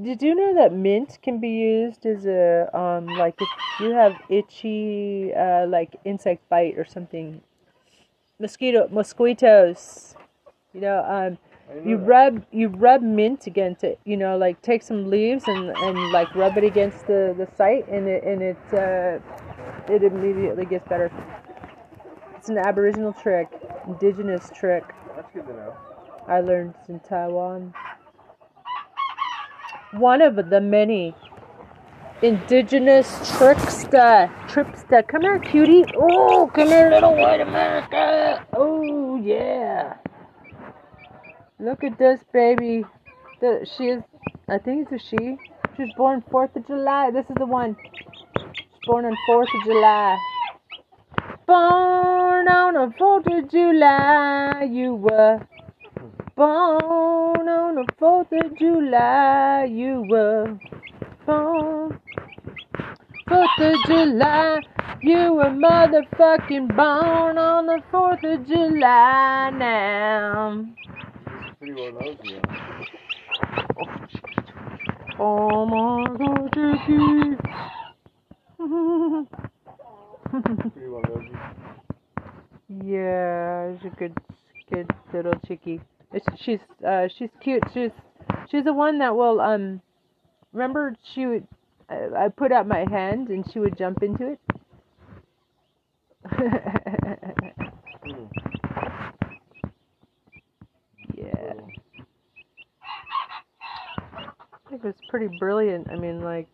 Did 0.00 0.22
you 0.22 0.34
know 0.34 0.54
that 0.54 0.72
mint 0.72 1.18
can 1.22 1.38
be 1.38 1.50
used 1.50 2.04
as 2.06 2.26
a 2.26 2.68
um 2.76 3.06
like 3.06 3.34
if 3.40 3.48
you 3.80 3.92
have 3.92 4.14
itchy 4.28 5.32
uh 5.34 5.66
like 5.66 5.96
insect 6.04 6.48
bite 6.48 6.76
or 6.76 6.84
something? 6.84 7.40
Mosquito 8.40 8.88
mosquitoes 8.90 10.16
you 10.74 10.80
know 10.80 11.04
um 11.04 11.38
you 11.86 11.96
rub 11.96 12.44
you 12.50 12.68
rub 12.68 13.02
mint 13.02 13.46
against 13.46 13.84
it 13.84 13.98
you 14.04 14.16
know 14.16 14.36
like 14.36 14.60
take 14.62 14.82
some 14.82 15.08
leaves 15.08 15.44
and 15.46 15.70
and 15.70 16.12
like 16.12 16.34
rub 16.34 16.56
it 16.56 16.64
against 16.64 17.06
the 17.06 17.34
the 17.38 17.48
site 17.56 17.86
and 17.88 18.08
it 18.08 18.24
and 18.24 18.42
it 18.42 18.56
uh 18.72 19.18
it 19.92 20.02
immediately 20.02 20.66
gets 20.66 20.86
better 20.88 21.10
it's 22.42 22.48
an 22.48 22.58
aboriginal 22.58 23.12
trick 23.12 23.46
indigenous 23.86 24.50
trick 24.52 24.82
that's 25.14 25.30
good 25.32 25.46
to 25.46 25.52
know 25.52 25.76
i 26.26 26.40
learned 26.40 26.74
in 26.88 26.98
taiwan 26.98 27.72
one 29.92 30.20
of 30.20 30.34
the 30.50 30.60
many 30.60 31.14
indigenous 32.20 33.06
trickster. 33.36 34.30
Tripster. 34.48 35.06
Come 35.06 35.22
here, 35.22 35.38
cutie. 35.38 35.84
Oh, 35.96 36.50
come 36.52 36.68
here, 36.68 36.90
little 36.90 37.14
white 37.16 37.40
America. 37.40 38.44
Oh, 38.54 39.16
yeah. 39.16 39.94
Look 41.60 41.84
at 41.84 41.98
this 41.98 42.20
baby. 42.32 42.84
The, 43.40 43.68
she 43.76 43.84
is, 43.84 44.02
I 44.48 44.58
think 44.58 44.88
it's 44.90 45.04
a 45.04 45.08
she. 45.08 45.36
She 45.76 45.82
was 45.82 45.92
born 45.96 46.22
4th 46.32 46.56
of 46.56 46.66
July. 46.66 47.10
This 47.12 47.26
is 47.28 47.36
the 47.38 47.46
one. 47.46 47.76
She's 48.54 48.66
born 48.86 49.04
on 49.04 49.16
4th 49.28 49.42
of 49.42 49.64
July. 49.64 50.16
Born 51.46 52.46
on 52.48 52.74
the 52.74 52.94
4th 52.98 53.38
of 53.38 53.50
July, 53.50 54.68
you 54.70 54.94
were. 54.94 55.40
Born 56.36 57.48
on 57.48 57.74
the 57.74 57.86
4th 58.00 58.32
of 58.44 58.56
July, 58.56 59.64
you 59.64 60.04
were. 60.08 60.56
Born. 61.26 61.98
4th 63.28 63.58
of 63.58 63.74
July, 63.86 64.60
you 65.02 65.32
were 65.34 65.50
motherfucking 65.50 66.76
born 66.76 67.38
on 67.38 67.66
the 67.66 67.82
4th 67.92 68.34
of 68.34 68.46
July 68.46 69.50
now. 69.50 70.64
Pretty 71.58 71.74
well 71.74 71.92
knows 71.92 72.18
you. 72.22 72.40
Oh 75.18 75.66
my 75.66 76.06
god, 76.16 76.52
Jackie. 76.54 77.36
Pretty 78.58 78.70
well 78.70 79.10
knows 79.10 79.26
you. 79.28 80.21
Yeah, 82.68 83.76
she's 83.82 83.92
a 83.92 83.96
good, 83.96 84.16
good 84.72 84.90
little 85.12 85.34
chickie. 85.46 85.80
She's, 86.38 86.60
uh, 86.86 87.08
she's 87.18 87.30
cute. 87.42 87.62
She's, 87.74 87.90
she's 88.50 88.64
the 88.64 88.72
one 88.72 88.98
that 89.00 89.14
will, 89.14 89.40
um, 89.40 89.80
remember 90.52 90.96
she 91.14 91.26
would, 91.26 91.46
I, 91.88 92.24
I 92.24 92.28
put 92.28 92.52
out 92.52 92.66
my 92.66 92.86
hand 92.90 93.28
and 93.28 93.44
she 93.52 93.58
would 93.58 93.76
jump 93.76 94.02
into 94.02 94.32
it. 94.32 94.40
yeah. 101.14 101.54
I 104.52 104.70
think 104.70 104.82
it 104.82 104.84
was 104.84 104.94
pretty 105.08 105.28
brilliant. 105.38 105.90
I 105.90 105.96
mean, 105.96 106.22
like, 106.22 106.48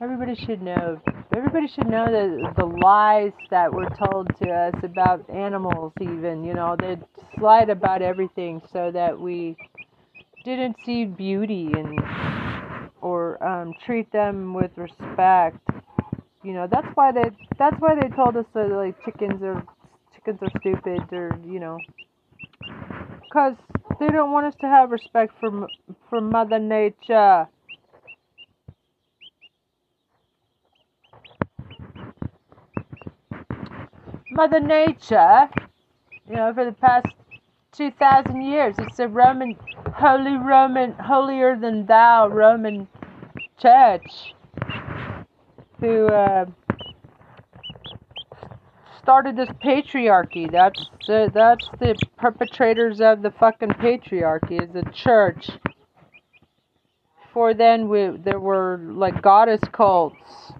everybody 0.00 0.34
should 0.34 0.62
know. 0.62 1.00
Everybody 1.34 1.68
should 1.68 1.88
know 1.88 2.06
that 2.06 2.54
the 2.56 2.64
lies 2.64 3.32
that 3.50 3.72
were 3.72 3.88
told 3.90 4.28
to 4.42 4.50
us 4.50 4.74
about 4.82 5.28
animals, 5.28 5.92
even, 6.00 6.44
you 6.44 6.54
know, 6.54 6.76
they 6.78 6.96
lied 7.40 7.70
about 7.70 8.02
everything 8.02 8.62
so 8.72 8.90
that 8.92 9.18
we 9.18 9.56
didn't 10.44 10.76
see 10.84 11.04
beauty 11.04 11.70
and 11.74 11.98
or 13.00 13.42
um, 13.44 13.74
treat 13.84 14.10
them 14.12 14.54
with 14.54 14.70
respect. 14.76 15.58
You 16.42 16.52
know, 16.52 16.68
that's 16.70 16.88
why 16.94 17.12
they 17.12 17.30
that's 17.58 17.76
why 17.78 17.94
they 18.00 18.08
told 18.14 18.36
us 18.36 18.46
that 18.54 18.68
like 18.70 19.02
chickens 19.04 19.42
are 19.42 19.62
chickens 20.14 20.38
are 20.42 20.60
stupid 20.60 21.12
or 21.12 21.38
you 21.46 21.60
know, 21.60 21.80
because 23.24 23.54
they 24.00 24.06
don't 24.08 24.32
want 24.32 24.46
us 24.46 24.54
to 24.60 24.66
have 24.66 24.90
respect 24.90 25.34
for 25.40 25.68
for 26.08 26.20
Mother 26.20 26.58
Nature. 26.58 27.48
Mother 34.30 34.60
Nature, 34.60 35.48
you 36.28 36.36
know, 36.36 36.52
for 36.54 36.64
the 36.64 36.72
past 36.72 37.06
2,000 37.72 38.42
years. 38.42 38.74
It's 38.78 38.98
a 38.98 39.08
Roman, 39.08 39.56
holy 39.94 40.36
Roman, 40.36 40.92
holier 40.92 41.56
than 41.56 41.86
thou 41.86 42.28
Roman 42.28 42.88
church 43.58 44.34
who 45.80 46.06
uh, 46.08 46.46
started 49.02 49.36
this 49.36 49.48
patriarchy. 49.64 50.50
That's 50.50 50.90
the, 51.06 51.30
that's 51.32 51.68
the 51.80 51.94
perpetrators 52.18 53.00
of 53.00 53.22
the 53.22 53.30
fucking 53.30 53.70
patriarchy 53.70 54.62
is 54.62 54.70
the 54.72 54.90
church. 54.92 55.50
Before 57.22 57.54
then, 57.54 57.88
we 57.88 58.08
there 58.18 58.40
were 58.40 58.78
like 58.82 59.22
goddess 59.22 59.60
cults. 59.72 60.52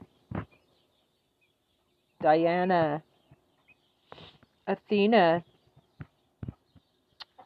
Diana, 2.21 3.03
Athena, 4.69 5.45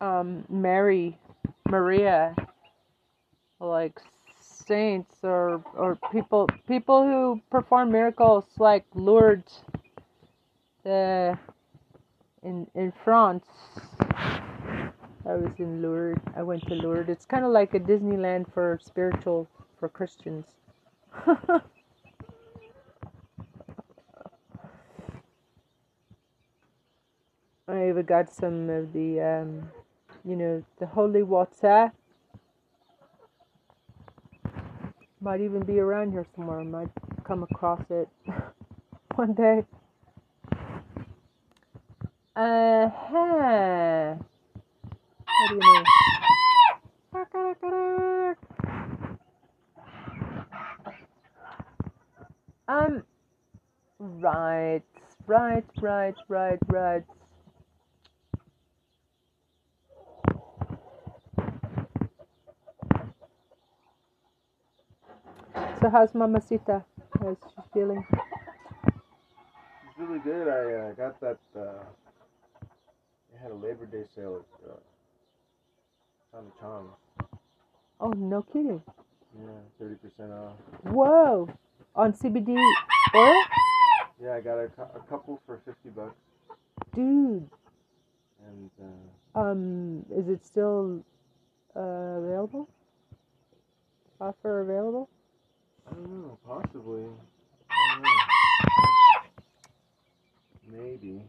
um, 0.01 0.45
Mary, 0.51 1.19
Maria, 1.69 2.35
like 3.61 4.01
saints 4.41 5.17
or 5.23 5.65
or 5.77 5.99
people 6.13 6.49
people 6.69 7.05
who 7.05 7.41
perform 7.51 7.93
miracles 7.93 8.45
like 8.59 8.85
Lourdes, 8.95 9.63
the 10.85 11.39
in 12.43 12.67
in 12.75 12.93
France. 13.05 13.47
I 15.25 15.35
was 15.37 15.53
in 15.59 15.83
Lourdes. 15.83 16.23
I 16.37 16.43
went 16.43 16.67
to 16.69 16.75
Lourdes. 16.75 17.09
It's 17.09 17.27
kind 17.27 17.45
of 17.45 17.53
like 17.53 17.75
a 17.75 17.81
Disneyland 17.81 18.53
for 18.53 18.81
spiritual 18.83 19.49
for 19.79 19.89
Christians. 19.89 20.47
I 27.69 27.89
even 27.89 28.05
got 28.05 28.33
some 28.33 28.69
of 28.71 28.93
the 28.93 29.21
um, 29.21 29.71
you 30.25 30.37
know, 30.37 30.65
the 30.79 30.87
holy 30.87 31.23
water. 31.23 31.93
Might 35.21 35.41
even 35.41 35.63
be 35.65 35.79
around 35.81 36.13
here 36.13 36.27
somewhere. 36.37 36.61
I 36.61 36.65
might 36.65 36.91
come 37.25 37.43
across 37.45 37.83
it 37.91 38.09
one 39.15 39.35
day. 39.35 39.65
Uh 42.37 42.89
huh. 42.91 44.15
What 45.27 45.49
do 45.49 45.55
you 45.55 45.61
mean? 45.61 45.85
Um, 52.69 53.05
right, 53.99 54.83
right, 55.27 55.65
right, 55.81 56.15
right, 56.29 56.59
right. 56.69 57.05
So 65.83 65.91
how's 65.91 66.13
Mamacita? 66.13 66.85
How's 67.21 67.37
she 67.49 67.61
feeling? 67.75 68.07
She's 68.87 69.99
really 69.99 70.21
good. 70.21 70.47
I 70.47 70.91
uh, 70.91 70.93
got 70.93 71.19
that. 71.19 71.39
Uh, 71.59 71.83
they 73.33 73.39
had 73.43 73.51
a 73.51 73.55
Labor 73.55 73.87
Day 73.87 74.05
sale 74.15 74.45
at 74.65 74.71
uh, 74.71 74.75
Tommy 76.33 76.51
Chong's. 76.61 76.93
Oh, 78.01 78.11
no 78.11 78.43
kidding. 78.43 78.81
Yeah, 79.37 79.49
thirty 79.81 79.97
percent 79.97 80.31
off. 80.31 80.53
Whoa! 80.85 81.49
On 81.97 82.13
CBD 82.13 82.57
oil? 83.17 83.43
Yeah, 84.23 84.35
I 84.35 84.41
got 84.41 84.59
a, 84.59 84.71
a 84.95 85.01
couple 85.11 85.41
for 85.45 85.63
fifty 85.65 85.89
bucks. 85.89 86.15
Dude. 86.95 87.51
And. 88.47 88.71
Uh, 88.81 89.41
um, 89.41 90.07
is 90.17 90.29
it 90.29 90.47
still 90.47 91.05
uh, 91.75 91.81
available? 91.81 92.69
Offer 94.21 94.61
available? 94.61 95.09
I 95.93 95.95
don't 95.95 96.23
know, 96.23 96.39
possibly. 96.47 97.03
Don't 97.03 98.03
know. 98.03 98.09
Maybe, 100.71 101.23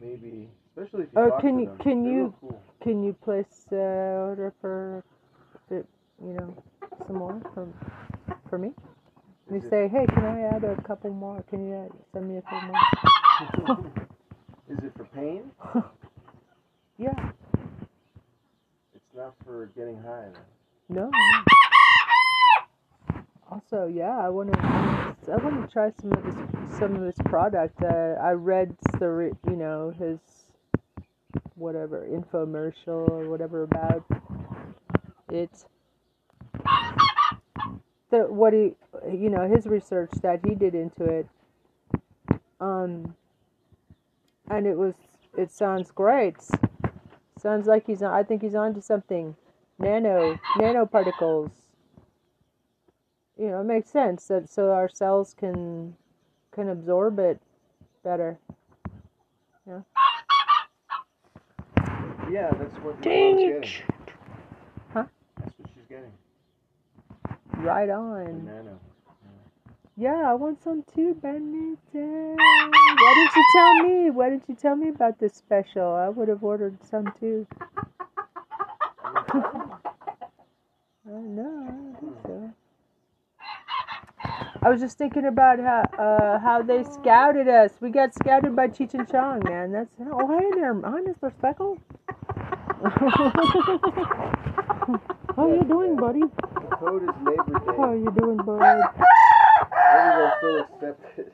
maybe, 0.00 0.50
especially 0.76 1.04
if 1.04 1.12
you. 1.14 1.20
Or 1.20 1.40
can 1.40 1.58
you 1.60 1.76
can 1.80 2.04
They're 2.04 2.12
you 2.12 2.34
cool. 2.40 2.62
can 2.82 3.02
you 3.02 3.12
place 3.14 3.66
uh, 3.72 3.76
order 3.76 4.52
for, 4.60 5.02
you 5.70 5.84
know, 6.20 6.62
some 7.06 7.16
more 7.16 7.40
for 7.54 7.68
for 8.48 8.58
me? 8.58 8.72
You 9.50 9.56
it- 9.56 9.70
say, 9.70 9.88
hey, 9.88 10.06
can 10.06 10.24
I 10.24 10.42
add 10.42 10.64
a 10.64 10.80
couple 10.82 11.12
more? 11.12 11.42
Can 11.50 11.66
you 11.68 11.74
add, 11.74 11.90
send 12.12 12.28
me 12.28 12.38
a 12.38 12.42
few 12.42 12.60
more? 12.68 13.86
Is 14.68 14.78
it 14.84 14.92
for 14.96 15.04
pain? 15.06 15.50
yeah. 16.98 17.32
It's 18.94 19.16
not 19.16 19.34
for 19.44 19.66
getting 19.74 20.00
high. 20.00 20.28
No. 20.88 21.10
Also, 23.50 23.90
yeah, 23.92 24.16
I 24.16 24.28
want 24.28 24.52
to. 24.52 24.58
I 24.60 25.36
want 25.36 25.66
to 25.66 25.72
try 25.72 25.90
some 26.00 26.12
of 26.12 26.22
this. 26.22 26.78
Some 26.78 26.94
of 26.94 27.02
his 27.02 27.16
product. 27.24 27.82
Uh, 27.82 28.14
I 28.22 28.30
read 28.32 28.76
the, 28.98 29.36
you 29.48 29.56
know, 29.56 29.92
his 29.98 30.20
whatever 31.56 32.06
infomercial 32.08 33.10
or 33.10 33.28
whatever 33.28 33.64
about 33.64 34.04
it. 35.32 35.50
The 38.10 38.18
what 38.28 38.52
he, 38.52 38.74
you 39.10 39.30
know, 39.30 39.48
his 39.48 39.66
research 39.66 40.10
that 40.22 40.40
he 40.46 40.54
did 40.54 40.74
into 40.74 41.04
it. 41.04 41.28
Um. 42.60 43.16
And 44.48 44.66
it 44.66 44.76
was. 44.76 44.94
It 45.36 45.50
sounds 45.50 45.90
great. 45.90 46.36
Sounds 47.36 47.66
like 47.66 47.86
he's. 47.86 48.02
on 48.02 48.12
I 48.12 48.22
think 48.22 48.42
he's 48.42 48.54
onto 48.54 48.80
something. 48.80 49.34
Nano 49.78 50.38
nanoparticles 50.56 51.50
you 53.40 53.48
know, 53.48 53.62
it 53.62 53.64
makes 53.64 53.90
sense 53.90 54.26
that 54.26 54.50
so 54.50 54.70
our 54.70 54.88
cells 54.88 55.34
can 55.36 55.96
can 56.52 56.68
absorb 56.68 57.18
it 57.18 57.40
better. 58.04 58.38
Yeah. 59.66 59.80
Yeah, 62.30 62.50
that's 62.52 62.76
what 62.76 62.94
my 62.96 63.02
Dang 63.02 63.36
mom's 63.36 63.42
getting. 63.42 63.70
Huh? 64.92 65.04
That's 65.38 65.58
what 65.58 65.68
she's 65.74 65.86
getting. 65.88 66.12
Right 67.56 67.88
on. 67.88 68.44
nano. 68.44 68.78
Yeah, 69.96 70.30
I 70.30 70.34
want 70.34 70.62
some 70.62 70.84
too, 70.94 71.14
Bennett. 71.14 71.78
Why 71.92 73.14
didn't 73.14 73.36
you 73.36 73.44
tell 73.54 73.74
me? 73.82 74.10
Why 74.10 74.30
didn't 74.30 74.48
you 74.48 74.54
tell 74.54 74.76
me 74.76 74.88
about 74.88 75.18
this 75.18 75.34
special? 75.34 75.92
I 75.94 76.08
would 76.08 76.28
have 76.28 76.44
ordered 76.44 76.78
some 76.84 77.12
too. 77.18 77.46
I 79.04 79.10
know, 81.06 81.64
I 81.66 81.70
don't 81.70 81.96
think 82.00 82.16
so. 82.24 82.52
I 84.62 84.68
was 84.68 84.80
just 84.80 84.98
thinking 84.98 85.24
about 85.24 85.58
how 85.58 85.82
uh, 85.98 86.38
how 86.38 86.62
they 86.62 86.84
scouted 86.84 87.48
us. 87.48 87.72
We 87.80 87.90
got 87.90 88.14
scouted 88.14 88.54
by 88.54 88.68
Cheech 88.68 88.92
and 88.92 89.10
Chong, 89.10 89.40
man. 89.44 89.72
That's 89.72 89.94
oh 90.12 90.28
hey 90.38 90.50
there, 90.54 90.74
hi 90.74 91.00
Mr. 91.00 91.32
Speckle. 91.32 91.78
How 95.36 95.46
you 95.48 95.62
doing, 95.64 95.96
buddy? 95.96 96.20
The 96.20 96.76
code 96.76 97.02
is 97.04 97.08
Labor 97.24 97.58
Day. 97.60 97.76
How 97.76 97.92
you 97.92 98.10
doing, 98.18 98.36
bud? 98.38 98.82
Everyone's 99.94 100.34
still 100.38 100.60
accepted. 100.60 101.32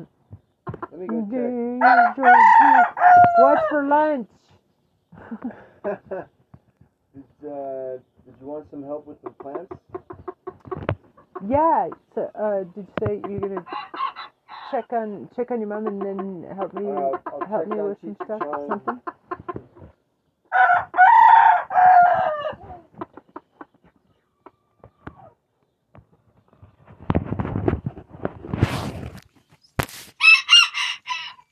let 0.90 1.00
me 1.00 1.06
go 1.06 1.26
What's 3.40 3.62
for 3.68 3.86
lunch? 3.86 4.28
did, 5.84 7.48
uh, 7.48 7.98
did 8.24 8.34
you 8.40 8.46
want 8.46 8.70
some 8.70 8.82
help 8.82 9.06
with 9.06 9.20
the 9.22 9.30
plants? 9.30 9.72
Yeah. 11.48 11.88
So, 12.14 12.30
uh, 12.34 12.64
did 12.74 12.86
you 12.86 12.94
say 13.00 13.20
you're 13.30 13.40
gonna 13.40 13.64
check 14.70 14.92
on 14.92 15.28
check 15.36 15.50
on 15.50 15.60
your 15.60 15.68
mom 15.68 15.86
and 15.86 16.00
then 16.02 16.56
help 16.56 16.74
me 16.74 16.82
Uh, 16.84 17.46
help 17.46 17.68
me 17.68 17.76
with 17.76 18.00
some 18.00 18.16
stuff, 18.24 18.42
something? 18.68 19.00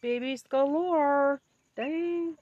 Babies 0.05 0.45
galore. 0.51 1.41
Dang. 1.77 2.37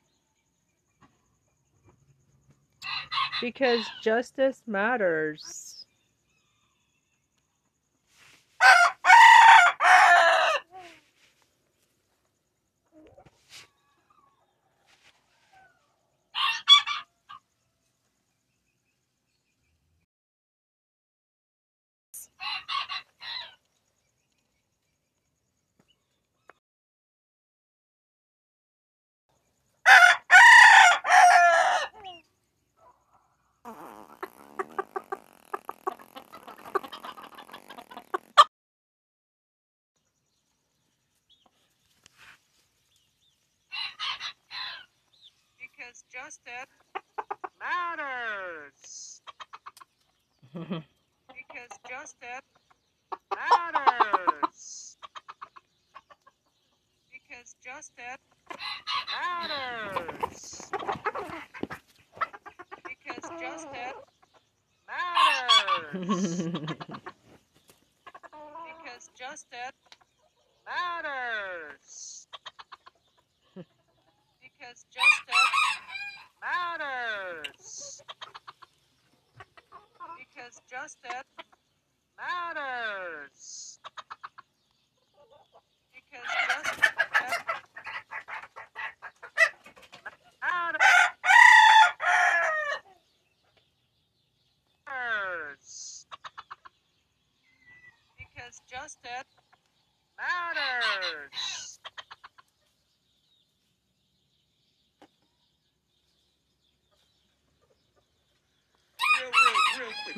Because 3.41 3.87
justice 4.03 4.65
matters. 4.67 5.82
Because 46.45 46.67
matters. 47.61 49.23
because 50.53 51.79
justice 51.89 52.43
matters. 53.35 54.97
Because 57.11 57.55
justice 57.65 58.19
matters. 59.13 60.71
Because 62.85 63.31
justice 63.41 63.95
matters. 64.89 65.93
because 68.67 69.09
justice 69.17 69.73
matters. 70.67 72.27
Because 74.41 74.85
justice 74.91 75.37
matters. 76.43 78.03
Because 80.19 80.61
justice 80.71 81.25
matters. 82.19 83.81
Because 85.93 86.31
justice 86.49 86.91
matters. 90.43 90.87
Because 98.19 98.61
justice 98.69 99.25
matters. 100.19 101.79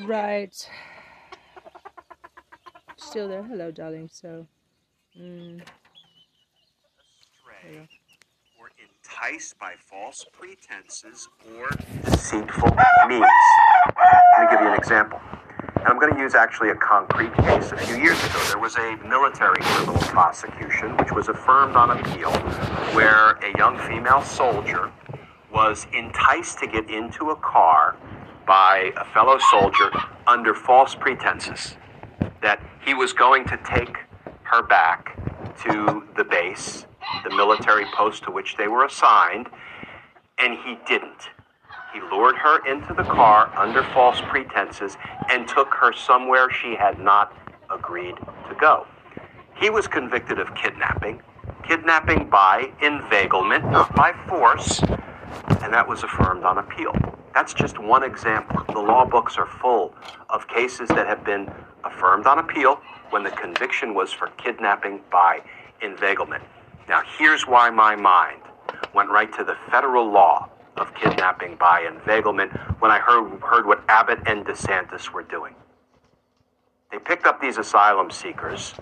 Right. 0.06 0.68
Still 2.96 3.28
there. 3.28 3.42
Hello, 3.42 3.70
darling. 3.70 4.10
So. 4.12 4.46
Mm. 5.18 5.62
Stray, 7.40 7.88
or 8.58 8.70
enticed 8.78 9.58
by 9.58 9.74
false 9.78 10.26
pretenses 10.32 11.28
or 11.56 11.70
deceitful 12.04 12.76
means. 13.08 13.24
Let 13.96 14.40
me 14.40 14.46
give 14.50 14.60
you 14.60 14.68
an 14.68 14.76
example. 14.76 15.20
And 15.76 15.86
I'm 15.86 15.98
going 15.98 16.12
to 16.14 16.20
use 16.20 16.34
actually 16.34 16.70
a 16.70 16.74
concrete 16.74 17.34
case. 17.36 17.72
A 17.72 17.76
few 17.76 17.96
years 17.96 18.22
ago, 18.24 18.42
there 18.48 18.58
was 18.58 18.76
a 18.76 18.96
military 19.08 19.60
criminal 19.60 20.00
prosecution 20.02 20.96
which 20.98 21.12
was 21.12 21.28
affirmed 21.28 21.76
on 21.76 21.98
appeal 21.98 22.32
where 22.94 23.32
a 23.32 23.56
young 23.56 23.78
female 23.78 24.22
soldier 24.22 24.90
was 25.52 25.86
enticed 25.92 26.58
to 26.58 26.66
get 26.66 26.90
into 26.90 27.30
a 27.30 27.36
car 27.36 27.96
by 28.46 28.92
a 28.96 29.04
fellow 29.12 29.38
soldier 29.50 29.90
under 30.26 30.54
false 30.54 30.94
pretenses 30.94 31.76
that 32.42 32.60
he 32.84 32.94
was 32.94 33.12
going 33.12 33.44
to 33.46 33.58
take 33.64 33.96
her 34.42 34.62
back 34.62 35.16
to 35.62 36.04
the 36.16 36.24
base, 36.24 36.86
the 37.24 37.30
military 37.30 37.86
post 37.94 38.24
to 38.24 38.30
which 38.30 38.56
they 38.56 38.68
were 38.68 38.84
assigned, 38.84 39.48
and 40.38 40.58
he 40.64 40.76
didn't. 40.86 41.30
He 41.92 42.00
lured 42.00 42.36
her 42.36 42.66
into 42.66 42.92
the 42.92 43.04
car 43.04 43.52
under 43.56 43.82
false 43.94 44.20
pretenses 44.28 44.96
and 45.30 45.46
took 45.46 45.72
her 45.74 45.92
somewhere 45.92 46.50
she 46.50 46.74
had 46.74 46.98
not 46.98 47.32
agreed 47.70 48.16
to 48.48 48.54
go. 48.60 48.86
He 49.56 49.70
was 49.70 49.86
convicted 49.86 50.38
of 50.38 50.54
kidnapping, 50.54 51.22
kidnapping 51.66 52.28
by 52.28 52.72
inveiglement, 52.82 53.70
not 53.70 53.94
by 53.94 54.12
force, 54.28 54.82
and 54.82 55.72
that 55.72 55.88
was 55.88 56.02
affirmed 56.02 56.44
on 56.44 56.58
appeal. 56.58 56.94
That's 57.34 57.52
just 57.52 57.80
one 57.80 58.04
example. 58.04 58.62
The 58.72 58.78
law 58.78 59.04
books 59.04 59.36
are 59.38 59.46
full 59.46 59.92
of 60.30 60.46
cases 60.46 60.88
that 60.90 61.06
have 61.08 61.24
been 61.24 61.50
affirmed 61.82 62.26
on 62.26 62.38
appeal 62.38 62.80
when 63.10 63.24
the 63.24 63.30
conviction 63.30 63.92
was 63.92 64.12
for 64.12 64.28
kidnapping 64.38 65.00
by 65.10 65.42
inveiglement. 65.82 66.44
Now, 66.88 67.02
here's 67.18 67.46
why 67.46 67.70
my 67.70 67.96
mind 67.96 68.40
went 68.94 69.10
right 69.10 69.32
to 69.36 69.42
the 69.42 69.56
federal 69.68 70.10
law 70.10 70.48
of 70.76 70.94
kidnapping 70.94 71.56
by 71.56 71.82
inveiglement 71.82 72.52
when 72.80 72.90
I 72.90 72.98
heard, 72.98 73.40
heard 73.40 73.66
what 73.66 73.82
Abbott 73.88 74.20
and 74.26 74.44
DeSantis 74.44 75.10
were 75.10 75.22
doing. 75.22 75.54
They 76.92 76.98
picked 76.98 77.26
up 77.26 77.40
these 77.40 77.58
asylum 77.58 78.10
seekers, 78.10 78.74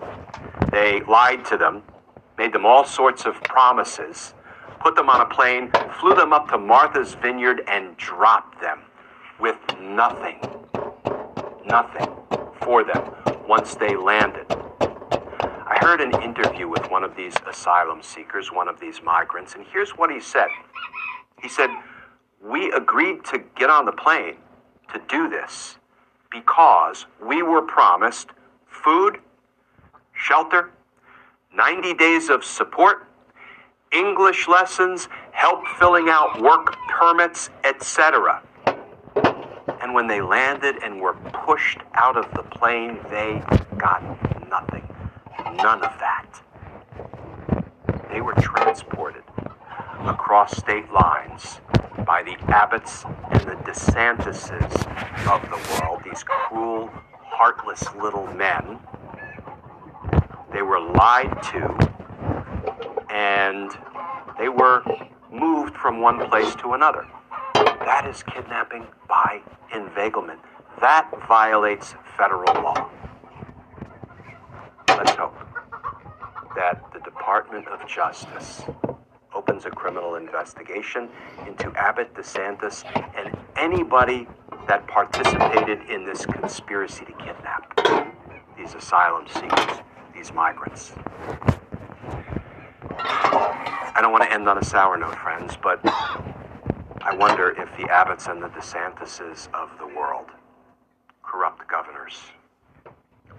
they 0.71 1.01
lied 1.01 1.45
to 1.45 1.57
them, 1.57 1.81
made 2.37 2.53
them 2.53 2.65
all 2.65 2.85
sorts 2.85 3.25
of 3.25 3.41
promises, 3.43 4.33
put 4.83 4.95
them 4.95 5.09
on 5.09 5.21
a 5.21 5.25
plane, 5.25 5.71
flew 5.99 6.13
them 6.13 6.33
up 6.33 6.49
to 6.49 6.57
Martha's 6.57 7.13
Vineyard, 7.15 7.63
and 7.69 7.95
dropped 7.95 8.59
them 8.59 8.81
with 9.39 9.55
nothing, 9.79 10.39
nothing 11.65 12.09
for 12.61 12.83
them 12.83 13.15
once 13.47 13.75
they 13.75 13.95
landed. 13.95 14.45
I 14.49 15.77
heard 15.79 16.01
an 16.01 16.21
interview 16.21 16.67
with 16.67 16.91
one 16.91 17.05
of 17.05 17.15
these 17.15 17.33
asylum 17.47 18.03
seekers, 18.03 18.51
one 18.51 18.67
of 18.67 18.77
these 18.81 19.01
migrants, 19.01 19.55
and 19.55 19.65
here's 19.71 19.91
what 19.91 20.11
he 20.11 20.19
said. 20.19 20.49
He 21.41 21.47
said, 21.47 21.69
We 22.41 22.69
agreed 22.73 23.23
to 23.25 23.41
get 23.55 23.69
on 23.69 23.85
the 23.85 23.93
plane 23.93 24.35
to 24.93 25.01
do 25.07 25.29
this 25.29 25.77
because 26.29 27.05
we 27.25 27.41
were 27.41 27.61
promised 27.61 28.31
food, 28.67 29.19
shelter, 30.13 30.71
90 31.55 31.93
days 31.93 32.29
of 32.29 32.43
support, 32.43 33.07
English 33.93 34.47
lessons, 34.47 35.07
help 35.31 35.67
filling 35.79 36.09
out 36.09 36.41
work 36.41 36.75
permits, 36.89 37.49
etc. 37.63 38.41
And 39.81 39.93
when 39.93 40.07
they 40.07 40.21
landed 40.21 40.81
and 40.83 40.99
were 40.99 41.13
pushed 41.13 41.79
out 41.93 42.17
of 42.17 42.25
the 42.33 42.43
plane, 42.43 42.99
they 43.09 43.43
got 43.77 44.01
nothing. 44.49 44.87
None 45.57 45.83
of 45.83 45.93
that. 45.99 46.41
They 48.09 48.21
were 48.21 48.33
transported 48.33 49.23
across 50.05 50.57
state 50.57 50.91
lines 50.91 51.59
by 52.05 52.23
the 52.23 52.35
Abbotts 52.47 53.05
and 53.31 53.41
the 53.41 53.55
DeSantises 53.69 54.73
of 55.27 55.41
the 55.49 55.81
world, 55.81 56.01
these 56.03 56.23
cruel, 56.23 56.89
heartless 57.21 57.83
little 57.95 58.27
men. 58.33 58.79
They 60.51 60.61
were 60.61 60.79
lied 60.79 61.41
to 61.51 61.92
and 63.13 63.71
they 64.39 64.49
were 64.49 64.83
moved 65.31 65.75
from 65.77 66.01
one 66.01 66.27
place 66.29 66.55
to 66.55 66.73
another. 66.73 67.05
That 67.53 68.07
is 68.09 68.23
kidnapping 68.23 68.87
by 69.07 69.41
inveiglement. 69.73 70.39
That 70.81 71.09
violates 71.27 71.93
federal 72.17 72.53
law. 72.55 72.89
Let's 74.89 75.11
hope 75.11 75.37
that 76.55 76.83
the 76.91 76.99
Department 77.01 77.67
of 77.67 77.87
Justice 77.87 78.63
opens 79.33 79.65
a 79.65 79.69
criminal 79.69 80.15
investigation 80.15 81.07
into 81.47 81.71
Abbott, 81.75 82.13
DeSantis, 82.15 82.83
and 83.15 83.37
anybody 83.55 84.27
that 84.67 84.87
participated 84.87 85.81
in 85.89 86.03
this 86.03 86.25
conspiracy 86.25 87.05
to 87.05 87.11
kidnap 87.13 87.79
these 88.57 88.73
asylum 88.73 89.27
seekers, 89.27 89.81
these 90.15 90.33
migrants. 90.33 90.93
I 93.05 93.99
don't 94.01 94.11
want 94.11 94.23
to 94.23 94.31
end 94.31 94.47
on 94.47 94.57
a 94.57 94.63
sour 94.63 94.97
note, 94.97 95.15
friends, 95.15 95.57
but 95.61 95.79
I 95.83 97.15
wonder 97.15 97.49
if 97.51 97.69
the 97.77 97.83
Abbotts 97.91 98.31
and 98.31 98.41
the 98.41 98.47
DeSantises 98.47 99.53
of 99.53 99.69
the 99.77 99.87
world, 99.87 100.27
corrupt 101.21 101.67
governors, 101.67 102.21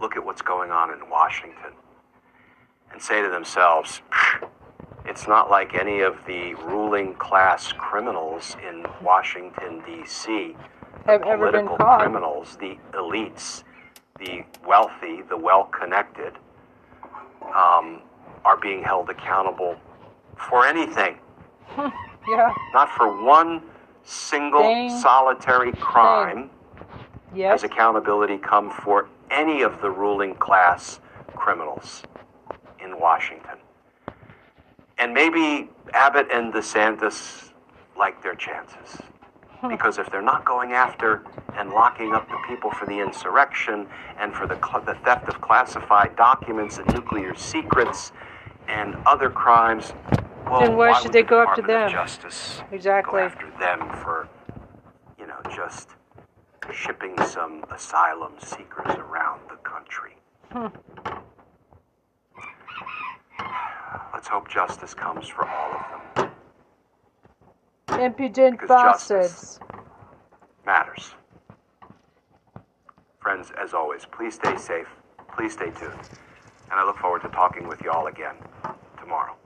look 0.00 0.16
at 0.16 0.24
what's 0.24 0.42
going 0.42 0.70
on 0.70 0.92
in 0.92 1.08
Washington 1.08 1.72
and 2.92 3.00
say 3.00 3.22
to 3.22 3.28
themselves, 3.28 4.02
it's 5.06 5.26
not 5.26 5.50
like 5.50 5.74
any 5.74 6.00
of 6.00 6.16
the 6.26 6.54
ruling 6.54 7.14
class 7.14 7.72
criminals 7.72 8.56
in 8.66 8.84
Washington, 9.02 9.82
D.C. 9.86 10.56
Have 11.06 11.22
ever 11.22 11.50
been 11.52 11.66
caught. 11.66 12.00
criminals, 12.00 12.56
the 12.60 12.78
elites, 12.92 13.64
the 14.18 14.44
wealthy, 14.66 15.22
the 15.22 15.36
well 15.36 15.64
connected, 15.64 16.34
um, 17.54 18.00
are 18.44 18.56
being 18.56 18.82
held 18.82 19.10
accountable 19.10 19.76
for 20.36 20.66
anything. 20.66 21.18
Hmm, 21.68 21.88
yeah. 22.28 22.52
Not 22.72 22.90
for 22.90 23.24
one 23.24 23.62
single 24.04 24.62
Dang. 24.62 24.90
solitary 24.90 25.72
crime 25.72 26.50
Yes. 27.34 27.62
has 27.62 27.64
accountability 27.64 28.38
come 28.38 28.70
for 28.70 29.08
any 29.30 29.62
of 29.62 29.80
the 29.80 29.90
ruling 29.90 30.34
class 30.36 31.00
criminals 31.34 32.02
in 32.78 32.98
Washington. 33.00 33.58
And 34.98 35.12
maybe 35.12 35.68
Abbott 35.92 36.28
and 36.32 36.52
DeSantis 36.52 37.50
like 37.98 38.22
their 38.22 38.34
chances. 38.36 39.00
Hmm. 39.60 39.68
Because 39.68 39.98
if 39.98 40.10
they're 40.10 40.22
not 40.22 40.44
going 40.44 40.72
after 40.72 41.24
and 41.56 41.70
locking 41.70 42.12
up 42.12 42.28
the 42.28 42.38
people 42.46 42.70
for 42.70 42.86
the 42.86 43.00
insurrection 43.00 43.86
and 44.18 44.32
for 44.32 44.46
the, 44.46 44.56
the 44.86 44.94
theft 45.04 45.28
of 45.28 45.40
classified 45.40 46.14
documents 46.16 46.78
and 46.78 46.86
nuclear 46.94 47.34
secrets 47.34 48.12
and 48.68 48.94
other 49.06 49.30
crimes, 49.30 49.92
well, 50.46 50.60
Then 50.60 50.76
why 50.76 50.92
should 50.94 51.04
would 51.04 51.12
they 51.12 51.22
the 51.22 51.28
go 51.28 51.40
after 51.42 51.62
Department 51.62 51.84
of 51.86 51.92
them? 51.92 52.06
Justice 52.06 52.62
Exactly. 52.70 53.12
go 53.12 53.18
after 53.26 53.50
them 53.58 53.80
for, 54.02 54.28
you 55.18 55.26
know, 55.26 55.40
just 55.54 55.90
shipping 56.72 57.16
some 57.24 57.64
asylum 57.70 58.32
seekers 58.38 58.94
around 58.96 59.40
the 59.48 59.56
country. 59.56 60.16
Hmm. 60.52 60.66
Let's 64.12 64.28
hope 64.28 64.48
justice 64.48 64.94
comes 64.94 65.28
for 65.28 65.46
all 65.46 65.72
of 65.72 66.30
them. 67.88 68.00
Impudent 68.00 68.60
Because 68.60 68.68
bastards. 69.08 69.60
Matters. 70.66 71.14
Friends, 73.20 73.52
as 73.60 73.74
always, 73.74 74.04
please 74.04 74.34
stay 74.34 74.56
safe. 74.56 74.88
Please 75.36 75.52
stay 75.52 75.70
tuned. 75.70 75.98
And 76.74 76.80
I 76.80 76.86
look 76.86 76.98
forward 76.98 77.22
to 77.22 77.28
talking 77.28 77.68
with 77.68 77.80
you 77.84 77.90
all 77.92 78.08
again 78.08 78.34
tomorrow. 78.98 79.36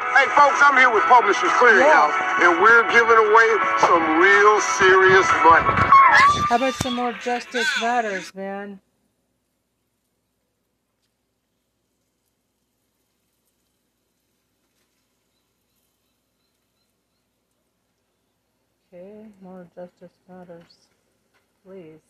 Hey, 0.00 0.24
folks, 0.32 0.62
I'm 0.64 0.78
here 0.78 0.90
with 0.94 1.02
Publishers 1.04 1.50
Clearinghouse, 1.60 2.16
and 2.40 2.62
we're 2.62 2.90
giving 2.90 3.18
away 3.18 3.56
some 3.82 4.18
real 4.18 4.60
serious 4.62 5.28
money. 5.44 5.90
How 6.48 6.56
about 6.56 6.72
some 6.72 6.94
more 6.94 7.12
Justice 7.12 7.68
Matters, 7.82 8.34
man? 8.34 8.80
Okay, 18.90 19.26
more 19.48 19.66
Justice 19.74 20.16
Matters. 20.28 20.62
Please. 21.64 22.00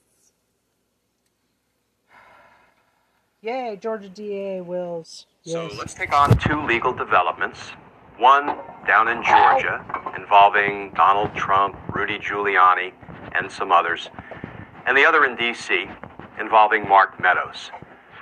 Yay, 3.42 3.78
Georgia 3.80 4.08
DA 4.08 4.60
wills. 4.60 5.26
Yes. 5.44 5.72
So 5.72 5.78
let's 5.78 5.94
take 5.94 6.12
on 6.12 6.36
two 6.38 6.66
legal 6.66 6.92
developments. 6.92 7.60
One 8.18 8.56
down 8.86 9.06
in 9.06 9.22
Georgia 9.22 9.84
involving 10.16 10.92
Donald 10.94 11.32
Trump, 11.36 11.76
Rudy 11.94 12.18
Giuliani, 12.18 12.92
and 13.32 13.50
some 13.50 13.70
others. 13.70 14.10
And 14.86 14.96
the 14.96 15.04
other 15.04 15.24
in 15.24 15.36
D.C. 15.36 15.86
involving 16.40 16.88
Mark 16.88 17.20
Meadows. 17.20 17.70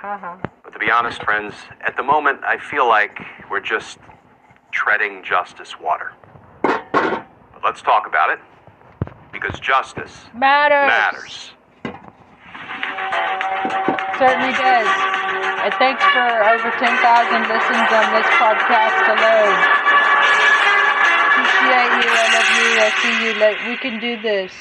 But 0.03 0.71
to 0.73 0.79
be 0.79 0.91
honest, 0.91 1.23
friends, 1.23 1.55
at 1.81 1.97
the 1.97 2.03
moment 2.03 2.43
I 2.43 2.59
feel 2.59 2.87
like 2.87 3.19
we're 3.49 3.61
just 3.61 3.97
treading 4.71 5.23
justice 5.23 5.79
water. 5.79 6.13
But 6.61 7.63
let's 7.63 7.81
talk 7.81 8.05
about 8.05 8.29
it 8.29 8.39
because 9.39 9.59
justice 9.59 10.25
matters. 10.33 10.87
Matters. 10.87 11.51
Certainly 14.17 14.53
does. 14.57 14.87
And 15.61 15.73
thanks 15.77 16.03
for 16.03 16.25
over 16.25 16.71
10,000 16.71 17.41
listens 17.45 17.89
on 17.93 18.07
this 18.13 18.29
podcast 18.41 19.05
alone. 19.13 19.57
Appreciate 21.29 21.91
you. 22.01 22.09
I 22.09 22.25
love 22.33 22.49
you. 22.57 22.67
I'll 22.81 22.97
see 23.01 23.15
you. 23.25 23.69
We 23.69 23.77
can 23.77 23.99
do 23.99 24.21
this. 24.21 24.51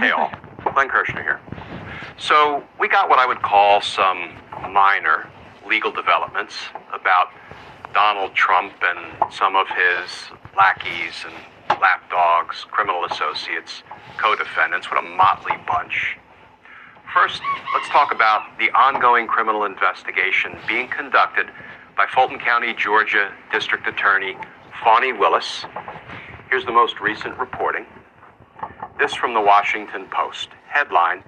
hey 0.00 0.10
all. 0.10 0.30
Glenn 0.72 0.88
Kirshner 0.88 1.22
here. 1.22 1.40
So, 2.16 2.62
we 2.78 2.88
got 2.88 3.08
what 3.08 3.18
I 3.18 3.26
would 3.26 3.42
call 3.42 3.80
some 3.80 4.30
minor 4.70 5.28
legal 5.66 5.90
developments 5.90 6.54
about 6.92 7.28
Donald 7.92 8.34
Trump 8.34 8.72
and 8.82 9.32
some 9.32 9.56
of 9.56 9.66
his 9.68 10.10
lackeys 10.56 11.24
and 11.24 11.34
lapdogs, 11.80 12.64
criminal 12.70 13.04
associates, 13.04 13.82
co 14.18 14.34
defendants. 14.34 14.90
What 14.90 15.04
a 15.04 15.08
motley 15.08 15.56
bunch. 15.66 16.16
First, 17.14 17.42
let's 17.74 17.88
talk 17.88 18.14
about 18.14 18.58
the 18.58 18.70
ongoing 18.70 19.26
criminal 19.26 19.64
investigation 19.64 20.56
being 20.68 20.88
conducted 20.88 21.46
by 21.96 22.06
Fulton 22.06 22.38
County, 22.38 22.72
Georgia 22.74 23.32
District 23.52 23.86
Attorney 23.86 24.36
Fani 24.82 25.12
Willis. 25.12 25.64
Here's 26.48 26.64
the 26.64 26.72
most 26.72 27.00
recent 27.00 27.36
reporting. 27.38 27.84
This 28.98 29.14
from 29.14 29.34
the 29.34 29.40
Washington 29.40 30.06
Post. 30.10 30.50
Headline 30.68 31.24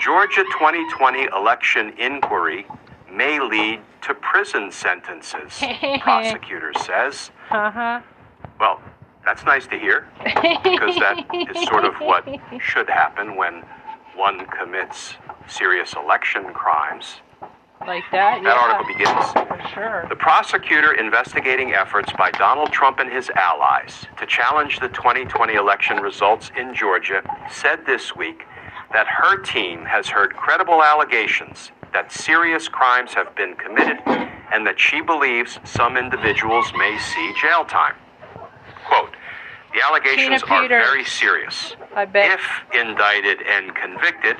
Georgia 0.00 0.44
2020 0.44 1.24
election 1.36 1.92
inquiry 1.98 2.66
may 3.10 3.40
lead 3.40 3.80
to 4.02 4.14
prison 4.14 4.70
sentences, 4.70 5.60
prosecutor 6.00 6.72
says. 6.84 7.30
Uh-huh. 7.50 8.00
Well, 8.60 8.80
that's 9.24 9.44
nice 9.44 9.66
to 9.66 9.78
hear 9.78 10.08
because 10.24 10.96
that 10.96 11.26
is 11.54 11.68
sort 11.68 11.84
of 11.84 11.94
what 11.96 12.26
should 12.60 12.88
happen 12.88 13.36
when 13.36 13.62
one 14.16 14.46
commits 14.46 15.14
serious 15.46 15.94
election 15.94 16.52
crimes. 16.52 17.20
Like 17.86 18.04
that? 18.10 18.42
That 18.42 18.44
yeah. 18.44 18.52
article 18.52 18.86
begins. 18.86 19.32
For 19.32 19.68
sure. 19.72 20.06
The 20.08 20.16
prosecutor 20.16 20.94
investigating 20.94 21.74
efforts 21.74 22.12
by 22.18 22.30
Donald 22.32 22.72
Trump 22.72 22.98
and 22.98 23.10
his 23.10 23.30
allies 23.30 24.06
to 24.18 24.26
challenge 24.26 24.80
the 24.80 24.88
2020 24.88 25.54
election 25.54 25.98
results 25.98 26.50
in 26.56 26.74
Georgia 26.74 27.22
said 27.50 27.86
this 27.86 28.16
week 28.16 28.44
that 28.92 29.06
her 29.06 29.40
team 29.42 29.84
has 29.84 30.08
heard 30.08 30.34
credible 30.34 30.82
allegations 30.82 31.70
that 31.92 32.10
serious 32.10 32.68
crimes 32.68 33.14
have 33.14 33.34
been 33.36 33.54
committed 33.54 33.98
and 34.52 34.66
that 34.66 34.78
she 34.78 35.00
believes 35.00 35.58
some 35.64 35.96
individuals 35.96 36.72
may 36.76 36.98
see 36.98 37.32
jail 37.40 37.64
time. 37.64 37.94
Quote, 38.88 39.14
the 39.74 39.80
allegations 39.86 40.42
are 40.44 40.66
very 40.66 41.04
serious. 41.04 41.76
I 41.94 42.06
bet. 42.06 42.38
If 42.38 42.74
indicted 42.74 43.42
and 43.42 43.74
convicted, 43.74 44.36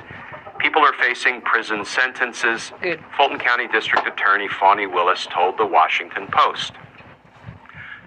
people 0.57 0.81
are 0.81 0.93
facing 0.93 1.41
prison 1.41 1.85
sentences. 1.85 2.71
Good. 2.81 2.99
Fulton 3.15 3.37
County 3.37 3.67
District 3.67 4.07
Attorney 4.07 4.47
Fani 4.47 4.87
Willis 4.87 5.27
told 5.31 5.57
the 5.57 5.65
Washington 5.65 6.27
Post. 6.31 6.73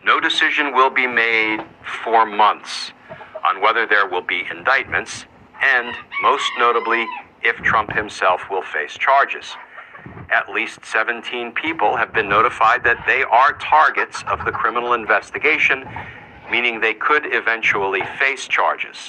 No 0.04 0.18
decision 0.18 0.74
will 0.74 0.90
be 0.90 1.06
made 1.06 1.60
for 2.02 2.26
months 2.26 2.90
on 3.48 3.60
whether 3.60 3.86
there 3.86 4.08
will 4.08 4.22
be 4.22 4.44
indictments 4.50 5.26
and, 5.62 5.94
most 6.22 6.50
notably, 6.58 7.06
if 7.42 7.56
Trump 7.58 7.92
himself 7.92 8.42
will 8.50 8.62
face 8.62 8.94
charges. 8.98 9.54
At 10.30 10.48
least 10.48 10.84
17 10.84 11.52
people 11.52 11.96
have 11.96 12.12
been 12.12 12.28
notified 12.28 12.82
that 12.84 13.04
they 13.06 13.22
are 13.22 13.52
targets 13.58 14.24
of 14.26 14.44
the 14.44 14.50
criminal 14.50 14.92
investigation 14.92 15.84
meaning 16.52 16.80
they 16.80 16.92
could 16.92 17.24
eventually 17.34 18.02
face 18.18 18.46
charges. 18.46 19.08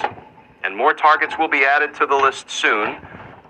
And 0.64 0.74
more 0.74 0.94
targets 0.94 1.34
will 1.38 1.46
be 1.46 1.62
added 1.62 1.92
to 1.96 2.06
the 2.06 2.16
list 2.16 2.48
soon, 2.48 2.96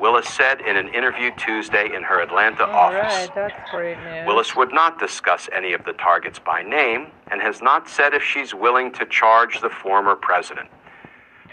Willis 0.01 0.29
said 0.29 0.61
in 0.62 0.77
an 0.77 0.89
interview 0.89 1.31
Tuesday 1.37 1.95
in 1.95 2.03
her 2.03 2.21
Atlanta 2.21 2.66
All 2.66 2.93
office. 2.93 3.29
Right, 3.29 3.35
that's 3.37 3.71
great 3.71 3.97
news. 3.99 4.27
Willis 4.27 4.57
would 4.57 4.73
not 4.73 4.99
discuss 4.99 5.49
any 5.53 5.75
of 5.75 5.85
the 5.85 5.93
targets 5.93 6.41
by 6.41 6.61
name 6.62 7.07
and 7.31 7.41
has 7.41 7.62
not 7.62 7.89
said 7.89 8.15
if 8.15 8.23
she's 8.25 8.53
willing 8.53 8.91
to 8.95 9.07
charge 9.07 9.61
the 9.61 9.71
former 9.71 10.16
president. 10.16 10.69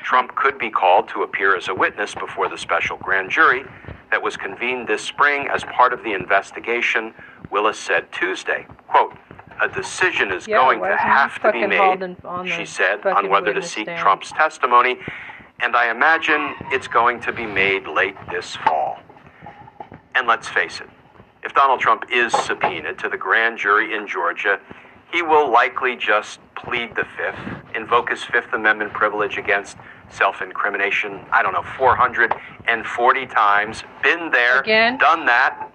Trump 0.01 0.33
could 0.35 0.57
be 0.57 0.71
called 0.71 1.07
to 1.09 1.21
appear 1.21 1.55
as 1.55 1.67
a 1.67 1.75
witness 1.75 2.15
before 2.15 2.49
the 2.49 2.57
special 2.57 2.97
grand 2.97 3.29
jury 3.29 3.63
that 4.09 4.23
was 4.23 4.35
convened 4.35 4.87
this 4.87 5.03
spring 5.03 5.47
as 5.53 5.63
part 5.65 5.93
of 5.93 6.03
the 6.03 6.13
investigation, 6.13 7.13
Willis 7.51 7.77
said 7.77 8.11
Tuesday. 8.11 8.65
Quote, 8.87 9.15
a 9.61 9.69
decision 9.69 10.31
is 10.31 10.47
yeah, 10.47 10.57
going 10.57 10.81
to 10.81 10.97
have 10.97 11.39
to 11.41 11.51
be 11.51 11.65
made, 11.67 12.17
she 12.57 12.65
said, 12.65 13.05
on 13.05 13.29
whether 13.29 13.53
to 13.53 13.61
seek 13.61 13.85
stand. 13.85 14.01
Trump's 14.01 14.31
testimony, 14.31 14.97
and 15.59 15.75
I 15.75 15.91
imagine 15.91 16.55
it's 16.71 16.87
going 16.87 17.21
to 17.21 17.31
be 17.31 17.45
made 17.45 17.87
late 17.87 18.15
this 18.31 18.55
fall. 18.55 18.99
And 20.15 20.27
let's 20.27 20.49
face 20.49 20.81
it, 20.81 20.89
if 21.43 21.53
Donald 21.53 21.79
Trump 21.79 22.05
is 22.11 22.33
subpoenaed 22.33 22.97
to 22.99 23.09
the 23.09 23.17
grand 23.17 23.59
jury 23.59 23.95
in 23.95 24.07
Georgia, 24.07 24.59
he 25.13 25.21
will 25.21 25.49
likely 25.49 25.95
just 25.95 26.39
plead 26.55 26.95
the 26.95 27.05
fifth, 27.17 27.75
invoke 27.75 28.09
his 28.09 28.23
Fifth 28.23 28.53
Amendment 28.53 28.93
privilege 28.93 29.37
against 29.37 29.77
self 30.09 30.41
incrimination, 30.41 31.21
I 31.31 31.43
don't 31.43 31.53
know, 31.53 31.65
440 31.77 33.25
times. 33.27 33.83
Been 34.01 34.31
there, 34.31 34.61
Again? 34.61 34.97
done 34.97 35.25
that 35.25 35.69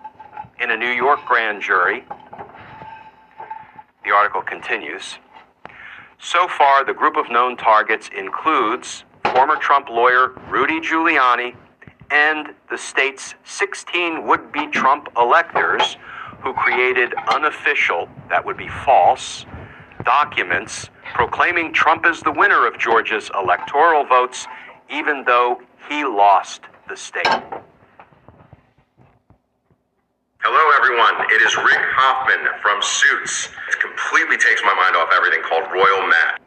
in 0.60 0.70
a 0.70 0.76
New 0.76 0.90
York 0.90 1.20
grand 1.26 1.62
jury. 1.62 2.04
The 4.06 4.12
article 4.12 4.42
continues. 4.42 5.18
So 6.20 6.46
far, 6.46 6.84
the 6.84 6.94
group 6.94 7.16
of 7.16 7.28
known 7.28 7.56
targets 7.56 8.08
includes 8.16 9.02
former 9.34 9.56
Trump 9.56 9.88
lawyer 9.88 10.32
Rudy 10.48 10.80
Giuliani 10.80 11.56
and 12.12 12.54
the 12.70 12.78
state's 12.78 13.34
16 13.42 14.24
would 14.28 14.52
be 14.52 14.68
Trump 14.68 15.08
electors 15.16 15.96
who 16.40 16.54
created 16.54 17.14
unofficial, 17.34 18.08
that 18.28 18.46
would 18.46 18.56
be 18.56 18.68
false, 18.68 19.44
documents 20.04 20.88
proclaiming 21.14 21.72
Trump 21.72 22.06
as 22.06 22.20
the 22.20 22.30
winner 22.30 22.64
of 22.64 22.78
Georgia's 22.78 23.28
electoral 23.34 24.04
votes, 24.04 24.46
even 24.88 25.24
though 25.24 25.60
he 25.88 26.04
lost 26.04 26.60
the 26.88 26.96
state. 26.96 27.26
Hello, 30.48 30.62
everyone. 30.78 31.26
It 31.34 31.42
is 31.42 31.58
Rick 31.58 31.82
Hoffman 31.98 32.46
from 32.62 32.78
Suits. 32.78 33.50
It 33.66 33.82
completely 33.82 34.38
takes 34.38 34.62
my 34.62 34.70
mind 34.78 34.94
off 34.94 35.10
everything 35.10 35.42
called 35.42 35.66
Royal 35.74 36.06
Matte. 36.06 36.38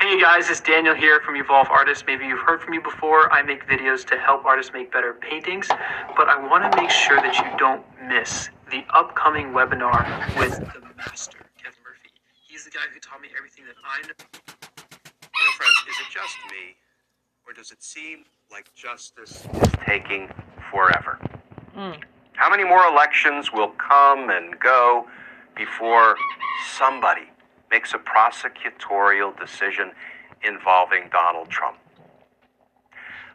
Hey 0.00 0.18
guys, 0.18 0.48
it's 0.48 0.64
Daniel 0.64 0.94
here 0.94 1.20
from 1.20 1.36
Evolve 1.36 1.68
Artists. 1.68 2.04
Maybe 2.06 2.24
you've 2.24 2.40
heard 2.40 2.62
from 2.62 2.70
me 2.70 2.78
before. 2.78 3.30
I 3.36 3.42
make 3.42 3.68
videos 3.68 4.00
to 4.08 4.16
help 4.16 4.46
artists 4.46 4.72
make 4.72 4.90
better 4.90 5.12
paintings, 5.12 5.68
but 6.16 6.32
I 6.32 6.40
want 6.40 6.64
to 6.64 6.72
make 6.80 6.88
sure 6.88 7.20
that 7.20 7.36
you 7.36 7.44
don't 7.58 7.84
miss 8.08 8.48
the 8.72 8.80
upcoming 8.96 9.52
webinar 9.52 10.08
with 10.40 10.56
the 10.56 10.80
master, 10.96 11.44
Kevin 11.60 11.84
Murphy. 11.84 12.16
He's 12.48 12.64
the 12.64 12.72
guy 12.72 12.88
who 12.88 12.98
taught 12.98 13.20
me 13.20 13.28
everything 13.36 13.68
that 13.68 13.76
I 13.84 14.00
know. 14.08 14.16
You 14.16 15.44
know, 15.44 15.52
friends, 15.52 15.76
is 15.84 16.00
it 16.00 16.08
just 16.08 16.38
me, 16.48 16.80
or 17.46 17.52
does 17.52 17.72
it 17.72 17.84
seem 17.84 18.24
like 18.50 18.72
justice 18.72 19.44
is 19.52 19.72
taking 19.84 20.32
forever? 20.72 21.20
Mm. 21.76 22.02
How 22.32 22.48
many 22.48 22.64
more 22.64 22.86
elections 22.86 23.52
will 23.52 23.68
come 23.68 24.30
and 24.30 24.58
go 24.58 25.06
before 25.54 26.16
somebody 26.74 27.28
makes 27.70 27.92
a 27.92 27.98
prosecutorial 27.98 29.38
decision 29.38 29.92
involving 30.42 31.08
Donald 31.12 31.50
Trump? 31.50 31.76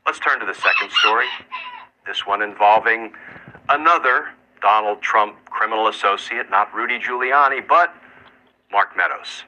Let's 0.07 0.19
turn 0.19 0.39
to 0.39 0.45
the 0.45 0.55
second 0.55 0.91
story. 0.91 1.27
This 2.07 2.25
one 2.25 2.41
involving 2.41 3.13
another 3.69 4.29
Donald 4.61 5.01
Trump 5.01 5.35
criminal 5.45 5.87
associate, 5.87 6.49
not 6.49 6.73
Rudy 6.73 6.97
Giuliani, 6.97 7.67
but 7.67 7.93
Mark 8.71 8.97
Meadows. 8.97 9.43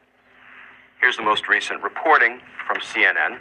Here's 1.02 1.18
the 1.18 1.24
most 1.24 1.48
recent 1.48 1.82
reporting 1.82 2.42
from 2.68 2.78
CNN. 2.78 3.40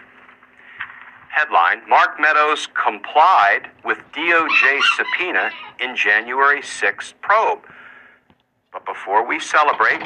Headline 1.32 1.80
Mark 1.88 2.20
Meadows 2.20 2.68
complied 2.74 3.70
with 3.86 3.96
DOJ 4.14 4.80
subpoena 4.96 5.50
in 5.80 5.96
January 5.96 6.60
6th 6.60 7.14
probe. 7.22 7.60
But 8.70 8.84
before 8.84 9.26
we 9.26 9.40
celebrate, 9.40 10.02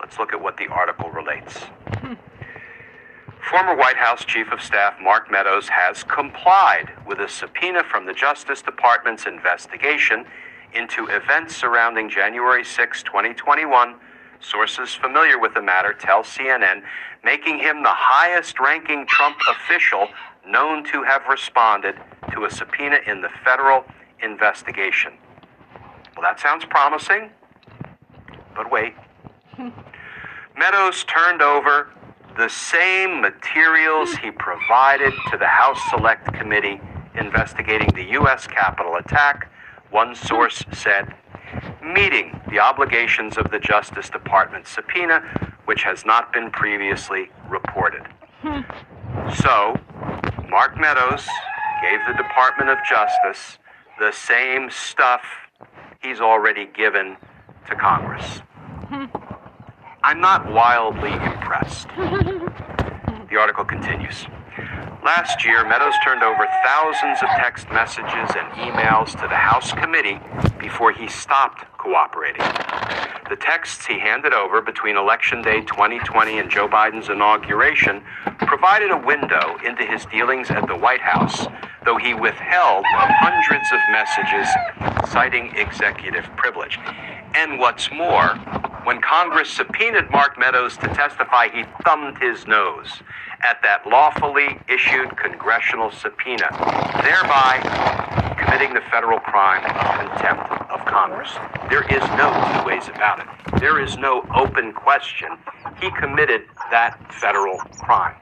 let's 0.00 0.18
look 0.18 0.34
at 0.34 0.42
what 0.42 0.58
the 0.58 0.66
article 0.66 1.10
relates. 1.10 1.56
Hmm. 1.56 2.12
Former 3.50 3.74
White 3.74 3.96
House 3.96 4.22
Chief 4.26 4.52
of 4.52 4.60
Staff 4.60 4.96
Mark 5.02 5.30
Meadows 5.30 5.66
has 5.68 6.04
complied 6.04 6.92
with 7.06 7.20
a 7.20 7.28
subpoena 7.28 7.82
from 7.82 8.04
the 8.04 8.12
Justice 8.12 8.60
Department's 8.60 9.24
investigation 9.24 10.26
into 10.74 11.06
events 11.06 11.56
surrounding 11.56 12.10
January 12.10 12.64
6, 12.64 13.02
2021. 13.02 13.94
Sources 14.40 14.94
familiar 14.94 15.38
with 15.38 15.54
the 15.54 15.62
matter 15.62 15.94
tell 15.94 16.22
CNN, 16.22 16.82
making 17.24 17.58
him 17.60 17.82
the 17.82 17.88
highest 17.88 18.60
ranking 18.60 19.06
Trump 19.06 19.38
official 19.50 20.08
known 20.46 20.84
to 20.84 21.02
have 21.02 21.22
responded 21.28 21.96
to 22.32 22.44
a 22.44 22.50
subpoena 22.50 22.98
in 23.06 23.20
the 23.20 23.30
federal 23.44 23.84
investigation. 24.22 25.12
Well, 26.16 26.22
that 26.22 26.40
sounds 26.40 26.64
promising, 26.64 27.30
but 28.54 28.70
wait. 28.70 28.94
Meadows 30.56 31.04
turned 31.04 31.42
over 31.42 31.90
the 32.36 32.48
same 32.48 33.20
materials 33.20 34.14
he 34.16 34.30
provided 34.30 35.12
to 35.30 35.36
the 35.36 35.46
House 35.46 35.78
Select 35.90 36.32
Committee 36.34 36.80
investigating 37.18 37.88
the 37.94 38.04
U.S. 38.12 38.46
Capitol 38.46 38.96
attack, 38.96 39.50
one 39.90 40.14
source 40.14 40.64
said, 40.72 41.14
meeting 41.82 42.40
the 42.50 42.58
obligations 42.58 43.36
of 43.36 43.50
the 43.50 43.58
Justice 43.58 44.10
Department 44.10 44.66
subpoena, 44.66 45.20
which 45.66 45.82
has 45.84 46.04
not 46.04 46.32
been 46.32 46.50
previously 46.50 47.30
reported. 47.48 48.02
So, 49.42 49.78
Mark 50.54 50.78
Meadows 50.78 51.26
gave 51.82 51.98
the 52.06 52.12
Department 52.12 52.70
of 52.70 52.78
Justice 52.88 53.58
the 53.98 54.12
same 54.12 54.70
stuff 54.70 55.22
he's 56.00 56.20
already 56.20 56.66
given 56.66 57.16
to 57.68 57.74
Congress. 57.74 58.40
I'm 60.04 60.20
not 60.20 60.48
wildly 60.52 61.12
impressed. 61.12 61.88
The 63.30 63.40
article 63.40 63.64
continues. 63.64 64.26
Last 65.04 65.44
year, 65.44 65.66
Meadows 65.66 65.94
turned 66.04 66.22
over 66.22 66.46
thousands 66.64 67.20
of 67.20 67.28
text 67.30 67.68
messages 67.70 68.30
and 68.36 68.46
emails 68.52 69.10
to 69.20 69.26
the 69.26 69.34
House 69.34 69.72
committee 69.72 70.20
before 70.60 70.92
he 70.92 71.08
stopped 71.08 71.64
cooperating. 71.78 72.42
The 73.28 73.36
texts 73.36 73.86
he 73.86 73.98
handed 73.98 74.34
over 74.34 74.60
between 74.60 74.98
Election 74.98 75.40
Day 75.40 75.62
2020 75.62 76.38
and 76.38 76.50
Joe 76.50 76.68
Biden's 76.68 77.08
inauguration 77.08 78.02
provided 78.40 78.90
a 78.90 78.98
window 78.98 79.56
into 79.64 79.82
his 79.82 80.04
dealings 80.06 80.50
at 80.50 80.66
the 80.66 80.76
White 80.76 81.00
House, 81.00 81.46
though 81.86 81.96
he 81.96 82.12
withheld 82.12 82.84
hundreds 82.86 83.72
of 83.72 83.80
messages 83.90 84.46
citing 85.10 85.56
executive 85.56 86.24
privilege. 86.36 86.78
And 87.36 87.58
what's 87.58 87.90
more, 87.90 88.36
when 88.84 89.00
Congress 89.00 89.50
subpoenaed 89.50 90.10
Mark 90.10 90.38
Meadows 90.38 90.76
to 90.78 90.88
testify, 90.88 91.48
he 91.48 91.64
thumbed 91.84 92.18
his 92.18 92.46
nose 92.46 93.02
at 93.42 93.60
that 93.62 93.86
lawfully 93.86 94.60
issued 94.68 95.16
congressional 95.16 95.90
subpoena, 95.90 96.48
thereby 97.02 97.58
committing 98.38 98.72
the 98.72 98.82
federal 98.90 99.18
crime 99.18 99.64
of 99.64 100.08
contempt 100.08 100.50
of 100.70 100.84
Congress. 100.86 101.32
There 101.68 101.82
is 101.84 102.02
no 102.16 102.30
two 102.52 102.66
ways 102.66 102.88
about 102.88 103.20
it. 103.20 103.60
There 103.60 103.80
is 103.80 103.96
no 103.96 104.24
open 104.34 104.72
question. 104.72 105.36
He 105.80 105.90
committed 105.90 106.42
that 106.70 106.98
federal 107.12 107.58
crime, 107.82 108.14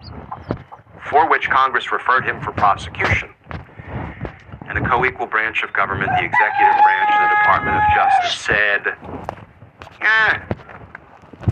for 1.11 1.29
which 1.29 1.51
Congress 1.51 1.93
referred 1.93 2.25
him 2.25 2.41
for 2.41 2.53
prosecution. 2.53 3.31
And 4.75 4.87
a 4.87 4.89
co 4.89 5.05
equal 5.05 5.27
branch 5.27 5.63
of 5.63 5.71
government, 5.75 6.11
the 6.17 6.25
executive 6.25 6.83
branch, 6.83 7.11
the 7.21 7.29
Department 7.43 7.77
of 7.77 7.83
Justice, 7.95 8.41
said, 8.41 8.97
eh, 10.01 10.39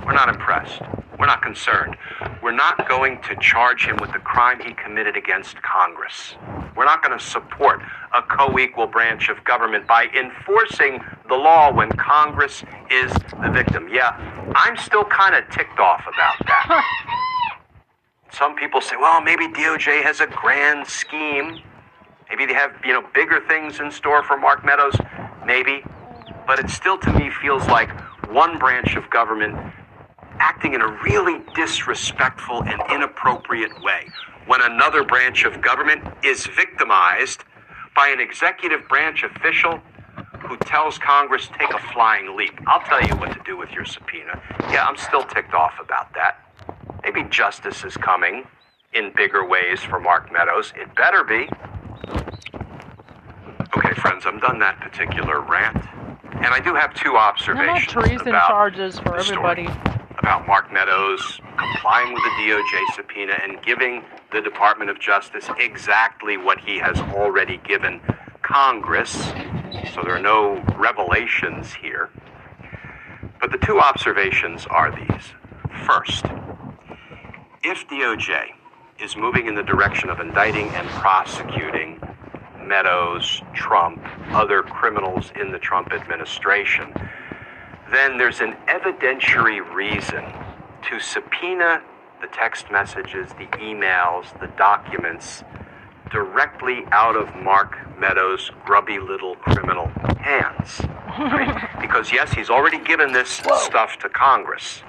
we're 0.06 0.14
not 0.14 0.30
impressed. 0.30 0.80
We're 1.18 1.26
not 1.26 1.42
concerned. 1.42 1.98
We're 2.42 2.56
not 2.56 2.88
going 2.88 3.20
to 3.28 3.36
charge 3.36 3.84
him 3.84 3.98
with 4.00 4.10
the 4.14 4.20
crime 4.20 4.58
he 4.58 4.72
committed 4.72 5.18
against 5.18 5.60
Congress. 5.60 6.34
We're 6.74 6.86
not 6.86 7.02
going 7.02 7.18
to 7.18 7.22
support 7.22 7.82
a 8.16 8.22
co 8.22 8.58
equal 8.58 8.86
branch 8.86 9.28
of 9.28 9.44
government 9.44 9.86
by 9.86 10.06
enforcing 10.18 11.04
the 11.28 11.34
law 11.34 11.70
when 11.70 11.90
Congress 11.90 12.64
is 12.90 13.12
the 13.42 13.50
victim. 13.50 13.90
Yeah, 13.92 14.16
I'm 14.54 14.78
still 14.78 15.04
kind 15.04 15.34
of 15.34 15.44
ticked 15.50 15.78
off 15.78 16.00
about 16.08 16.38
that. 16.46 16.84
Some 18.32 18.56
people 18.56 18.80
say, 18.80 18.96
well, 18.98 19.20
maybe 19.20 19.46
DOJ 19.46 20.02
has 20.04 20.20
a 20.20 20.26
grand 20.26 20.86
scheme. 20.86 21.60
Maybe 22.30 22.46
they 22.46 22.54
have, 22.54 22.72
you 22.84 22.92
know, 22.92 23.04
bigger 23.12 23.40
things 23.48 23.80
in 23.80 23.90
store 23.90 24.22
for 24.22 24.38
Mark 24.38 24.64
Meadows. 24.64 24.94
Maybe. 25.44 25.82
But 26.46 26.60
it 26.60 26.70
still, 26.70 26.96
to 26.98 27.12
me, 27.12 27.30
feels 27.42 27.66
like 27.66 27.90
one 28.30 28.58
branch 28.58 28.94
of 28.96 29.10
government 29.10 29.56
acting 30.38 30.74
in 30.74 30.80
a 30.80 30.88
really 31.04 31.40
disrespectful 31.54 32.62
and 32.62 32.80
inappropriate 32.90 33.72
way 33.82 34.08
when 34.46 34.62
another 34.62 35.04
branch 35.04 35.44
of 35.44 35.60
government 35.60 36.02
is 36.24 36.46
victimized 36.46 37.44
by 37.94 38.08
an 38.08 38.20
executive 38.20 38.88
branch 38.88 39.22
official 39.22 39.80
who 40.40 40.56
tells 40.58 40.98
Congress 40.98 41.48
take 41.58 41.70
a 41.72 41.78
flying 41.92 42.36
leap. 42.36 42.52
I'll 42.66 42.82
tell 42.82 43.02
you 43.02 43.14
what 43.16 43.32
to 43.32 43.40
do 43.44 43.56
with 43.56 43.70
your 43.70 43.84
subpoena. 43.84 44.40
Yeah, 44.70 44.86
I'm 44.86 44.96
still 44.96 45.24
ticked 45.24 45.54
off 45.54 45.74
about 45.80 46.14
that. 46.14 46.38
Maybe 47.02 47.24
justice 47.24 47.84
is 47.84 47.96
coming 47.96 48.44
in 48.94 49.12
bigger 49.14 49.46
ways 49.46 49.80
for 49.80 50.00
Mark 50.00 50.32
Meadows. 50.32 50.72
It 50.76 50.94
better 50.96 51.22
be. 51.22 51.48
Okay, 52.08 53.94
friends, 53.94 54.24
I'm 54.26 54.40
done 54.40 54.58
that 54.60 54.80
particular 54.80 55.40
rant. 55.40 55.84
And 56.34 56.46
I 56.46 56.60
do 56.60 56.74
have 56.74 56.94
two 56.94 57.16
observations 57.16 57.92
treason 57.92 58.28
about 58.28 58.48
charges 58.48 58.98
for 58.98 59.18
everybody. 59.18 59.68
About 60.18 60.46
Mark 60.46 60.72
Meadows 60.72 61.40
complying 61.56 62.12
with 62.12 62.22
the 62.22 62.30
DOJ 62.30 62.94
subpoena 62.94 63.34
and 63.42 63.62
giving 63.62 64.02
the 64.32 64.40
Department 64.40 64.90
of 64.90 64.98
Justice 64.98 65.48
exactly 65.58 66.36
what 66.36 66.58
he 66.58 66.78
has 66.78 66.98
already 67.14 67.58
given 67.58 68.00
Congress. 68.42 69.12
So 69.94 70.02
there 70.02 70.14
are 70.14 70.20
no 70.20 70.62
revelations 70.76 71.74
here. 71.74 72.10
But 73.40 73.52
the 73.52 73.58
two 73.58 73.80
observations 73.80 74.66
are 74.66 74.90
these. 74.90 75.24
First, 75.86 76.26
if 77.62 77.86
DOJ 77.88 78.48
is 79.02 79.16
moving 79.16 79.46
in 79.46 79.54
the 79.54 79.62
direction 79.62 80.10
of 80.10 80.20
indicting 80.20 80.68
and 80.68 80.88
prosecuting 80.88 82.00
Meadows, 82.62 83.42
Trump, 83.54 84.00
other 84.30 84.62
criminals 84.62 85.32
in 85.40 85.50
the 85.50 85.58
Trump 85.58 85.92
administration, 85.92 86.92
then 87.90 88.16
there's 88.16 88.40
an 88.40 88.54
evidentiary 88.68 89.60
reason 89.74 90.24
to 90.88 91.00
subpoena 91.00 91.82
the 92.20 92.28
text 92.28 92.70
messages, 92.70 93.30
the 93.30 93.46
emails, 93.58 94.38
the 94.40 94.46
documents 94.56 95.42
directly 96.12 96.84
out 96.92 97.16
of 97.16 97.34
Mark 97.42 97.78
Meadows' 97.98 98.50
grubby 98.64 98.98
little 98.98 99.36
criminal 99.36 99.86
hands. 100.18 100.80
because, 101.80 102.12
yes, 102.12 102.32
he's 102.32 102.50
already 102.50 102.78
given 102.78 103.12
this 103.12 103.28
stuff 103.28 103.98
to 103.98 104.08
Congress, 104.08 104.82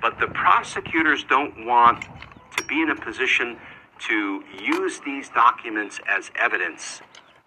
but 0.00 0.18
the 0.18 0.28
prosecutors 0.28 1.24
don't 1.24 1.66
want 1.66 2.04
to 2.56 2.64
be 2.64 2.82
in 2.82 2.90
a 2.90 2.96
position 2.96 3.58
to 4.08 4.42
use 4.60 5.00
these 5.04 5.28
documents 5.30 6.00
as 6.08 6.30
evidence 6.36 7.00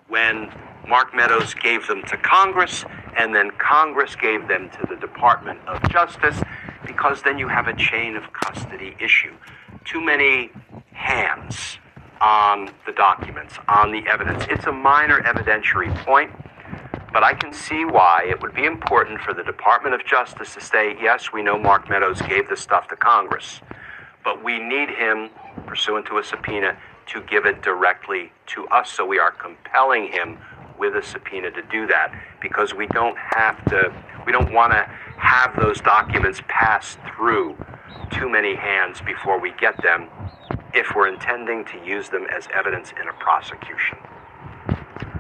when 0.07 0.52
Mark 0.88 1.15
Meadows 1.15 1.53
gave 1.53 1.88
them 1.88 2.03
to 2.03 2.18
Congress 2.18 2.86
and 3.18 3.34
then 3.34 3.52
Congress 3.57 4.15
gave 4.15 4.48
them 4.48 4.69
to 4.69 4.86
the 4.88 4.95
Department 4.95 5.60
of 5.68 5.82
Justice 5.90 6.41
because 6.86 7.22
then 7.23 7.38
you 7.38 7.48
have 7.48 7.68
a 7.68 7.76
chain 7.76 8.15
of 8.15 8.32
custody 8.32 8.95
issue. 8.99 9.34
Too 9.84 10.02
many 10.02 10.52
hands 10.91 11.80
on 12.22 12.72
the 12.86 12.91
documents, 12.94 13.56
on 13.68 13.91
the 13.91 14.07
evidence. 14.07 14.45
It's 14.49 14.65
a 14.65 14.72
minor 14.72 15.22
evidentiary 15.22 15.94
point, 16.06 16.32
but 17.11 17.23
I 17.23 17.34
can 17.34 17.53
see 17.53 17.86
why 17.86 18.26
it 18.27 18.41
would 18.41 18.53
be 18.53 18.65
important 18.65 19.22
for 19.22 19.34
the 19.34 19.44
Department 19.44 19.95
of 19.95 20.06
Justice 20.06 20.53
to 20.53 20.61
say, 20.61 20.95
yes, 21.02 21.34
we 21.34 21.41
know 21.41 21.57
Mark 21.57 21.90
Meadows 21.90 22.22
gave 22.22 22.48
this 22.48 22.61
stuff 22.61 22.88
to 22.90 22.95
Congress, 22.95 23.60
but 24.26 24.43
we 24.43 24.60
need 24.60 24.89
him, 24.89 25.30
pursuant 25.68 26.07
to 26.07 26.18
a 26.18 26.23
subpoena, 26.23 26.76
to 27.06 27.22
give 27.22 27.45
it 27.45 27.61
directly 27.61 28.31
to 28.47 28.68
us. 28.68 28.91
So 28.91 29.06
we 29.06 29.19
are 29.19 29.31
compelling 29.31 30.11
him 30.11 30.39
with 30.80 30.95
a 30.95 31.03
subpoena 31.03 31.52
to 31.52 31.61
do 31.72 31.88
that 31.88 32.11
because 32.41 32.73
we 32.73 32.88
don't 32.88 33.18
have 33.18 33.64
to, 33.65 33.93
we 34.26 34.31
don't 34.31 34.52
want 34.52 34.73
to 34.73 34.84
have 35.18 35.56
those 35.57 35.80
documents 35.80 36.41
pass 36.47 36.97
through 37.15 37.56
too 38.11 38.27
many 38.27 38.56
hands 38.56 38.99
before 39.02 39.39
we 39.39 39.53
get 39.60 39.81
them 39.84 40.10
if 40.73 40.88
we're 40.95 41.07
intending 41.07 41.64
to 41.65 41.77
use 41.85 42.10
them 42.10 42.26
as 42.35 42.47
evidence 42.53 42.91
in 42.99 43.07
a 43.07 43.14
prosecution. 43.14 43.97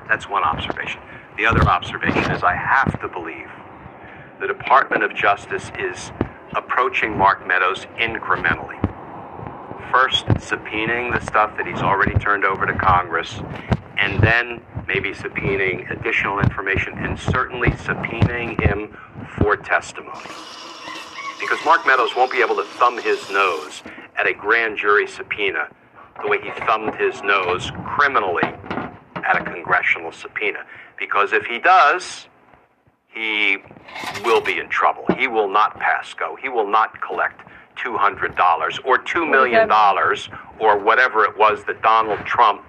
That's 0.09 0.27
one 0.27 0.43
observation. 0.43 1.01
The 1.37 1.45
other 1.45 1.61
observation 1.67 2.31
is 2.31 2.43
I 2.43 2.55
have 2.55 2.99
to 3.01 3.07
believe 3.07 3.49
the 4.41 4.47
Department 4.47 5.03
of 5.03 5.15
Justice 5.15 5.71
is 5.79 6.11
approaching 6.55 7.17
Mark 7.17 7.45
Meadows 7.47 7.85
incrementally. 7.97 8.94
First, 9.91 10.25
subpoenaing 10.25 11.13
the 11.13 11.25
stuff 11.25 11.55
that 11.57 11.65
he's 11.65 11.81
already 11.81 12.13
turned 12.19 12.43
over 12.43 12.65
to 12.65 12.73
Congress, 12.73 13.39
and 13.97 14.21
then 14.21 14.61
maybe 14.87 15.11
subpoenaing 15.11 15.89
additional 15.91 16.39
information, 16.39 16.93
and 16.97 17.17
certainly 17.17 17.69
subpoenaing 17.69 18.59
him 18.61 18.97
for 19.37 19.55
testimony. 19.55 20.29
Because 21.39 21.63
Mark 21.65 21.85
Meadows 21.85 22.15
won't 22.15 22.31
be 22.31 22.41
able 22.41 22.55
to 22.55 22.63
thumb 22.63 23.01
his 23.01 23.29
nose 23.29 23.83
at 24.17 24.27
a 24.27 24.33
grand 24.33 24.77
jury 24.77 25.07
subpoena 25.07 25.67
the 26.21 26.27
way 26.29 26.41
he 26.41 26.49
thumbed 26.61 26.95
his 26.95 27.21
nose 27.23 27.71
criminally 27.85 28.43
at 29.15 29.37
a 29.39 29.43
congressional 29.43 30.11
subpoena. 30.11 30.65
Because 30.97 31.33
if 31.33 31.45
he 31.45 31.59
does, 31.59 32.27
he 33.07 33.57
will 34.23 34.41
be 34.41 34.59
in 34.59 34.69
trouble. 34.69 35.05
He 35.17 35.27
will 35.27 35.49
not 35.49 35.79
pass 35.79 36.13
go. 36.13 36.35
He 36.41 36.49
will 36.49 36.67
not 36.67 37.01
collect 37.01 37.41
$200 37.75 38.85
or 38.85 38.97
$2 38.99 39.29
million 39.29 39.69
or 40.59 40.77
whatever 40.77 41.25
it 41.25 41.37
was 41.37 41.63
that 41.65 41.81
Donald 41.81 42.19
Trump 42.25 42.61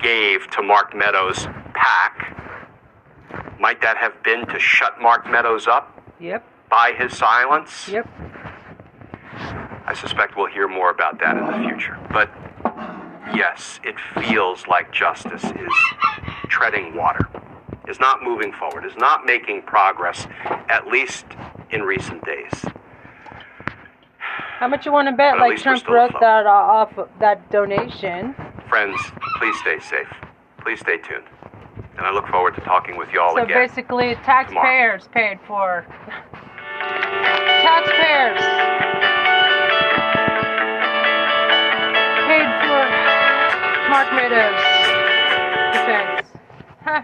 gave 0.00 0.48
to 0.50 0.62
Mark 0.62 0.94
Meadows' 0.94 1.46
PAC. 1.74 2.34
Might 3.60 3.80
that 3.80 3.96
have 3.96 4.22
been 4.22 4.46
to 4.46 4.58
shut 4.58 5.00
Mark 5.00 5.28
Meadows 5.30 5.66
up? 5.66 6.00
Yep. 6.20 6.44
By 6.70 6.92
his 6.96 7.16
silence? 7.16 7.88
Yep. 7.88 8.08
I 9.86 9.94
suspect 9.94 10.36
we'll 10.36 10.46
hear 10.52 10.68
more 10.68 10.90
about 10.90 11.18
that 11.20 11.36
in 11.36 11.46
the 11.46 11.68
future. 11.68 11.98
But 12.12 12.30
yes, 13.34 13.80
it 13.84 13.96
feels 14.20 14.66
like 14.66 14.92
justice 14.92 15.44
is 15.44 15.72
treading 16.48 16.94
water, 16.94 17.26
is 17.88 17.98
not 17.98 18.22
moving 18.22 18.52
forward, 18.52 18.84
is 18.84 18.96
not 18.96 19.24
making 19.24 19.62
progress, 19.62 20.26
at 20.68 20.86
least 20.88 21.24
in 21.70 21.82
recent 21.82 22.24
days. 22.24 22.52
How 24.58 24.66
much 24.68 24.84
you 24.86 24.92
want 24.92 25.06
to 25.08 25.12
bet? 25.14 25.34
But 25.38 25.50
Like 25.50 25.58
Trump 25.58 25.80
still 25.80 25.94
wrote 25.94 26.06
afloat. 26.10 26.20
that 26.20 26.46
uh, 26.46 26.50
off 26.50 26.92
that 27.20 27.48
donation. 27.50 28.34
Friends, 28.68 29.00
please 29.38 29.56
stay 29.60 29.78
safe. 29.78 30.08
Please 30.60 30.80
stay 30.80 30.98
tuned. 30.98 31.24
And 31.96 32.06
I 32.06 32.10
look 32.12 32.26
forward 32.28 32.54
to 32.56 32.60
talking 32.62 32.96
with 32.96 33.08
you 33.12 33.20
all 33.20 33.34
So 33.36 33.42
again. 33.44 33.56
So 33.56 33.74
basically, 33.74 34.14
taxpayers 34.24 35.08
paid 35.14 35.38
for. 35.46 35.86
taxpayers 37.62 38.40
paid 42.26 42.48
for 42.66 42.82
Mark 43.90 44.08
Meadows' 44.12 44.62
defense. 45.74 46.28
Huh. 46.82 47.02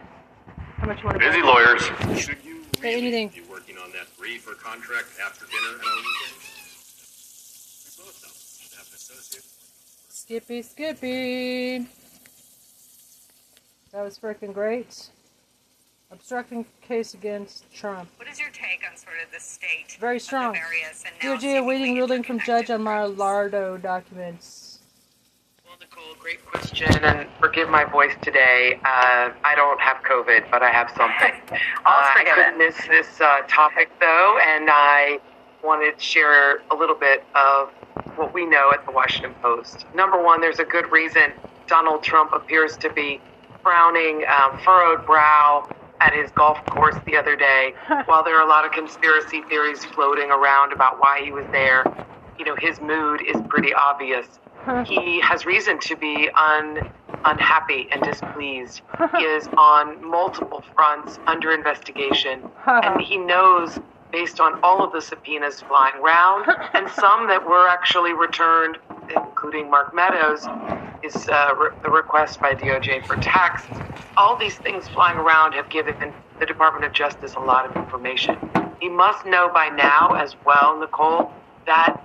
How 0.78 0.86
much 0.86 0.98
you 0.98 1.04
want 1.06 1.14
to 1.14 1.18
bet? 1.20 1.30
Busy 1.30 1.40
bet? 1.42 1.46
lawyers. 1.46 1.82
Should 2.20 2.38
you 2.44 2.62
Say 2.80 2.94
anything. 2.98 3.28
be 3.28 3.40
working 3.48 3.78
on 3.78 3.90
that 3.92 4.06
brief 4.18 4.46
or 4.48 4.54
contract 4.54 5.06
after 5.24 5.46
dinner 5.46 5.78
and 5.78 5.82
on 5.82 5.96
weekends? 5.96 6.44
We 7.98 8.04
both 8.04 8.20
don't. 8.20 8.36
Should 8.60 8.76
have 8.76 8.86
an 8.86 8.94
associate. 8.94 9.44
Skippy, 10.24 10.62
Skippy. 10.62 11.78
That 13.92 14.02
was 14.02 14.18
freaking 14.18 14.54
great. 14.54 15.10
Obstructing 16.10 16.64
case 16.80 17.12
against 17.12 17.70
Trump. 17.74 18.08
What 18.16 18.26
is 18.28 18.40
your 18.40 18.48
take 18.48 18.80
on 18.90 18.96
sort 18.96 19.16
of 19.22 19.30
the 19.34 19.38
state 19.38 19.98
Very 20.00 20.18
strong. 20.18 20.54
various 20.54 21.04
and 21.04 21.14
now 21.22 21.36
DOJ 21.36 21.58
awaiting 21.58 21.96
ruling 21.96 22.22
from 22.22 22.40
judge 22.40 22.70
on 22.70 22.82
Mar-a-Lardo 22.82 23.82
documents. 23.82 24.78
Well, 25.62 25.76
Nicole, 25.78 26.14
great 26.18 26.42
question, 26.46 26.88
and 27.04 27.28
forgive 27.38 27.68
my 27.68 27.84
voice 27.84 28.14
today. 28.22 28.80
Uh, 28.82 29.28
I 29.44 29.54
don't 29.54 29.78
have 29.78 29.98
COVID, 30.04 30.50
but 30.50 30.62
I 30.62 30.70
have 30.70 30.88
something. 30.96 31.32
All's 31.50 31.58
uh, 31.84 31.84
I 31.84 32.12
forgiven. 32.20 32.44
couldn't 32.44 32.58
miss 32.60 32.86
this 32.88 33.20
uh, 33.20 33.42
topic, 33.46 33.90
though, 34.00 34.38
and 34.42 34.70
I 34.70 35.18
wanted 35.62 35.98
to 35.98 36.02
share 36.02 36.62
a 36.70 36.74
little 36.74 36.96
bit 36.96 37.24
of 37.34 37.68
what 38.16 38.34
we 38.34 38.46
know 38.46 38.72
at 38.72 38.84
the 38.86 38.92
Washington 38.92 39.34
Post. 39.42 39.86
Number 39.94 40.22
one, 40.22 40.40
there's 40.40 40.58
a 40.58 40.64
good 40.64 40.90
reason 40.90 41.32
Donald 41.66 42.02
Trump 42.02 42.32
appears 42.32 42.76
to 42.78 42.90
be 42.90 43.20
frowning, 43.62 44.24
um, 44.28 44.58
furrowed 44.64 45.04
brow 45.06 45.68
at 46.00 46.12
his 46.12 46.30
golf 46.32 46.64
course 46.66 46.96
the 47.06 47.16
other 47.16 47.36
day. 47.36 47.74
While 48.06 48.22
there 48.22 48.36
are 48.36 48.46
a 48.46 48.48
lot 48.48 48.64
of 48.64 48.72
conspiracy 48.72 49.42
theories 49.48 49.84
floating 49.84 50.30
around 50.30 50.72
about 50.72 51.00
why 51.00 51.22
he 51.24 51.32
was 51.32 51.46
there, 51.50 51.84
you 52.38 52.44
know, 52.44 52.56
his 52.58 52.80
mood 52.80 53.22
is 53.22 53.40
pretty 53.48 53.72
obvious. 53.74 54.26
He 54.86 55.20
has 55.20 55.44
reason 55.44 55.78
to 55.80 55.94
be 55.94 56.30
un, 56.34 56.90
unhappy 57.26 57.86
and 57.92 58.02
displeased. 58.02 58.80
he 59.18 59.22
is 59.22 59.46
on 59.58 60.02
multiple 60.02 60.64
fronts 60.74 61.18
under 61.26 61.52
investigation, 61.52 62.40
and 62.66 62.98
he 62.98 63.18
knows, 63.18 63.78
based 64.14 64.40
on 64.40 64.60
all 64.62 64.84
of 64.84 64.92
the 64.92 65.02
subpoenas 65.02 65.60
flying 65.62 65.96
around, 65.96 66.46
and 66.74 66.88
some 66.88 67.26
that 67.28 67.44
were 67.44 67.68
actually 67.68 68.14
returned, 68.14 68.78
including 69.10 69.68
Mark 69.68 69.92
Meadows, 69.92 70.46
is 71.02 71.28
uh, 71.28 71.54
re- 71.58 71.70
the 71.82 71.90
request 71.90 72.40
by 72.40 72.54
DOJ 72.54 73.04
for 73.06 73.16
tax. 73.16 73.64
All 74.16 74.38
these 74.38 74.58
things 74.58 74.88
flying 74.88 75.18
around 75.18 75.54
have 75.54 75.68
given 75.68 75.96
the 76.38 76.46
Department 76.46 76.86
of 76.86 76.94
Justice 76.94 77.34
a 77.34 77.40
lot 77.40 77.68
of 77.68 77.76
information. 77.76 78.38
He 78.80 78.88
must 78.88 79.26
know 79.26 79.50
by 79.52 79.68
now 79.70 80.10
as 80.14 80.36
well, 80.46 80.78
Nicole, 80.78 81.32
that 81.66 81.96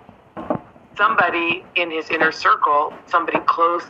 somebody 0.98 1.64
in 1.76 1.92
his 1.92 2.10
inner 2.10 2.32
circle, 2.32 2.94
somebody 3.08 3.40
close 3.48 3.84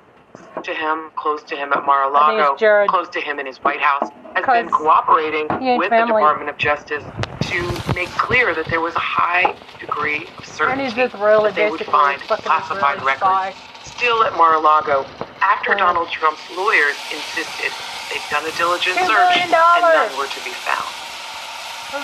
to 0.63 0.73
him, 0.73 1.11
close 1.15 1.43
to 1.43 1.55
him 1.55 1.71
at 1.73 1.85
Mar-a-Lago, 1.85 2.55
close 2.87 3.09
to 3.09 3.21
him 3.21 3.39
in 3.39 3.45
his 3.45 3.57
White 3.57 3.79
House, 3.81 4.09
has 4.35 4.45
been 4.45 4.69
cooperating 4.69 5.47
with 5.77 5.89
the. 5.89 6.05
Department 6.19 6.49
of 6.49 6.57
Justice 6.57 7.03
to 7.41 7.81
make 7.95 8.09
clear 8.17 8.53
that 8.55 8.65
there 8.69 8.81
was 8.81 8.95
a 8.95 8.99
high 8.99 9.55
degree 9.79 10.27
of 10.37 10.45
certainty 10.45 10.89
that 10.89 11.55
they 11.55 11.69
would 11.69 11.85
find 11.85 12.21
classified 12.21 13.01
records 13.03 13.57
still 13.83 14.23
at 14.23 14.35
Mar-a-Lago 14.35 15.05
after. 15.41 15.75
Donald 15.75 16.09
Trump's 16.09 16.49
lawyers 16.49 16.97
insisted 17.11 17.71
they'd 18.09 18.27
done 18.29 18.45
a 18.45 18.51
diligent 18.51 18.97
search 18.97 19.37
and 19.37 19.51
none 19.51 20.17
were 20.17 20.27
to 20.27 20.41
be 20.43 20.51
found. 20.51 20.98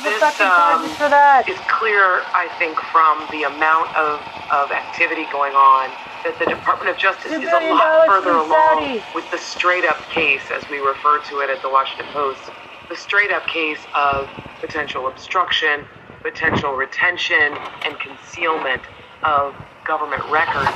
This 0.02 0.18
um, 0.18 0.34
charges 0.34 0.98
for 0.98 1.10
that. 1.14 1.46
is 1.46 1.62
clear, 1.70 2.26
I 2.34 2.50
think, 2.58 2.74
from 2.90 3.22
the 3.30 3.46
amount 3.46 3.94
of, 3.94 4.18
of 4.50 4.74
activity 4.74 5.30
going 5.30 5.54
on 5.54 5.94
that 6.26 6.34
the 6.42 6.50
Department 6.50 6.90
of 6.90 6.98
Justice 6.98 7.30
is 7.30 7.46
a 7.46 7.62
lot 7.70 8.10
further 8.10 8.34
along 8.34 8.98
with 9.14 9.30
the 9.30 9.38
straight 9.38 9.86
up 9.86 10.02
case, 10.10 10.42
as 10.50 10.66
we 10.74 10.82
refer 10.82 11.22
to 11.30 11.46
it 11.46 11.54
at 11.54 11.62
the 11.62 11.70
Washington 11.70 12.10
Post, 12.18 12.42
the 12.90 12.98
straight 12.98 13.30
up 13.30 13.46
case 13.46 13.78
of 13.94 14.26
potential 14.58 15.06
obstruction, 15.06 15.86
potential 16.26 16.74
retention, 16.74 17.54
and 17.86 17.94
concealment 18.02 18.82
of 19.22 19.54
government 19.86 20.26
records 20.34 20.74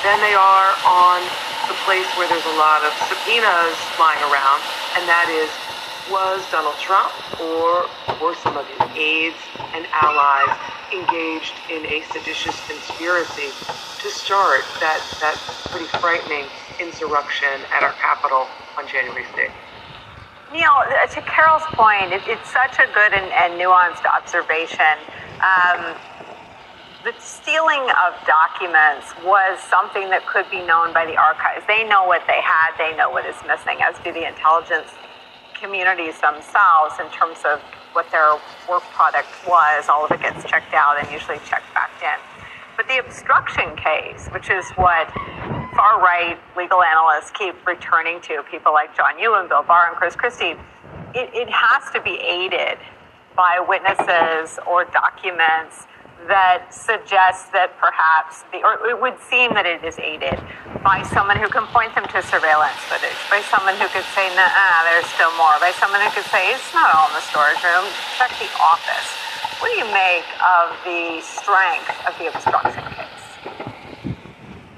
than 0.00 0.16
they 0.24 0.32
are 0.32 0.72
on 0.88 1.20
the 1.68 1.76
place 1.84 2.08
where 2.16 2.24
there's 2.32 2.48
a 2.48 2.56
lot 2.56 2.80
of 2.88 2.92
subpoenas 3.04 3.76
flying 4.00 4.22
around, 4.32 4.64
and 4.96 5.04
that 5.04 5.28
is 5.28 5.52
was 6.10 6.44
Donald 6.52 6.76
Trump 6.78 7.10
or 7.40 7.86
were 8.22 8.34
some 8.36 8.56
of 8.56 8.66
his 8.66 8.80
aides 8.96 9.36
and 9.74 9.86
allies 9.90 10.54
engaged 10.94 11.54
in 11.70 11.84
a 11.86 12.02
seditious 12.12 12.54
conspiracy 12.66 13.50
to 13.98 14.08
start 14.10 14.62
that, 14.78 15.02
that 15.20 15.34
pretty 15.70 15.86
frightening 15.98 16.46
insurrection 16.78 17.58
at 17.74 17.82
our 17.82 17.92
Capitol 17.98 18.46
on 18.78 18.86
January 18.86 19.24
6th? 19.34 19.50
Neal, 20.52 20.70
to 21.10 21.20
Carol's 21.26 21.66
point, 21.74 22.12
it, 22.12 22.22
it's 22.26 22.50
such 22.50 22.78
a 22.78 22.86
good 22.94 23.12
and, 23.12 23.26
and 23.34 23.58
nuanced 23.58 24.06
observation. 24.06 24.94
Um, 25.42 25.98
the 27.02 27.14
stealing 27.18 27.82
of 28.06 28.14
documents 28.26 29.10
was 29.26 29.58
something 29.58 30.10
that 30.10 30.26
could 30.26 30.46
be 30.50 30.62
known 30.62 30.94
by 30.94 31.04
the 31.04 31.18
archives. 31.18 31.66
They 31.66 31.82
know 31.82 32.06
what 32.06 32.22
they 32.26 32.38
had, 32.42 32.78
they 32.78 32.96
know 32.96 33.10
what 33.10 33.26
is 33.26 33.36
missing, 33.46 33.82
as 33.82 33.98
do 34.06 34.12
the 34.12 34.26
intelligence 34.26 34.90
communities 35.60 36.20
themselves 36.20 36.94
in 37.00 37.08
terms 37.10 37.38
of 37.46 37.60
what 37.92 38.10
their 38.10 38.34
work 38.68 38.82
product 38.94 39.28
was. 39.46 39.88
All 39.88 40.04
of 40.04 40.12
it 40.12 40.20
gets 40.20 40.44
checked 40.44 40.74
out 40.74 40.98
and 41.00 41.10
usually 41.10 41.38
checked 41.48 41.72
back 41.74 41.90
in. 42.02 42.18
But 42.76 42.88
the 42.88 42.98
obstruction 42.98 43.74
case, 43.76 44.28
which 44.28 44.50
is 44.50 44.68
what 44.76 45.10
far 45.74 46.00
right 46.00 46.38
legal 46.56 46.82
analysts 46.82 47.30
keep 47.30 47.54
returning 47.66 48.20
to, 48.22 48.42
people 48.50 48.72
like 48.72 48.94
John 48.94 49.18
Ewan, 49.18 49.48
Bill 49.48 49.62
Barr, 49.62 49.88
and 49.88 49.96
Chris 49.96 50.14
Christie, 50.14 50.56
it, 51.14 51.30
it 51.32 51.48
has 51.48 51.90
to 51.92 52.02
be 52.02 52.20
aided 52.20 52.78
by 53.34 53.64
witnesses 53.66 54.58
or 54.66 54.84
documents 54.84 55.86
that 56.24 56.72
suggests 56.72 57.52
that 57.52 57.76
perhaps 57.78 58.42
the, 58.50 58.64
or 58.64 58.80
it 58.88 58.98
would 58.98 59.14
seem 59.20 59.54
that 59.54 59.68
it 59.68 59.84
is 59.84 59.98
aided 60.00 60.40
by 60.82 61.04
someone 61.12 61.36
who 61.36 61.48
can 61.48 61.68
point 61.70 61.94
them 61.94 62.08
to 62.08 62.18
surveillance 62.24 62.76
footage, 62.90 63.16
by 63.30 63.44
someone 63.46 63.76
who 63.76 63.86
could 63.94 64.06
say, 64.16 64.26
nah, 64.34 64.82
there's 64.88 65.06
still 65.14 65.30
more, 65.38 65.54
by 65.62 65.70
someone 65.78 66.00
who 66.02 66.10
could 66.10 66.26
say, 66.32 66.50
it's 66.50 66.72
not 66.74 66.90
all 66.96 67.06
in 67.12 67.14
the 67.14 67.26
storage 67.28 67.60
room, 67.62 67.86
check 68.18 68.32
the 68.42 68.50
office. 68.58 69.08
What 69.60 69.70
do 69.72 69.76
you 69.78 69.88
make 69.92 70.26
of 70.42 70.74
the 70.84 71.20
strength 71.22 71.92
of 72.08 72.12
the 72.18 72.32
obstruction 72.32 72.82
case? 72.92 73.15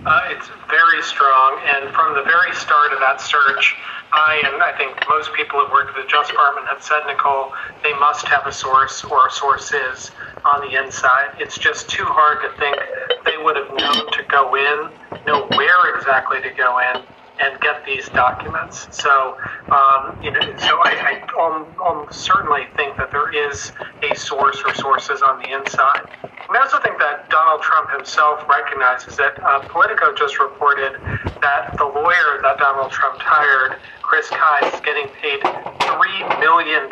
Uh, 0.07 0.21
it's 0.31 0.49
very 0.71 1.03
strong, 1.03 1.61
and 1.67 1.93
from 1.95 2.15
the 2.15 2.23
very 2.23 2.55
start 2.55 2.93
of 2.93 3.01
that 3.01 3.21
search, 3.21 3.75
I 4.13 4.41
and 4.47 4.63
I 4.63 4.73
think 4.79 4.97
most 5.09 5.35
people 5.35 5.61
who've 5.61 5.73
worked 5.73 5.91
at 5.91 6.03
the 6.03 6.09
Justice 6.09 6.31
Department 6.31 6.67
have 6.69 6.83
said, 6.83 7.03
Nicole, 7.07 7.53
they 7.83 7.93
must 7.99 8.27
have 8.29 8.47
a 8.47 8.53
source 8.53 9.05
or 9.05 9.29
sources 9.29 10.11
on 10.45 10.63
the 10.63 10.79
inside. 10.79 11.35
It's 11.39 11.59
just 11.59 11.91
too 11.91 12.07
hard 12.07 12.41
to 12.47 12.51
think 12.63 12.79
they 13.27 13.43
would 13.43 13.57
have 13.57 13.69
known 13.75 14.07
to 14.13 14.23
go 14.31 14.55
in, 14.55 14.89
know 15.27 15.47
where 15.59 15.95
exactly 15.97 16.41
to 16.43 16.51
go 16.57 16.79
in, 16.79 17.03
and 17.41 17.61
get 17.61 17.85
these 17.85 18.09
documents. 18.11 18.89
So, 18.91 19.37
um, 19.71 20.19
you 20.23 20.31
know, 20.33 20.41
so 20.59 20.79
I, 20.85 21.23
I 21.23 21.41
um, 21.41 21.67
um, 21.85 22.07
certainly 22.11 22.67
think 22.77 22.97
that 22.97 23.11
there 23.13 23.31
is 23.33 23.73
a 24.03 24.15
source 24.15 24.63
or 24.65 24.75
sources 24.75 25.23
on 25.23 25.41
the 25.43 25.53
inside. 25.55 26.09
I 26.49 26.59
also 26.59 26.81
think 26.81 26.99
that 26.99 27.29
Donald 27.29 27.61
Trump 27.63 27.91
himself 27.91 28.43
recognizes 28.49 29.17
that 29.17 29.37
uh, 29.45 29.61
Politico 29.69 30.15
just 30.15 30.39
reported 30.41 30.97
that 31.45 31.77
the 31.77 31.85
lawyer 31.85 32.41
that 32.43 32.57
Donald 32.59 32.91
Trump 32.91 33.21
hired, 33.21 33.77
Chris 34.01 34.27
Kise, 34.29 34.73
is 34.73 34.81
getting 34.81 35.09
paid 35.21 35.41
$3 35.45 36.41
million 36.41 36.89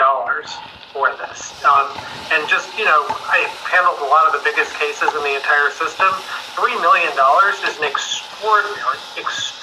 for 0.92 1.08
this. 1.24 1.56
Um, 1.64 1.88
and 2.32 2.44
just, 2.48 2.68
you 2.76 2.84
know, 2.84 3.04
I 3.32 3.48
handled 3.64 4.00
a 4.00 4.08
lot 4.08 4.28
of 4.28 4.36
the 4.36 4.44
biggest 4.44 4.76
cases 4.76 5.08
in 5.08 5.22
the 5.24 5.34
entire 5.36 5.72
system. 5.72 6.12
$3 6.56 6.76
million 6.84 7.12
is 7.64 7.76
an 7.80 7.84
extraordinary, 7.88 9.00
extraordinary 9.16 9.55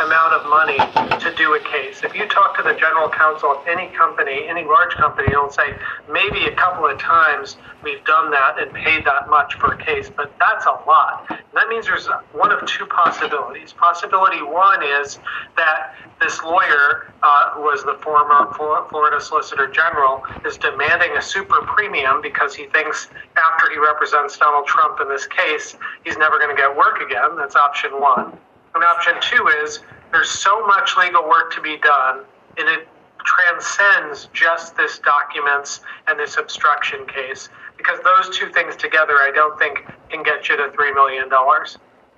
amount 0.00 0.32
of 0.34 0.48
money 0.48 0.78
to 1.18 1.34
do 1.36 1.54
a 1.54 1.60
case. 1.60 2.02
If 2.04 2.14
you 2.14 2.26
talk 2.28 2.56
to 2.56 2.62
the 2.62 2.74
general 2.74 3.08
counsel 3.08 3.50
of 3.50 3.66
any 3.66 3.88
company, 3.88 4.46
any 4.48 4.64
large 4.64 4.94
company, 4.94 5.28
they'll 5.30 5.50
say 5.50 5.74
maybe 6.10 6.46
a 6.46 6.54
couple 6.54 6.86
of 6.86 6.98
times 6.98 7.56
we've 7.82 8.04
done 8.04 8.30
that 8.30 8.60
and 8.60 8.72
paid 8.72 9.04
that 9.04 9.28
much 9.28 9.54
for 9.54 9.72
a 9.72 9.84
case, 9.84 10.10
but 10.14 10.32
that's 10.38 10.66
a 10.66 10.78
lot. 10.86 11.26
And 11.28 11.38
that 11.54 11.68
means 11.68 11.86
there's 11.86 12.08
one 12.32 12.52
of 12.52 12.64
two 12.66 12.86
possibilities. 12.86 13.72
Possibility 13.72 14.42
one 14.42 14.82
is 14.82 15.18
that 15.56 15.94
this 16.20 16.42
lawyer, 16.42 17.12
uh, 17.22 17.50
who 17.50 17.62
was 17.62 17.82
the 17.82 17.98
former 18.02 18.52
Florida 18.54 19.20
Solicitor 19.20 19.66
General, 19.66 20.22
is 20.44 20.56
demanding 20.56 21.16
a 21.16 21.22
super 21.22 21.62
premium 21.62 22.22
because 22.22 22.54
he 22.54 22.66
thinks 22.66 23.08
after 23.36 23.70
he 23.70 23.78
represents 23.78 24.38
Donald 24.38 24.66
Trump 24.66 25.00
in 25.00 25.08
this 25.08 25.26
case, 25.26 25.76
he's 26.04 26.16
never 26.16 26.38
going 26.38 26.54
to 26.54 26.60
get 26.60 26.74
work 26.76 27.00
again. 27.00 27.36
That's 27.36 27.56
option 27.56 27.92
one. 28.00 28.38
And 28.74 28.84
option 28.84 29.14
two 29.20 29.46
is 29.64 29.80
there's 30.12 30.30
so 30.30 30.66
much 30.66 30.96
legal 30.96 31.28
work 31.28 31.52
to 31.54 31.60
be 31.60 31.78
done, 31.78 32.24
and 32.56 32.68
it 32.68 32.88
transcends 33.24 34.28
just 34.32 34.76
this 34.76 34.98
documents 34.98 35.80
and 36.08 36.18
this 36.18 36.36
obstruction 36.36 37.06
case 37.06 37.48
because 37.76 37.98
those 38.04 38.36
two 38.36 38.50
things 38.50 38.76
together, 38.76 39.14
I 39.14 39.30
don't 39.34 39.58
think 39.58 39.78
can 40.10 40.22
get 40.22 40.48
you 40.48 40.56
to 40.56 40.68
$3 40.68 40.94
million. 40.94 41.28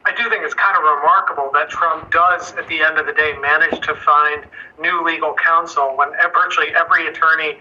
I 0.04 0.10
do 0.16 0.28
think 0.28 0.42
it's 0.42 0.54
kind 0.54 0.76
of 0.76 0.82
remarkable 0.82 1.50
that 1.54 1.70
Trump 1.70 2.10
does, 2.10 2.52
at 2.58 2.66
the 2.66 2.82
end 2.82 2.98
of 2.98 3.06
the 3.06 3.12
day, 3.12 3.34
manage 3.40 3.78
to 3.86 3.94
find 3.94 4.44
new 4.80 5.04
legal 5.04 5.34
counsel 5.34 5.94
when 5.96 6.08
eh, 6.18 6.26
virtually 6.34 6.74
every 6.74 7.06
attorney 7.06 7.54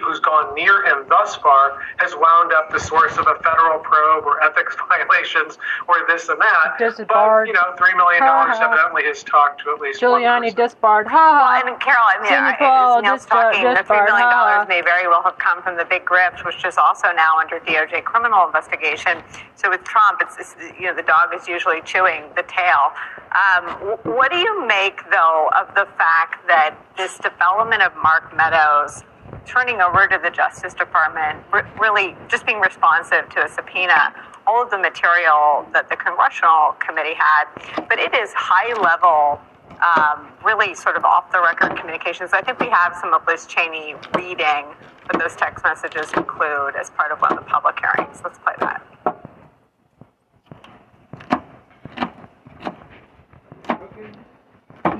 who's 0.00 0.20
gone 0.20 0.54
near 0.54 0.84
him 0.86 1.04
thus 1.08 1.36
far 1.36 1.82
has 1.98 2.14
wound 2.14 2.52
up 2.52 2.70
the 2.70 2.78
source 2.78 3.18
of 3.18 3.26
a 3.26 3.34
federal 3.42 3.78
probe 3.80 4.24
or 4.24 4.42
ethics 4.42 4.76
violations 4.88 5.58
or 5.88 6.06
this 6.06 6.28
and 6.28 6.40
that. 6.40 6.78
Disbarred. 6.78 7.08
But, 7.08 7.52
you 7.52 7.54
know, 7.54 7.74
$3 7.76 7.96
million 7.96 8.22
evidently 8.22 9.02
has 9.04 9.22
talked 9.22 9.62
to 9.64 9.74
at 9.74 9.80
least 9.80 10.00
Giuliani 10.00 10.54
disbarred. 10.54 11.06
Ha 11.06 11.16
ha. 11.16 11.62
Well, 11.62 11.72
and 11.72 11.80
Carol, 11.80 12.06
I 12.06 12.22
mean, 12.22 12.32
I, 12.32 12.54
as 12.54 13.02
Neil's 13.02 13.26
talking, 13.26 13.62
the 13.64 13.82
$3 13.82 14.06
million 14.06 14.68
may 14.68 14.82
very 14.82 15.08
well 15.08 15.22
have 15.22 15.38
come 15.38 15.62
from 15.62 15.76
the 15.76 15.84
big 15.84 16.04
grift, 16.04 16.44
which 16.44 16.64
is 16.64 16.78
also 16.78 17.10
now 17.12 17.38
under 17.38 17.58
DOJ 17.60 18.04
criminal 18.04 18.46
investigation. 18.46 19.22
So 19.56 19.70
with 19.70 19.84
Trump, 19.84 20.20
it's, 20.20 20.36
it's 20.38 20.54
you 20.78 20.86
know, 20.86 20.94
the 20.94 21.02
dog 21.02 21.34
is 21.34 21.48
usually 21.48 21.80
chewing 21.82 22.24
the 22.36 22.44
tail. 22.46 22.94
Um, 23.32 23.96
what 24.04 24.30
do 24.30 24.38
you 24.38 24.66
make, 24.66 25.00
though, 25.10 25.50
of 25.58 25.74
the 25.74 25.86
fact 25.96 26.46
that 26.48 26.76
this 26.96 27.18
development 27.18 27.82
of 27.82 27.92
Mark 27.96 28.36
Meadows 28.36 29.02
turning 29.46 29.80
over 29.80 30.06
to 30.06 30.18
the 30.22 30.30
Justice 30.30 30.74
Department, 30.74 31.44
really 31.78 32.16
just 32.28 32.46
being 32.46 32.60
responsive 32.60 33.28
to 33.30 33.44
a 33.44 33.48
subpoena, 33.48 34.14
all 34.46 34.62
of 34.62 34.70
the 34.70 34.78
material 34.78 35.66
that 35.72 35.88
the 35.88 35.96
Congressional 35.96 36.72
Committee 36.78 37.14
had, 37.16 37.44
but 37.88 37.98
it 37.98 38.14
is 38.14 38.32
high 38.34 38.72
level. 38.80 39.40
Um, 39.82 40.28
really 40.44 40.76
sort 40.76 40.94
of 40.94 41.04
off 41.04 41.32
the 41.32 41.40
record 41.40 41.76
communications. 41.76 42.30
I 42.32 42.40
think 42.40 42.60
we 42.60 42.68
have 42.68 42.96
some 43.00 43.12
of 43.14 43.26
Liz 43.26 43.46
Cheney 43.46 43.96
reading 44.14 44.66
what 45.06 45.18
those 45.18 45.34
text 45.34 45.64
messages 45.64 46.12
include 46.12 46.76
as 46.76 46.90
part 46.90 47.10
of 47.10 47.20
one 47.20 47.32
of 47.36 47.38
the 47.38 47.50
public 47.50 47.80
hearings. 47.80 48.20
Let's 48.22 48.38
play 48.38 48.54
that. 48.60 48.91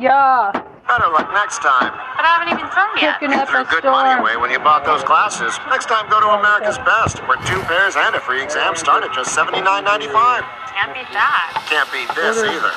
Yeah. 0.01 0.51
Better 0.89 1.09
luck 1.15 1.31
next 1.33 1.63
time. 1.63 1.93
But 2.17 2.25
I 2.27 2.29
haven't 2.37 2.53
even 2.59 2.69
thrown 2.75 2.97
yet. 3.01 3.19
Picking 3.21 3.33
You 3.33 3.41
up 3.43 3.49
threw 3.49 3.61
a 3.63 3.65
good 3.65 3.79
storm. 3.87 3.95
money 3.97 4.15
away 4.21 4.37
when 4.37 4.51
you 4.51 4.59
bought 4.59 4.85
those 4.85 5.03
glasses. 5.05 5.57
Next 5.71 5.87
time, 5.87 6.09
go 6.11 6.19
to 6.21 6.27
America's 6.37 6.77
Best, 6.85 7.23
where 7.29 7.39
two 7.47 7.61
pairs 7.71 7.95
and 7.97 8.15
a 8.17 8.21
free 8.21 8.43
exam 8.43 8.75
start 8.77 9.05
at 9.05 9.13
just 9.15 9.31
$79.95. 9.37 10.43
Can't 10.75 10.93
beat 10.93 11.09
that. 11.15 11.55
Can't 11.71 11.89
beat 11.93 12.09
this 12.17 12.39
Order- 12.43 12.51
either. 12.51 12.73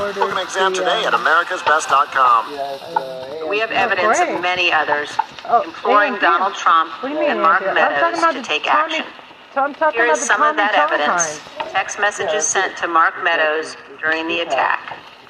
order 0.00 0.20
Book 0.20 0.30
an 0.32 0.38
exam 0.38 0.72
the, 0.72 0.78
today 0.80 1.04
um, 1.04 1.12
at 1.12 1.18
americasbest.com. 1.18 3.48
We 3.50 3.58
have 3.58 3.70
evidence 3.72 4.18
great. 4.18 4.34
of 4.36 4.40
many 4.40 4.72
others 4.72 5.10
Oh, 5.44 5.62
imploring 5.62 6.12
AMP. 6.14 6.22
Donald 6.22 6.54
Trump 6.54 6.90
What 7.02 7.08
do 7.08 7.14
you 7.14 7.20
mean, 7.20 7.30
and 7.32 7.42
Mark 7.42 7.60
AMP? 7.62 7.76
I'm 7.76 7.76
talking 7.76 8.00
Meadows 8.00 8.18
about 8.20 8.34
to 8.34 8.42
take 8.42 8.62
Tommy- 8.64 8.98
action. 9.00 9.04
So 9.54 9.62
I'm 9.62 9.74
talking 9.74 10.00
about 10.02 10.18
some 10.18 10.42
of 10.42 10.56
that 10.56 10.72
Tone 10.74 10.92
evidence. 11.00 11.40
time. 11.58 11.68
Text 11.72 11.98
messages 11.98 12.46
sent 12.46 12.76
to 12.78 12.86
Mark 12.86 13.14
Meadows 13.24 13.76
during 14.00 14.28
the 14.28 14.40
attack. 14.40 14.87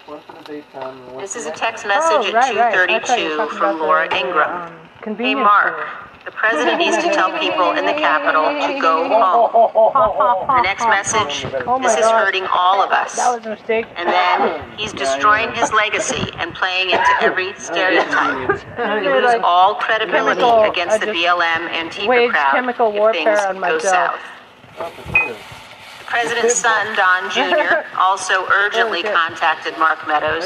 This 0.09 1.37
is 1.37 1.45
a 1.47 1.51
text 1.51 1.87
message 1.87 2.13
oh, 2.13 2.27
at 2.29 2.35
right. 2.35 2.57
I 2.57 2.99
thought 3.01 3.21
you 3.21 3.37
were 3.37 3.37
2:32 3.37 3.37
talking 3.37 3.59
from 3.59 3.77
about 3.77 3.81
Laura 3.81 4.09
the, 4.09 4.17
Ingram. 4.17 4.51
Um, 4.51 4.73
Hey 4.99 5.15
convenience 5.15 5.45
Mark, 5.45 6.25
the 6.25 6.31
president 6.33 6.79
needs 6.79 6.97
to 6.97 7.13
tell 7.13 7.31
people 7.39 7.73
in 7.73 7.85
the 7.87 7.93
Capitol 7.93 8.45
to 8.45 8.81
go 8.81 9.09
home. 9.09 10.47
The 10.49 10.63
next 10.63 10.85
message, 10.85 11.47
Oh 11.67 11.79
my 11.79 11.89
this 11.89 11.99
is 11.99 12.05
God. 12.07 12.25
hurting 12.25 12.47
all 12.55 12.83
of 12.83 12.91
us. 12.91 13.17
That 13.17 13.35
was 13.37 13.47
a 13.47 13.51
mistake. 13.51 13.87
And 13.97 14.09
then 14.09 14.79
he's 14.79 14.93
destroying 14.93 15.53
his 15.55 15.73
legacy 15.73 16.31
and 16.39 16.55
playing 16.55 16.91
into 16.91 17.11
every 17.21 17.53
stereotype. 17.59 18.49
We 18.49 19.09
lose 19.09 19.25
Like 19.25 19.43
all 19.43 19.75
credibility 19.77 20.41
chemical- 20.41 20.71
against 20.71 20.95
I 20.97 20.99
the 20.99 21.07
just 21.07 21.19
BLM 21.19 21.69
Antifa 21.69 22.07
waged 22.09 22.33
crowd 22.33 22.53
chemical 22.55 22.89
if 22.89 22.95
warfare 22.99 23.25
things 23.37 23.41
on 23.47 23.55
go 23.55 23.61
myself. 23.61 24.19
south. 24.77 25.55
President's 26.09 26.55
son, 26.67 26.97
Don 26.97 27.31
Jr., 27.31 27.87
also 27.97 28.47
urgently 28.53 29.03
contacted 29.03 29.79
Mark 29.79 30.07
Meadows. 30.09 30.45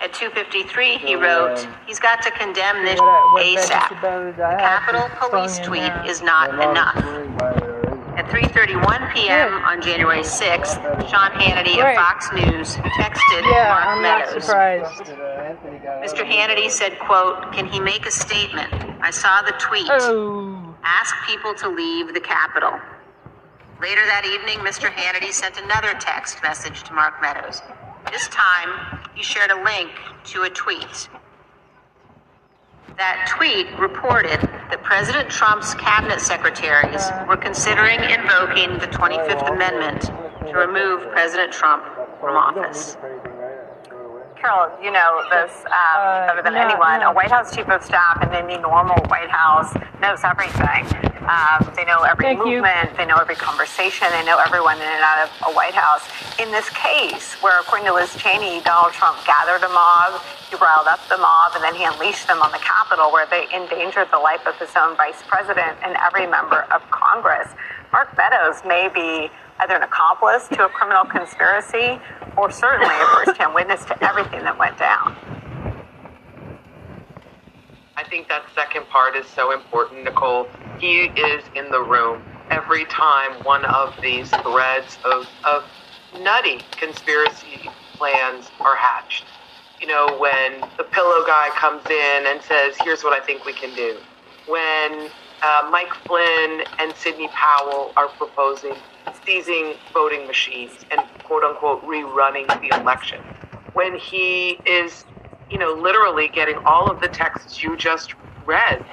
At 0.00 0.12
2:53, 0.12 0.98
he 0.98 1.16
wrote, 1.16 1.66
"He's 1.86 1.98
got 1.98 2.22
to 2.22 2.30
condemn 2.30 2.84
this 2.84 3.00
ASAP. 3.00 4.00
The 4.36 4.56
Capitol 4.58 5.08
Police 5.18 5.58
tweet 5.58 5.92
is 6.06 6.22
not 6.22 6.54
enough." 6.54 6.96
At 8.16 8.26
3:31 8.26 9.12
p.m. 9.12 9.54
on 9.64 9.82
January 9.82 10.22
6th, 10.22 10.78
Sean 11.08 11.30
Hannity 11.32 11.78
of 11.78 11.96
Fox 11.96 12.32
News 12.32 12.76
texted 12.76 13.42
Mark 13.42 14.00
Meadows. 14.02 14.46
Mr. 16.04 16.24
Hannity 16.24 16.70
said, 16.70 16.96
quote, 17.00 17.52
"Can 17.52 17.66
he 17.66 17.80
make 17.80 18.06
a 18.06 18.10
statement? 18.12 18.72
I 19.00 19.10
saw 19.10 19.42
the 19.42 19.52
tweet. 19.58 19.88
Oh. 19.90 20.76
Ask 20.84 21.14
people 21.26 21.54
to 21.54 21.68
leave 21.68 22.14
the 22.14 22.20
Capitol." 22.20 22.78
Later 23.80 24.04
that 24.06 24.24
evening, 24.26 24.58
Mr. 24.66 24.90
Hannity 24.90 25.32
sent 25.32 25.56
another 25.56 25.94
text 26.00 26.42
message 26.42 26.82
to 26.82 26.92
Mark 26.92 27.22
Meadows. 27.22 27.62
This 28.10 28.26
time, 28.26 28.98
he 29.14 29.22
shared 29.22 29.52
a 29.52 29.62
link 29.62 29.90
to 30.34 30.42
a 30.42 30.50
tweet. 30.50 31.08
That 32.96 33.32
tweet 33.36 33.68
reported 33.78 34.40
that 34.40 34.82
President 34.82 35.30
Trump's 35.30 35.74
cabinet 35.74 36.20
secretaries 36.20 37.08
were 37.28 37.36
considering 37.36 38.00
invoking 38.00 38.78
the 38.78 38.88
25th 38.88 39.48
Amendment 39.48 40.10
to 40.48 40.58
remove 40.58 41.08
President 41.12 41.52
Trump 41.52 41.84
from 42.18 42.34
office. 42.34 42.96
Carol, 44.40 44.70
you 44.82 44.90
know 44.90 45.22
this 45.30 45.52
um, 45.66 45.72
Uh, 45.74 46.26
better 46.28 46.42
than 46.42 46.54
yeah, 46.54 46.64
anyone. 46.70 47.00
yeah. 47.00 47.10
A 47.10 47.12
White 47.12 47.30
House 47.30 47.54
chief 47.54 47.68
of 47.68 47.82
staff 47.82 48.22
in 48.22 48.30
any 48.34 48.56
normal 48.58 48.96
White 49.08 49.30
House 49.30 49.74
knows 50.00 50.22
everything. 50.24 50.86
Um, 51.28 51.60
they 51.76 51.84
know 51.84 52.02
every 52.08 52.24
Thank 52.24 52.38
you. 52.46 52.62
movement. 52.62 52.96
They 52.96 53.04
know 53.04 53.16
every 53.16 53.34
conversation. 53.36 54.06
They 54.12 54.24
know 54.24 54.38
everyone 54.38 54.76
in 54.76 54.88
and 54.88 55.02
out 55.04 55.28
of 55.28 55.30
a 55.48 55.52
White 55.52 55.74
House. 55.74 56.06
In 56.40 56.50
this 56.52 56.70
case, 56.70 57.34
where 57.42 57.58
according 57.60 57.86
to 57.86 57.92
Liz 57.92 58.14
Cheney, 58.16 58.62
Donald 58.62 58.94
Trump 58.94 59.18
gathered 59.26 59.62
a 59.62 59.68
mob, 59.68 60.22
he 60.48 60.56
riled 60.56 60.86
up 60.86 61.00
the 61.10 61.18
mob, 61.18 61.52
and 61.54 61.62
then 61.62 61.74
he 61.74 61.84
unleashed 61.84 62.26
them 62.28 62.40
on 62.40 62.50
the 62.52 62.62
Capitol, 62.64 63.12
where 63.12 63.26
they 63.26 63.44
endangered 63.52 64.08
the 64.10 64.18
life 64.18 64.46
of 64.46 64.56
his 64.56 64.70
own 64.76 64.96
vice 64.96 65.20
president 65.28 65.76
and 65.84 65.96
every 66.00 66.26
member 66.26 66.62
of 66.72 66.80
Congress. 66.90 67.48
Mark 67.92 68.16
Meadows 68.16 68.62
may 68.64 68.88
be 68.88 69.28
either 69.60 69.74
an 69.74 69.82
accomplice 69.82 70.48
to 70.48 70.64
a 70.64 70.68
criminal 70.68 71.04
conspiracy 71.04 72.00
or 72.36 72.50
certainly 72.50 72.94
a 72.94 73.24
first-hand 73.24 73.54
witness 73.54 73.84
to 73.86 74.04
everything 74.04 74.40
that 74.42 74.58
went 74.58 74.78
down. 74.78 75.16
I 77.96 78.04
think 78.04 78.28
that 78.28 78.44
second 78.54 78.86
part 78.88 79.16
is 79.16 79.26
so 79.26 79.52
important, 79.52 80.04
Nicole. 80.04 80.46
He 80.78 81.06
is 81.06 81.42
in 81.56 81.70
the 81.70 81.82
room 81.82 82.22
every 82.50 82.84
time 82.86 83.32
one 83.44 83.64
of 83.64 83.92
these 84.00 84.30
threads 84.30 84.98
of, 85.04 85.28
of 85.44 85.64
nutty 86.22 86.60
conspiracy 86.70 87.68
plans 87.94 88.50
are 88.60 88.76
hatched. 88.76 89.24
You 89.80 89.88
know, 89.88 90.16
when 90.18 90.60
the 90.76 90.84
pillow 90.84 91.24
guy 91.26 91.50
comes 91.56 91.84
in 91.86 92.26
and 92.26 92.40
says, 92.42 92.76
here's 92.82 93.02
what 93.02 93.20
I 93.20 93.24
think 93.24 93.44
we 93.44 93.52
can 93.52 93.74
do. 93.74 93.98
When 94.46 95.10
uh, 95.42 95.68
Mike 95.70 95.92
Flynn 96.06 96.62
and 96.78 96.94
Sidney 96.96 97.28
Powell 97.28 97.92
are 97.96 98.08
proposing 98.08 98.74
seizing 99.26 99.74
voting 99.94 100.26
machines 100.26 100.84
and 100.90 101.00
quote 101.24 101.44
unquote 101.44 101.82
rerunning 101.84 102.46
the 102.60 102.76
election. 102.80 103.18
When 103.74 103.98
he 103.98 104.58
is, 104.66 105.04
you 105.50 105.58
know, 105.58 105.72
literally 105.72 106.28
getting 106.28 106.56
all 106.66 106.90
of 106.90 107.00
the 107.00 107.08
texts 107.08 107.62
you 107.62 107.76
just 107.76 108.14
read 108.46 108.84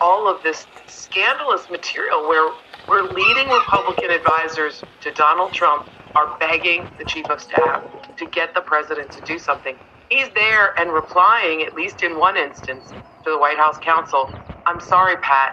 all 0.00 0.28
of 0.28 0.42
this 0.42 0.66
scandalous 0.86 1.68
material 1.70 2.26
where 2.28 2.52
where 2.86 3.04
leading 3.04 3.48
Republican 3.48 4.10
advisors 4.10 4.82
to 5.00 5.12
Donald 5.12 5.52
Trump 5.52 5.86
are 6.16 6.36
begging 6.40 6.88
the 6.98 7.04
chief 7.04 7.30
of 7.30 7.40
staff 7.40 7.84
to 8.16 8.26
get 8.26 8.54
the 8.54 8.60
president 8.62 9.12
to 9.12 9.20
do 9.22 9.38
something. 9.38 9.76
He's 10.08 10.28
there 10.34 10.78
and 10.78 10.92
replying, 10.92 11.62
at 11.62 11.74
least 11.74 12.02
in 12.02 12.18
one 12.18 12.36
instance, 12.36 12.92
to 13.24 13.30
the 13.30 13.38
White 13.38 13.58
House 13.58 13.78
counsel, 13.80 14.30
I'm 14.66 14.80
sorry, 14.80 15.16
Pat, 15.18 15.52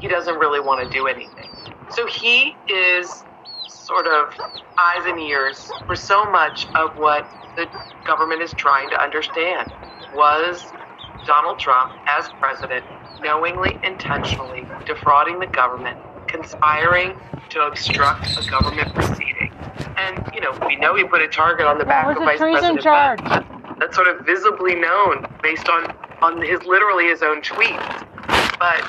he 0.00 0.08
doesn't 0.08 0.36
really 0.38 0.60
want 0.60 0.90
to 0.90 0.96
do 0.96 1.06
anything. 1.06 1.50
So 1.90 2.06
he 2.06 2.54
is 2.68 3.24
sort 3.68 4.06
of 4.06 4.34
eyes 4.78 5.04
and 5.04 5.18
ears 5.20 5.70
for 5.86 5.96
so 5.96 6.24
much 6.24 6.66
of 6.74 6.96
what 6.96 7.28
the 7.56 7.66
government 8.06 8.42
is 8.42 8.52
trying 8.54 8.88
to 8.90 9.00
understand. 9.00 9.72
Was 10.14 10.64
Donald 11.26 11.58
Trump, 11.58 11.92
as 12.06 12.28
president, 12.40 12.84
knowingly, 13.20 13.78
intentionally 13.82 14.66
defrauding 14.86 15.38
the 15.38 15.46
government, 15.46 15.98
conspiring 16.26 17.16
to 17.50 17.60
obstruct 17.60 18.36
a 18.38 18.50
government 18.50 18.94
proceeding? 18.94 19.52
And, 19.96 20.28
you 20.34 20.40
know, 20.40 20.56
we 20.66 20.76
know 20.76 20.94
he 20.96 21.04
put 21.04 21.22
a 21.22 21.28
target 21.28 21.66
on 21.66 21.78
the 21.78 21.84
back 21.84 22.16
of 22.16 22.22
Vice 22.22 22.38
President 22.38 22.80
charge? 22.80 23.20
That's 23.78 23.94
sort 23.94 24.08
of 24.08 24.24
visibly 24.24 24.74
known 24.74 25.26
based 25.42 25.68
on, 25.68 25.94
on 26.22 26.40
his 26.42 26.64
literally 26.64 27.06
his 27.06 27.22
own 27.22 27.42
tweets. 27.42 28.06
But 28.58 28.80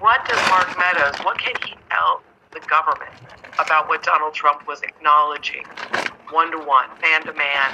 what 0.00 0.26
does 0.28 0.48
Mark 0.48 0.76
Meadows, 0.78 1.16
what 1.24 1.38
can 1.38 1.54
he 1.64 1.74
tell 1.90 2.22
the 2.52 2.60
government 2.68 3.10
about 3.58 3.88
what 3.88 4.02
Donald 4.02 4.34
Trump 4.34 4.66
was 4.66 4.82
acknowledging 4.82 5.64
one 6.30 6.50
to 6.50 6.58
one, 6.58 6.88
man 7.00 7.24
to 7.24 7.32
man, 7.32 7.70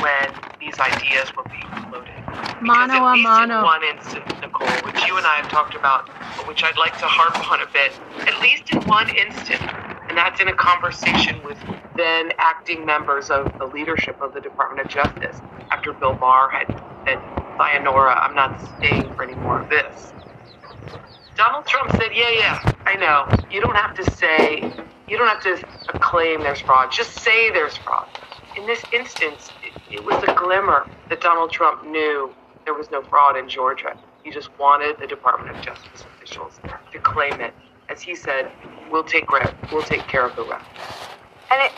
when 0.00 0.32
these 0.60 0.78
ideas 0.78 1.34
were 1.36 1.44
being 1.44 1.68
floated? 1.88 2.14
Because 2.26 2.88
Mano 2.88 2.94
at 2.94 3.02
a 3.02 3.12
least 3.12 3.22
mano. 3.22 3.58
in 3.58 3.64
one 3.64 3.84
instance, 3.84 4.32
Nicole, 4.40 4.68
which 4.84 5.06
you 5.06 5.16
and 5.16 5.26
I 5.26 5.36
have 5.36 5.48
talked 5.50 5.74
about, 5.74 6.06
but 6.36 6.46
which 6.48 6.62
I'd 6.64 6.78
like 6.78 6.96
to 6.98 7.06
harp 7.06 7.50
on 7.50 7.60
a 7.60 7.66
bit, 7.72 7.92
at 8.26 8.40
least 8.40 8.72
in 8.72 8.80
one 8.88 9.08
instant, 9.14 9.62
and 10.08 10.16
that's 10.16 10.40
in 10.40 10.48
a 10.48 10.54
conversation 10.54 11.42
with 11.44 11.58
then 11.96 12.32
acting 12.38 12.84
members 12.86 13.30
of 13.30 13.52
the 13.58 13.66
leadership 13.66 14.20
of 14.20 14.34
the 14.34 14.40
Department 14.40 14.86
of 14.86 14.92
Justice 14.92 15.40
after 15.70 15.92
Bill 15.92 16.14
Barr 16.14 16.50
had 16.50 16.66
said, 17.06 17.18
Sayonara, 17.56 18.14
I'm 18.20 18.34
not 18.34 18.60
staying 18.78 19.12
for 19.14 19.24
any 19.24 19.34
more 19.34 19.60
of 19.60 19.68
this. 19.68 20.12
Donald 21.36 21.66
Trump 21.66 21.90
said, 21.92 22.10
yeah, 22.14 22.30
yeah, 22.30 22.72
I 22.86 22.96
know. 22.96 23.26
You 23.50 23.60
don't 23.60 23.76
have 23.76 23.94
to 23.96 24.10
say, 24.12 24.72
you 25.08 25.16
don't 25.16 25.28
have 25.28 25.42
to 25.42 25.98
claim 25.98 26.40
there's 26.40 26.60
fraud. 26.60 26.90
Just 26.90 27.12
say 27.20 27.50
there's 27.50 27.76
fraud. 27.76 28.08
In 28.56 28.66
this 28.66 28.82
instance, 28.92 29.50
it, 29.90 30.04
was 30.04 30.22
a 30.24 30.34
glimmer 30.34 30.88
that 31.08 31.20
Donald 31.20 31.52
Trump 31.52 31.86
knew 31.86 32.32
there 32.64 32.74
was 32.74 32.90
no 32.90 33.02
fraud 33.02 33.36
in 33.36 33.48
Georgia. 33.48 33.96
He 34.24 34.30
just 34.30 34.50
wanted 34.58 34.98
the 34.98 35.06
Department 35.06 35.56
of 35.56 35.62
Justice 35.62 36.04
officials 36.16 36.58
to 36.92 36.98
claim 36.98 37.40
it. 37.40 37.54
As 37.88 38.02
he 38.02 38.16
said, 38.16 38.50
we'll 38.90 39.04
take, 39.04 39.30
re- 39.30 39.54
we'll 39.70 39.82
take 39.82 40.08
care 40.08 40.26
of 40.26 40.34
the 40.34 40.42
rest. 40.42 40.66
And 41.52 41.62
it, 41.62 41.72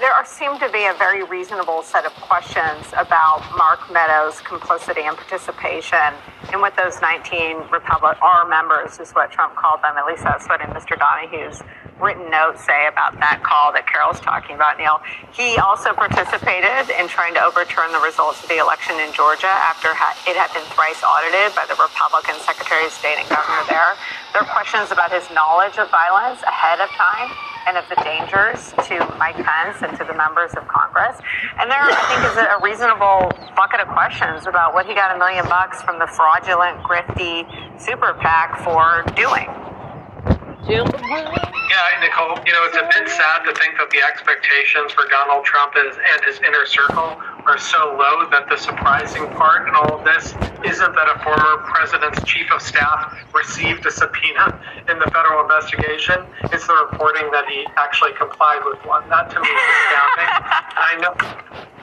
there 0.00 0.12
are, 0.12 0.26
seem 0.26 0.58
to 0.58 0.68
be 0.70 0.84
a 0.84 0.92
very 0.98 1.22
reasonable 1.24 1.82
set 1.82 2.04
of 2.04 2.12
questions 2.12 2.92
about 2.98 3.40
Mark 3.56 3.90
Meadows' 3.90 4.42
complicity 4.42 5.00
and 5.02 5.16
participation 5.16 6.12
in 6.52 6.60
what 6.60 6.76
those 6.76 7.00
19 7.00 7.70
Republic 7.72 8.20
are 8.20 8.46
members, 8.46 9.00
is 9.00 9.12
what 9.12 9.30
Trump 9.30 9.56
called 9.56 9.80
them. 9.82 9.96
At 9.96 10.04
least 10.04 10.24
that's 10.24 10.46
what 10.46 10.60
in 10.60 10.68
Mr. 10.68 10.98
Donoghue's 10.98 11.62
written 12.00 12.30
notes 12.30 12.64
say 12.66 12.86
about 12.90 13.14
that 13.22 13.42
call 13.46 13.70
that 13.72 13.86
Carol's 13.86 14.18
talking 14.18 14.56
about, 14.56 14.78
Neal. 14.78 14.98
He 15.30 15.56
also 15.62 15.94
participated 15.94 16.90
in 16.90 17.06
trying 17.06 17.34
to 17.34 17.42
overturn 17.42 17.92
the 17.94 18.02
results 18.02 18.42
of 18.42 18.48
the 18.50 18.58
election 18.58 18.98
in 18.98 19.14
Georgia 19.14 19.50
after 19.50 19.94
it 20.26 20.34
had 20.34 20.50
been 20.50 20.66
thrice 20.74 21.02
audited 21.06 21.54
by 21.54 21.66
the 21.70 21.78
Republican 21.78 22.34
Secretary 22.42 22.86
of 22.86 22.92
State 22.92 23.22
and 23.22 23.28
governor 23.30 23.62
there. 23.70 23.94
There 24.34 24.42
are 24.42 24.50
questions 24.50 24.90
about 24.90 25.14
his 25.14 25.22
knowledge 25.30 25.78
of 25.78 25.86
violence 25.94 26.42
ahead 26.42 26.82
of 26.82 26.90
time 26.98 27.30
and 27.66 27.78
of 27.78 27.86
the 27.88 27.96
dangers 28.02 28.74
to 28.90 29.00
Mike 29.16 29.38
Pence 29.38 29.80
and 29.80 29.96
to 29.96 30.04
the 30.04 30.12
members 30.12 30.52
of 30.58 30.66
Congress. 30.68 31.16
And 31.56 31.70
there, 31.70 31.80
I 31.80 32.02
think, 32.10 32.20
is 32.26 32.36
a 32.36 32.58
reasonable 32.60 33.30
bucket 33.56 33.80
of 33.80 33.88
questions 33.88 34.46
about 34.46 34.74
what 34.74 34.84
he 34.86 34.94
got 34.94 35.14
a 35.14 35.18
million 35.18 35.46
bucks 35.46 35.80
from 35.82 35.98
the 35.98 36.06
fraudulent, 36.06 36.82
grifty 36.82 37.46
super 37.80 38.12
PAC 38.20 38.60
for 38.60 39.06
doing. 39.14 39.48
Yeah, 40.64 42.00
Nicole, 42.00 42.40
you 42.46 42.52
know, 42.52 42.64
it's 42.64 42.76
a 42.76 42.88
bit 42.88 43.08
sad 43.08 43.44
to 43.44 43.52
think 43.60 43.76
that 43.76 43.90
the 43.90 44.00
expectations 44.00 44.92
for 44.92 45.04
Donald 45.12 45.44
Trump 45.44 45.76
is, 45.76 45.96
and 45.96 46.18
his 46.24 46.40
inner 46.40 46.64
circle 46.64 47.20
are 47.44 47.58
so 47.58 47.96
low 47.98 48.24
that 48.30 48.48
the 48.48 48.56
surprising 48.56 49.28
part 49.36 49.68
in 49.68 49.74
all 49.74 50.00
of 50.00 50.04
this 50.04 50.32
isn't 50.64 50.92
that 50.96 51.08
a 51.12 51.16
former 51.20 51.60
president's 51.68 52.22
chief 52.24 52.48
of 52.48 52.62
staff 52.62 53.12
received 53.36 53.84
a 53.84 53.92
subpoena 53.92 54.56
in 54.88 54.96
the 54.96 55.08
federal 55.12 55.44
investigation. 55.44 56.24
It's 56.48 56.64
the 56.64 56.76
reporting 56.88 57.28
that 57.32 57.44
he 57.44 57.66
actually 57.76 58.16
complied 58.16 58.64
with 58.64 58.80
one. 58.88 59.04
That 59.12 59.28
to 59.32 59.38
me 59.40 59.50
is 59.50 59.64
astounding. 59.84 60.30
I 60.80 60.92
know. 61.04 61.12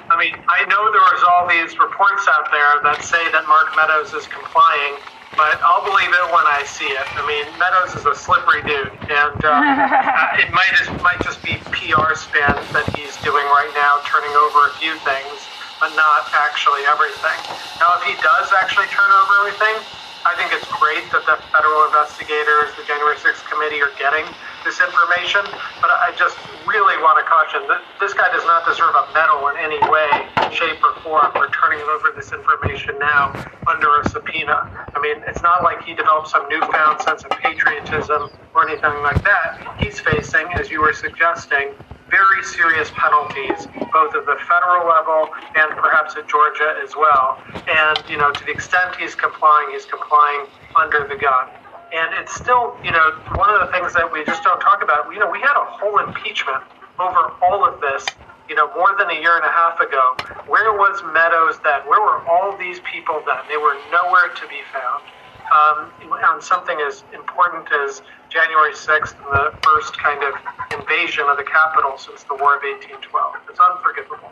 I 0.09 0.17
mean, 0.17 0.33
I 0.49 0.65
know 0.65 0.81
there 0.91 1.07
was 1.13 1.23
all 1.29 1.45
these 1.47 1.77
reports 1.77 2.25
out 2.27 2.49
there 2.49 2.81
that 2.83 3.05
say 3.05 3.21
that 3.31 3.45
Mark 3.47 3.71
Meadows 3.77 4.11
is 4.17 4.27
complying, 4.27 4.99
but 5.37 5.59
I'll 5.65 5.83
believe 5.85 6.09
it 6.11 6.27
when 6.33 6.47
I 6.47 6.63
see 6.65 6.89
it. 6.91 7.07
I 7.17 7.23
mean, 7.25 7.57
Meadows 7.57 7.95
is 7.95 8.05
a 8.05 8.15
slippery 8.15 8.63
dude, 8.67 8.99
and 9.09 9.39
uh, 9.43 9.49
uh, 9.51 10.41
it 10.43 10.51
might 10.53 10.73
just, 10.77 10.91
might 11.01 11.21
just 11.23 11.43
be 11.43 11.63
PR 11.71 12.13
spin 12.15 12.67
that 12.73 12.87
he's 12.93 13.17
doing 13.19 13.45
right 13.47 13.71
now, 13.75 14.01
turning 14.05 14.35
over 14.35 14.69
a 14.69 14.73
few 14.77 14.99
things, 15.01 15.49
but 15.79 15.95
not 15.95 16.29
actually 16.35 16.83
everything. 16.87 17.41
Now, 17.81 17.97
if 17.99 18.03
he 18.03 18.15
does 18.21 18.53
actually 18.57 18.87
turn 18.89 19.11
over 19.11 19.33
everything, 19.47 19.87
I 20.25 20.35
think 20.37 20.53
it's 20.53 20.67
great 20.69 21.11
that 21.11 21.25
the 21.25 21.39
federal 21.55 21.85
investigators, 21.89 22.77
the 22.77 22.83
January 22.85 23.17
6th 23.17 23.43
committee, 23.49 23.81
are 23.81 23.95
getting 23.97 24.35
this 24.63 24.79
information, 24.79 25.41
but 25.81 25.89
I 25.89 26.13
just 26.17 26.37
really 26.67 26.97
want 27.01 27.17
to 27.17 27.25
caution 27.25 27.65
that 27.67 27.81
this 27.99 28.13
guy 28.13 28.31
does 28.31 28.45
not 28.45 28.65
deserve 28.65 28.93
a 28.93 29.05
medal 29.13 29.47
in 29.49 29.57
any 29.57 29.81
way, 29.89 30.09
shape, 30.53 30.77
or 30.83 30.93
form 31.01 31.31
for 31.33 31.49
turning 31.49 31.81
over 31.89 32.13
this 32.15 32.31
information 32.31 32.97
now 32.99 33.33
under 33.67 33.89
a 34.01 34.09
subpoena. 34.09 34.69
I 34.93 34.99
mean, 35.01 35.23
it's 35.27 35.41
not 35.41 35.63
like 35.63 35.83
he 35.83 35.93
developed 35.93 36.29
some 36.29 36.47
newfound 36.49 37.01
sense 37.01 37.23
of 37.23 37.31
patriotism 37.41 38.29
or 38.53 38.69
anything 38.69 39.01
like 39.01 39.23
that. 39.23 39.77
He's 39.79 39.99
facing, 39.99 40.47
as 40.53 40.69
you 40.69 40.81
were 40.81 40.93
suggesting, 40.93 41.73
very 42.11 42.43
serious 42.43 42.91
penalties, 42.93 43.67
both 43.93 44.13
at 44.13 44.25
the 44.27 44.37
federal 44.43 44.83
level 44.85 45.31
and 45.55 45.71
perhaps 45.79 46.15
at 46.17 46.27
Georgia 46.27 46.75
as 46.83 46.93
well. 46.95 47.39
And, 47.67 47.97
you 48.09 48.17
know, 48.17 48.31
to 48.31 48.43
the 48.45 48.51
extent 48.51 48.95
he's 48.99 49.15
complying, 49.15 49.71
he's 49.71 49.85
complying 49.85 50.45
under 50.75 51.07
the 51.07 51.15
gun. 51.15 51.47
And 51.91 52.15
it's 52.15 52.33
still, 52.33 52.77
you 52.83 52.91
know, 52.91 53.11
one 53.35 53.51
of 53.51 53.59
the 53.59 53.71
things 53.71 53.93
that 53.93 54.07
we 54.07 54.23
just 54.23 54.43
don't 54.43 54.59
talk 54.61 54.81
about. 54.81 55.11
You 55.11 55.19
know, 55.19 55.29
we 55.29 55.39
had 55.39 55.59
a 55.59 55.65
whole 55.67 55.99
impeachment 55.99 56.63
over 56.99 57.35
all 57.43 57.67
of 57.67 57.81
this, 57.81 58.05
you 58.47 58.55
know, 58.55 58.71
more 58.75 58.95
than 58.97 59.09
a 59.09 59.19
year 59.19 59.35
and 59.35 59.43
a 59.43 59.51
half 59.51 59.79
ago. 59.79 60.15
Where 60.47 60.71
was 60.71 61.03
Meadows 61.11 61.59
then? 61.63 61.83
Where 61.83 61.99
were 61.99 62.23
all 62.27 62.55
these 62.57 62.79
people 62.87 63.21
then? 63.27 63.43
They 63.49 63.57
were 63.57 63.75
nowhere 63.91 64.31
to 64.31 64.47
be 64.47 64.63
found. 64.71 65.03
Um, 65.51 65.91
on 66.23 66.41
something 66.41 66.79
as 66.87 67.03
important 67.13 67.67
as 67.83 68.01
January 68.29 68.71
6th 68.71 69.15
and 69.19 69.27
the 69.35 69.51
first 69.67 69.97
kind 69.99 70.23
of 70.23 70.33
invasion 70.79 71.25
of 71.27 71.35
the 71.35 71.43
Capitol 71.43 71.97
since 71.97 72.23
the 72.23 72.35
War 72.35 72.55
of 72.55 72.63
1812. 72.63 73.35
It's 73.49 73.59
unforgivable. 73.59 74.31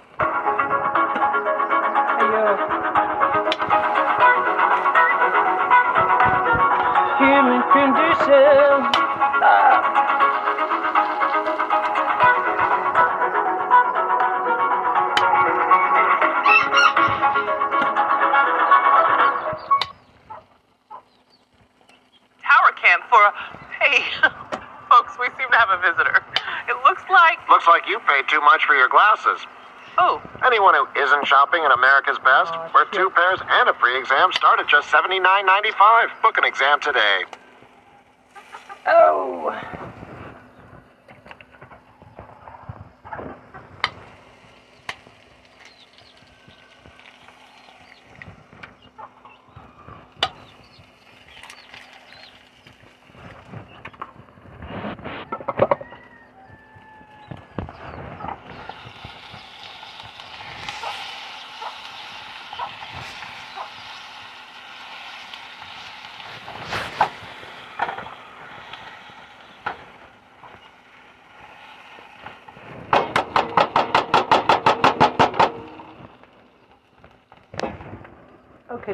Human 2.19 2.78
condition. 7.79 8.91
Tower 22.43 22.71
cam 22.75 22.99
for 23.07 23.23
a. 23.23 23.31
Hey, 23.79 24.03
folks, 24.89 25.15
we 25.19 25.27
seem 25.37 25.47
to 25.49 25.57
have 25.57 25.69
a 25.69 25.79
visitor. 25.79 26.19
It 26.67 26.75
looks 26.83 27.03
like. 27.09 27.39
Looks 27.47 27.67
like 27.67 27.87
you 27.87 27.99
paid 27.99 28.27
too 28.27 28.41
much 28.41 28.65
for 28.65 28.75
your 28.75 28.89
glasses. 28.89 29.47
Oh. 29.97 30.21
Anyone 30.45 30.75
who 30.75 30.85
isn't 31.01 31.27
shopping 31.27 31.63
at 31.63 31.71
America's 31.71 32.19
Best, 32.19 32.53
where 32.73 32.85
two 32.91 33.09
pairs 33.11 33.39
and 33.49 33.69
a 33.69 33.73
free 33.75 33.97
exam 33.97 34.31
start 34.33 34.59
at 34.59 34.67
just 34.67 34.89
$79.95. 34.89 36.21
Book 36.21 36.37
an 36.37 36.43
exam 36.43 36.79
today. 36.79 37.23
Oh. 38.85 39.51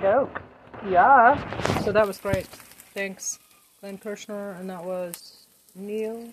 Okay, 0.05 0.13
doke. 0.13 0.41
Yeah. 0.87 1.81
So 1.81 1.91
that 1.91 2.05
was 2.05 2.19
great. 2.19 2.45
Thanks, 2.93 3.39
Glenn 3.81 3.97
Kirshner, 3.97 4.59
and 4.59 4.69
that 4.69 4.83
was 4.83 5.47
Neal 5.73 6.31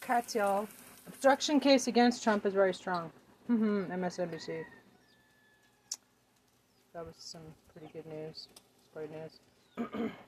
Katyal. 0.00 0.68
Obstruction 1.08 1.58
case 1.58 1.88
against 1.88 2.22
Trump 2.22 2.46
is 2.46 2.54
very 2.54 2.72
strong. 2.72 3.10
Mm-hmm. 3.50 3.90
MSNBC. 3.92 4.62
That 6.94 7.04
was 7.04 7.14
some 7.18 7.42
pretty 7.72 7.92
good 7.92 8.06
news. 8.06 8.46
It's 8.78 8.88
great 8.94 9.10
news. 9.10 10.10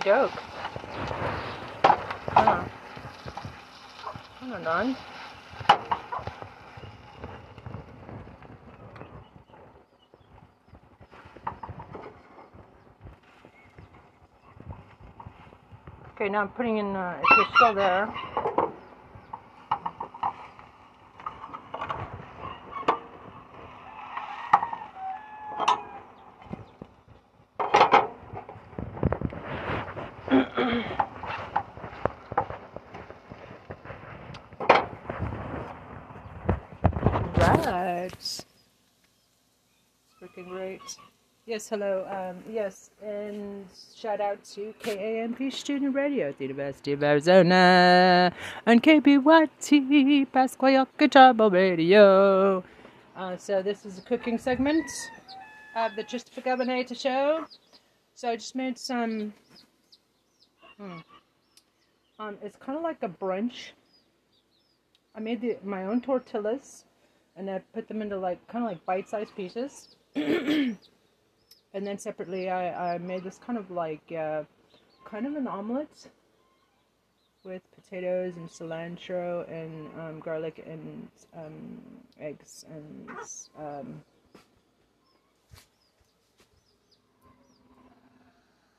Doke. 0.00 0.30
Huh. 2.28 2.64
Okay, 16.14 16.28
now 16.28 16.42
I'm 16.42 16.48
putting 16.50 16.78
in, 16.78 16.94
uh, 16.94 17.18
if 17.22 17.36
you're 17.36 17.46
still 17.56 17.74
there, 17.74 18.12
Yes, 41.54 41.68
hello. 41.68 42.04
Um, 42.10 42.42
yes, 42.52 42.90
and 43.00 43.64
shout 43.94 44.20
out 44.20 44.42
to 44.54 44.74
KAMP 44.82 45.52
Student 45.52 45.94
Radio 45.94 46.30
at 46.30 46.38
the 46.38 46.46
University 46.46 46.90
of 46.90 47.04
Arizona 47.04 48.32
and 48.66 48.82
KPYT 48.82 50.32
Pascua 50.32 50.72
Yaqui 50.72 51.06
Tribal 51.06 51.52
Radio. 51.52 52.64
Uh, 53.14 53.36
so 53.36 53.62
this 53.62 53.86
is 53.86 53.98
a 53.98 54.02
cooking 54.02 54.36
segment 54.36 54.90
of 55.76 55.94
the 55.94 56.02
Christopher 56.02 56.40
Governator 56.40 57.00
show. 57.00 57.46
So 58.16 58.30
I 58.30 58.34
just 58.34 58.56
made 58.56 58.76
some. 58.76 59.32
Hmm, 60.76 60.98
um, 62.18 62.36
it's 62.42 62.56
kind 62.56 62.76
of 62.76 62.82
like 62.82 63.00
a 63.04 63.08
brunch. 63.08 63.70
I 65.14 65.20
made 65.20 65.40
the, 65.40 65.58
my 65.62 65.84
own 65.84 66.00
tortillas, 66.00 66.84
and 67.36 67.48
I 67.48 67.60
put 67.72 67.86
them 67.86 68.02
into 68.02 68.18
like 68.18 68.44
kind 68.48 68.64
of 68.64 68.72
like 68.72 68.84
bite-sized 68.84 69.36
pieces. 69.36 69.94
and 71.74 71.84
then 71.86 71.98
separately 71.98 72.48
I, 72.48 72.94
I 72.94 72.98
made 72.98 73.24
this 73.24 73.38
kind 73.44 73.58
of 73.58 73.70
like 73.70 74.12
uh, 74.16 74.44
kind 75.04 75.26
of 75.26 75.34
an 75.34 75.46
omelet 75.46 76.08
with 77.44 77.62
potatoes 77.74 78.36
and 78.36 78.48
cilantro 78.48 79.46
and 79.50 79.88
um, 80.00 80.20
garlic 80.20 80.64
and 80.66 81.08
um, 81.36 81.82
eggs 82.18 82.64
and 82.70 83.10
um, 83.58 84.02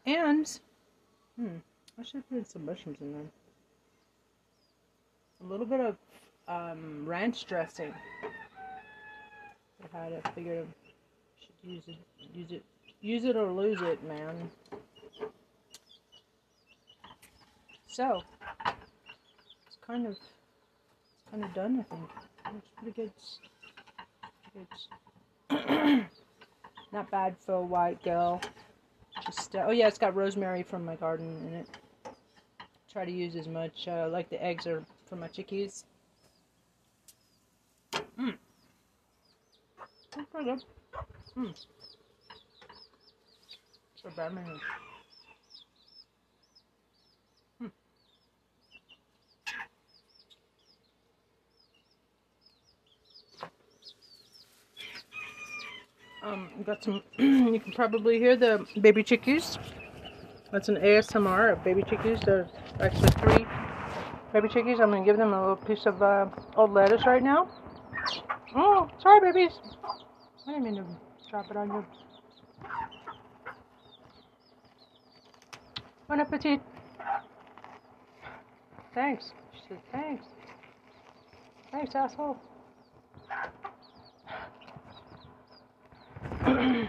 and 0.06 0.60
hmm, 1.38 1.58
I 2.00 2.04
should 2.04 2.16
have 2.16 2.30
put 2.30 2.50
some 2.50 2.66
mushrooms 2.66 2.98
in 3.02 3.12
there. 3.12 3.22
A 5.42 5.46
little 5.46 5.66
bit 5.66 5.82
of 5.82 5.98
um, 6.48 7.06
ranch 7.06 7.46
dressing. 7.46 7.94
I 9.94 9.98
had 9.98 10.14
it 10.14 10.28
figured 10.34 10.66
I 10.66 11.46
should 11.46 11.70
use 11.70 11.84
it 11.88 11.98
use 12.34 12.52
it 12.52 12.64
Use 13.06 13.24
it 13.24 13.36
or 13.36 13.52
lose 13.52 13.80
it, 13.84 14.04
man. 14.04 14.50
So, 17.86 18.24
it's 18.66 19.78
kind 19.86 20.08
of, 20.08 20.14
it's 20.14 21.30
kind 21.30 21.44
of 21.44 21.54
done, 21.54 21.82
I 21.82 21.84
think. 21.84 22.10
It's 22.58 22.68
pretty 22.76 22.94
good. 23.04 23.12
It's 25.52 26.08
not 26.92 27.12
bad 27.12 27.36
for 27.38 27.54
a 27.54 27.62
white 27.62 28.04
girl. 28.04 28.42
Just, 29.24 29.56
uh, 29.56 29.66
oh 29.68 29.72
yeah, 29.72 29.88
it's 29.88 30.00
got 30.00 30.16
rosemary 30.16 30.64
from 30.64 30.84
my 30.84 30.96
garden 30.96 31.46
in 31.48 31.54
it. 31.54 31.68
Try 32.92 33.06
to 33.06 33.12
use 33.12 33.36
as 33.36 33.48
much, 33.48 33.88
uh, 33.88 34.10
like 34.10 34.32
the 34.32 34.44
eggs 34.44 34.66
are 34.66 34.84
from 35.06 35.20
my 35.20 35.28
chickies. 35.28 35.84
Mmm. 38.20 38.34
That's 40.16 40.28
pretty 40.32 40.50
good. 40.50 40.64
Mmm 41.38 41.56
Hmm. 47.60 47.68
Um, 56.24 56.50
got 56.66 56.84
some, 56.84 57.02
you 57.18 57.60
can 57.60 57.72
probably 57.74 58.20
hear 58.20 58.36
the 58.36 58.66
baby 58.80 59.04
chickies. 59.04 59.58
That's 60.52 60.70
an 60.70 60.76
ASMR 60.76 61.54
of 61.54 61.64
baby 61.64 61.82
chickies. 61.82 62.24
There's 62.24 62.50
actually 62.80 63.10
three 63.10 63.46
baby 64.34 64.50
chickies. 64.50 64.80
I'm 64.80 64.92
going 64.92 65.04
to 65.04 65.06
give 65.06 65.18
them 65.18 65.34
a 65.34 65.40
little 65.40 65.56
piece 65.56 65.86
of 65.88 66.02
uh, 66.04 66.28
old 66.56 66.72
lettuce 66.74 67.06
right 67.08 67.24
now. 67.24 67.50
Oh, 68.56 68.88
sorry, 69.02 69.32
babies. 69.32 69.54
I 70.48 70.52
didn't 70.52 70.64
mean 70.64 70.76
to 70.76 70.86
drop 71.30 71.50
it 71.50 71.58
on 71.58 71.70
you. 71.70 72.05
Bon 76.08 76.20
appetit. 76.20 76.62
Thanks. 78.94 79.34
She 79.54 79.62
said, 79.70 79.80
thanks. 79.92 80.26
Thanks, 81.72 81.96
asshole. 81.96 82.38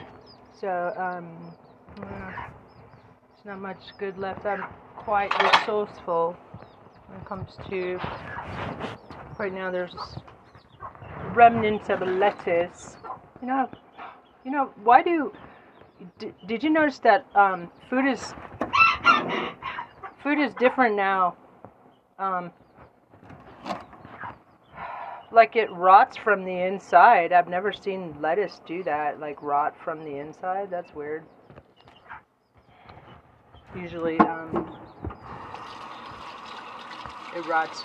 so, 0.60 0.92
um, 0.98 1.54
there's 1.96 3.46
not 3.46 3.58
much 3.58 3.78
good 3.98 4.18
left. 4.18 4.44
I'm 4.44 4.64
quite 4.96 5.32
resourceful 5.42 6.36
when 7.06 7.18
it 7.18 7.24
comes 7.24 7.56
to. 7.70 7.98
Right 9.38 9.52
now, 9.52 9.70
there's 9.70 9.94
remnants 11.34 11.88
of 11.88 12.02
lettuce. 12.02 12.96
You 13.40 13.48
know, 13.48 13.70
you 14.44 14.50
know, 14.50 14.72
why 14.84 15.02
do. 15.02 15.32
did 16.46 16.62
you 16.62 16.70
notice 16.70 16.98
that 16.98 17.26
um, 17.34 17.70
food 17.88 18.06
is 18.06 18.34
food 20.22 20.38
is 20.38 20.52
different 20.54 20.96
now. 20.96 21.36
Um, 22.18 22.50
like 25.32 25.56
it 25.56 25.70
rots 25.72 26.16
from 26.16 26.44
the 26.44 26.66
inside. 26.66 27.32
I've 27.32 27.48
never 27.48 27.72
seen 27.72 28.16
lettuce 28.20 28.60
do 28.66 28.82
that, 28.84 29.20
like 29.20 29.42
rot 29.42 29.74
from 29.84 30.04
the 30.04 30.16
inside. 30.18 30.70
That's 30.70 30.94
weird. 30.94 31.24
Usually, 33.76 34.18
um, 34.20 34.78
it 37.36 37.46
rots 37.46 37.82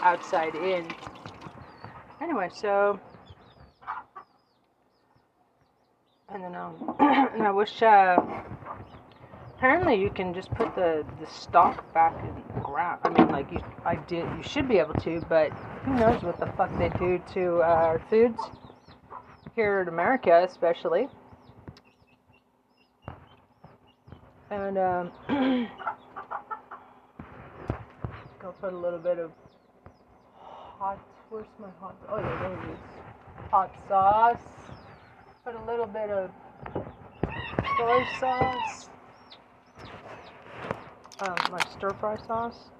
outside 0.00 0.54
in. 0.54 0.86
Anyway, 2.20 2.50
so 2.52 3.00
and 6.30 6.42
then 6.42 6.54
and 7.00 7.42
I 7.42 7.50
wish 7.50 7.82
uh, 7.82 8.20
Apparently, 9.58 9.96
you 10.00 10.08
can 10.08 10.32
just 10.32 10.52
put 10.52 10.72
the, 10.76 11.04
the 11.18 11.26
stalk 11.26 11.92
back 11.92 12.14
in. 12.22 12.62
around. 12.62 13.00
I 13.02 13.08
mean, 13.08 13.26
like 13.28 13.50
you, 13.50 13.58
I 13.84 13.96
did. 13.96 14.24
You 14.36 14.42
should 14.44 14.68
be 14.68 14.78
able 14.78 14.94
to, 14.94 15.20
but 15.28 15.50
who 15.84 15.94
knows 15.96 16.22
what 16.22 16.38
the 16.38 16.46
fuck 16.56 16.70
they 16.78 16.90
do 16.90 17.20
to 17.34 17.60
our 17.62 18.00
foods 18.08 18.40
here 19.56 19.80
in 19.82 19.88
America, 19.88 20.46
especially. 20.48 21.08
And 24.52 24.78
um, 24.78 25.10
I'll 28.44 28.52
put 28.60 28.72
a 28.72 28.78
little 28.78 29.00
bit 29.00 29.18
of 29.18 29.32
hot. 30.36 31.00
Where's 31.30 31.46
my 31.58 31.66
hot? 31.80 31.96
Oh 32.08 32.18
yeah, 32.18 32.38
there 32.42 32.52
it 32.52 32.74
is. 32.74 32.78
Hot 33.50 33.74
sauce. 33.88 34.38
Put 35.44 35.56
a 35.56 35.64
little 35.64 35.86
bit 35.86 36.10
of 36.10 36.30
soy 37.76 38.06
sauce. 38.20 38.88
Um, 41.20 41.34
like 41.50 41.66
stir 41.76 41.94
fry 41.98 42.16
sauce. 42.28 42.70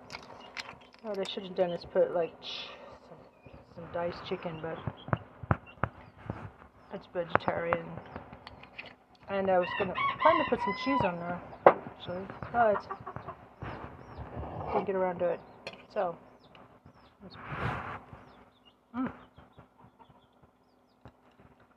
What 1.02 1.19
I 1.19 1.24
should 1.24 1.43
have 1.43 1.56
done 1.56 1.70
is 1.70 1.85
put 1.93 2.15
like 2.15 2.32
some, 3.09 3.19
some 3.74 3.85
diced 3.93 4.24
chicken, 4.28 4.60
but 4.62 4.78
it's 6.94 7.06
vegetarian. 7.12 7.85
And 9.28 9.51
I 9.51 9.59
was 9.59 9.66
gonna 9.78 9.94
plan 10.23 10.39
to 10.39 10.51
put 10.51 10.60
some 10.60 10.74
cheese 10.85 11.01
on 11.02 11.19
there, 11.19 11.40
actually, 11.66 12.27
but 12.52 12.86
didn't 14.73 14.86
get 14.86 14.94
around 14.94 15.19
to 15.19 15.31
it. 15.31 15.40
So, 15.93 16.16
mm, 18.97 19.12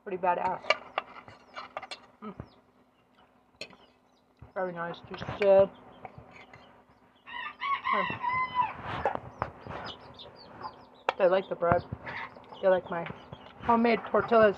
pretty 0.04 0.18
badass. 0.18 0.60
Mm. 2.22 2.34
Very 4.54 4.72
nice. 4.72 4.96
Just 5.10 5.42
uh, 5.42 5.66
they 11.18 11.28
like 11.28 11.48
the 11.48 11.54
bread. 11.54 11.82
They 12.62 12.68
like 12.68 12.88
my 12.90 13.06
homemade 13.60 14.00
tortillas. 14.10 14.56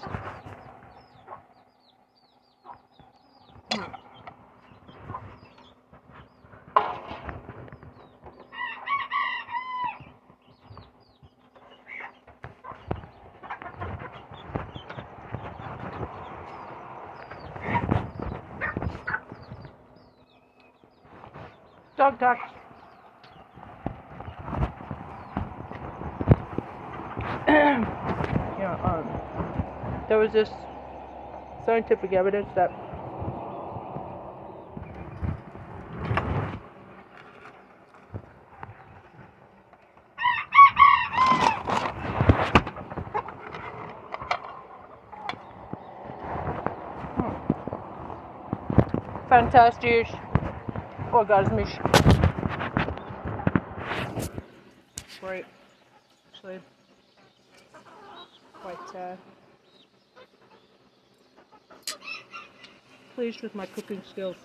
Dog 21.96 22.18
talk. 22.18 22.38
yeah, 27.46 28.74
um, 28.82 30.06
there 30.08 30.13
was 30.24 30.32
just 30.32 30.52
scientific 31.66 32.14
evidence 32.14 32.48
that 32.54 32.70
fantastisch, 49.28 50.10
orgasmisch. 51.12 51.74
Great. 55.20 55.44
Actually, 56.32 56.60
quite 58.62 58.96
uh, 58.96 59.16
pleased 63.14 63.42
with 63.42 63.54
my 63.54 63.66
cooking 63.66 64.02
skills. 64.08 64.36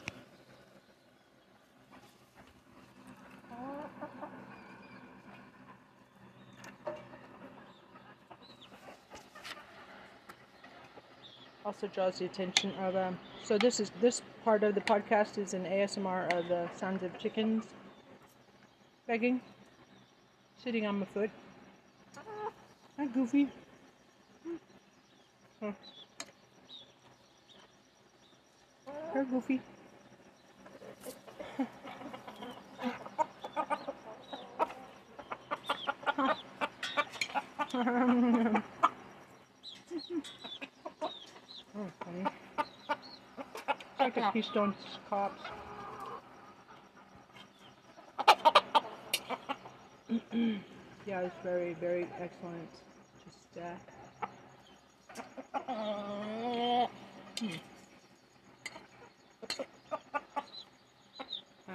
Also 11.65 11.87
draws 11.87 12.19
the 12.19 12.25
attention 12.25 12.71
of 12.79 12.95
um, 12.95 13.19
so 13.43 13.57
this 13.57 13.79
is 13.79 13.91
this 14.01 14.21
part 14.43 14.63
of 14.63 14.73
the 14.75 14.81
podcast 14.81 15.37
is 15.37 15.53
an 15.53 15.65
ASMR 15.65 16.33
of 16.33 16.47
the 16.47 16.67
sounds 16.75 17.03
of 17.03 17.17
chickens 17.19 17.65
begging, 19.07 19.41
sitting 20.57 20.85
on 20.85 20.99
my 20.99 21.05
foot. 21.07 21.29
Hi, 22.97 23.05
Goofy. 23.07 23.49
Huh. 25.61 25.71
Hi, 29.19 29.25
Goofy. 29.25 29.59
oh, 41.75 41.91
funny. 41.99 42.25
Like 43.99 44.15
a 44.15 44.31
Keystone 44.31 44.73
Cops. 45.09 45.43
yeah, 51.05 51.19
it's 51.19 51.35
very, 51.43 51.73
very 51.73 52.07
excellent. 52.21 52.69
Just, 53.25 53.57
uh, 55.67 56.87
hmm. 57.41 57.55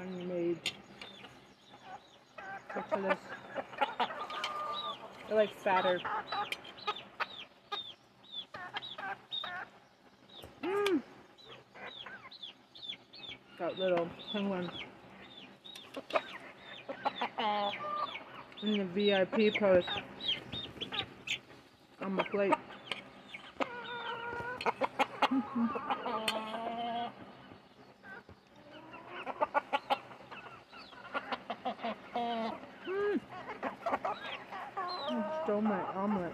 handmade 0.04 0.72
tortillas. 2.72 3.18
They're 5.28 5.36
like 5.36 5.53
fatter. 5.64 5.98
Mm. 10.62 11.02
Got 13.58 13.78
little 13.78 14.08
penguin 14.30 14.70
in 18.62 18.78
the 18.78 18.84
VIP 18.84 19.58
post 19.58 19.88
on 22.02 22.12
my 22.12 22.22
plate. 22.24 22.52
Mm. 32.86 33.20
I 35.16 35.42
stole 35.44 35.60
my 35.60 35.80
omelet. 35.94 36.32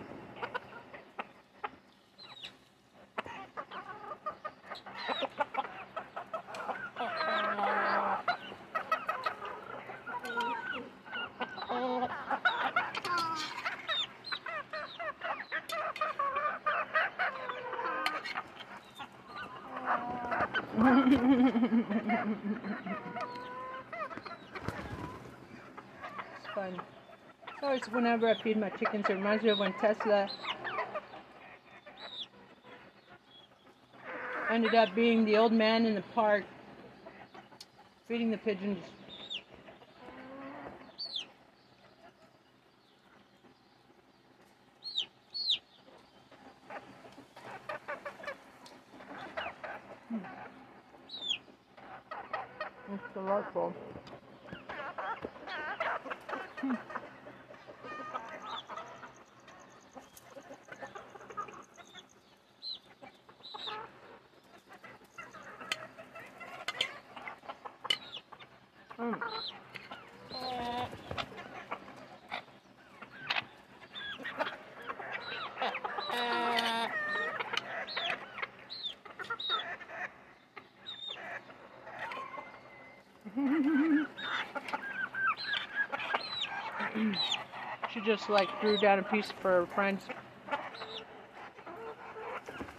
it's 26.37 26.47
fun. 26.55 26.81
It's 27.81 27.89
whenever 27.89 28.29
I 28.29 28.35
feed 28.43 28.59
my 28.59 28.69
chickens, 28.69 29.07
it 29.09 29.15
reminds 29.15 29.43
me 29.43 29.49
of 29.49 29.59
when 29.59 29.73
Tesla 29.81 30.29
ended 34.51 34.75
up 34.75 34.95
being 34.95 35.25
the 35.25 35.39
old 35.39 35.51
man 35.51 35.87
in 35.87 35.95
the 35.95 36.05
park 36.15 36.45
feeding 38.07 38.31
the 38.31 38.37
pigeons. 38.37 38.77
Just 88.11 88.29
like 88.29 88.49
threw 88.61 88.77
down 88.77 88.99
a 88.99 89.05
piece 89.05 89.31
for 89.41 89.69
friends. 89.73 90.03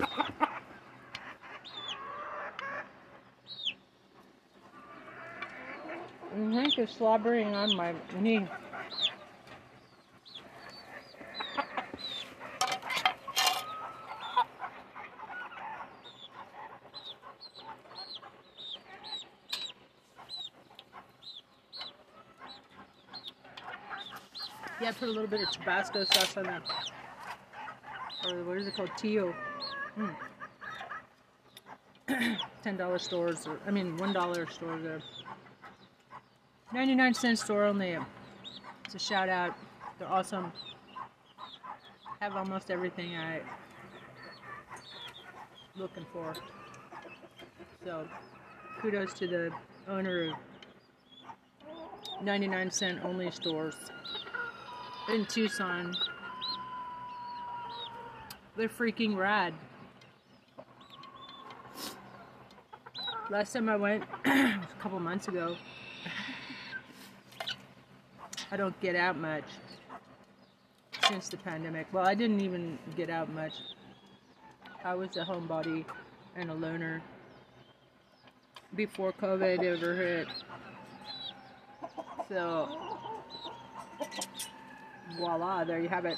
I 0.01 0.49
think 6.33 6.77
it's 6.77 6.97
slobbering 6.97 7.55
on 7.55 7.73
my 7.77 7.95
knee. 8.19 8.45
Yeah, 24.81 24.90
put 25.01 25.09
a 25.09 25.13
little 25.13 25.27
bit 25.27 25.41
of 25.41 25.49
Tabasco 25.49 26.03
sauce 26.03 26.37
on 26.37 26.43
that. 26.43 26.61
Or 28.29 28.43
what 28.43 28.59
is 28.59 28.67
it 28.67 28.75
called? 28.75 28.91
Tio. 28.95 29.33
Mm. 29.97 30.15
$10 32.63 33.01
stores, 33.01 33.47
or, 33.47 33.59
I 33.65 33.71
mean, 33.71 33.97
$1 33.97 34.51
stores 34.53 34.83
there. 34.83 35.01
99 36.71 37.15
cent 37.15 37.39
store 37.39 37.63
only. 37.63 37.97
It's 38.85 38.93
a 38.93 38.99
shout 38.99 39.27
out. 39.27 39.55
They're 39.97 40.07
awesome. 40.07 40.51
Have 42.19 42.35
almost 42.35 42.69
everything 42.69 43.17
I 43.17 43.41
looking 45.75 46.05
for. 46.13 46.35
So 47.83 48.07
kudos 48.79 49.13
to 49.15 49.27
the 49.27 49.51
owner 49.87 50.29
of 50.29 52.23
99 52.23 52.69
cent 52.69 53.03
only 53.03 53.31
stores 53.31 53.73
in 55.09 55.25
Tucson. 55.25 55.93
They're 58.55 58.69
freaking 58.69 59.15
rad. 59.15 59.53
Last 63.29 63.53
time 63.53 63.69
I 63.69 63.77
went, 63.77 64.03
a 64.25 64.59
couple 64.79 64.99
months 64.99 65.27
ago, 65.29 65.55
I 68.51 68.57
don't 68.57 68.77
get 68.81 68.95
out 68.95 69.17
much 69.17 69.45
since 71.07 71.29
the 71.29 71.37
pandemic. 71.37 71.87
Well, 71.93 72.05
I 72.05 72.13
didn't 72.13 72.41
even 72.41 72.77
get 72.97 73.09
out 73.09 73.29
much. 73.31 73.53
I 74.83 74.95
was 74.95 75.15
a 75.15 75.23
homebody 75.23 75.85
and 76.35 76.49
a 76.49 76.53
loner 76.53 77.01
before 78.75 79.13
COVID 79.13 79.63
ever 79.63 79.95
hit. 79.95 80.27
So, 82.27 82.99
voila, 85.17 85.63
there 85.63 85.79
you 85.79 85.89
have 85.89 86.05
it. 86.05 86.17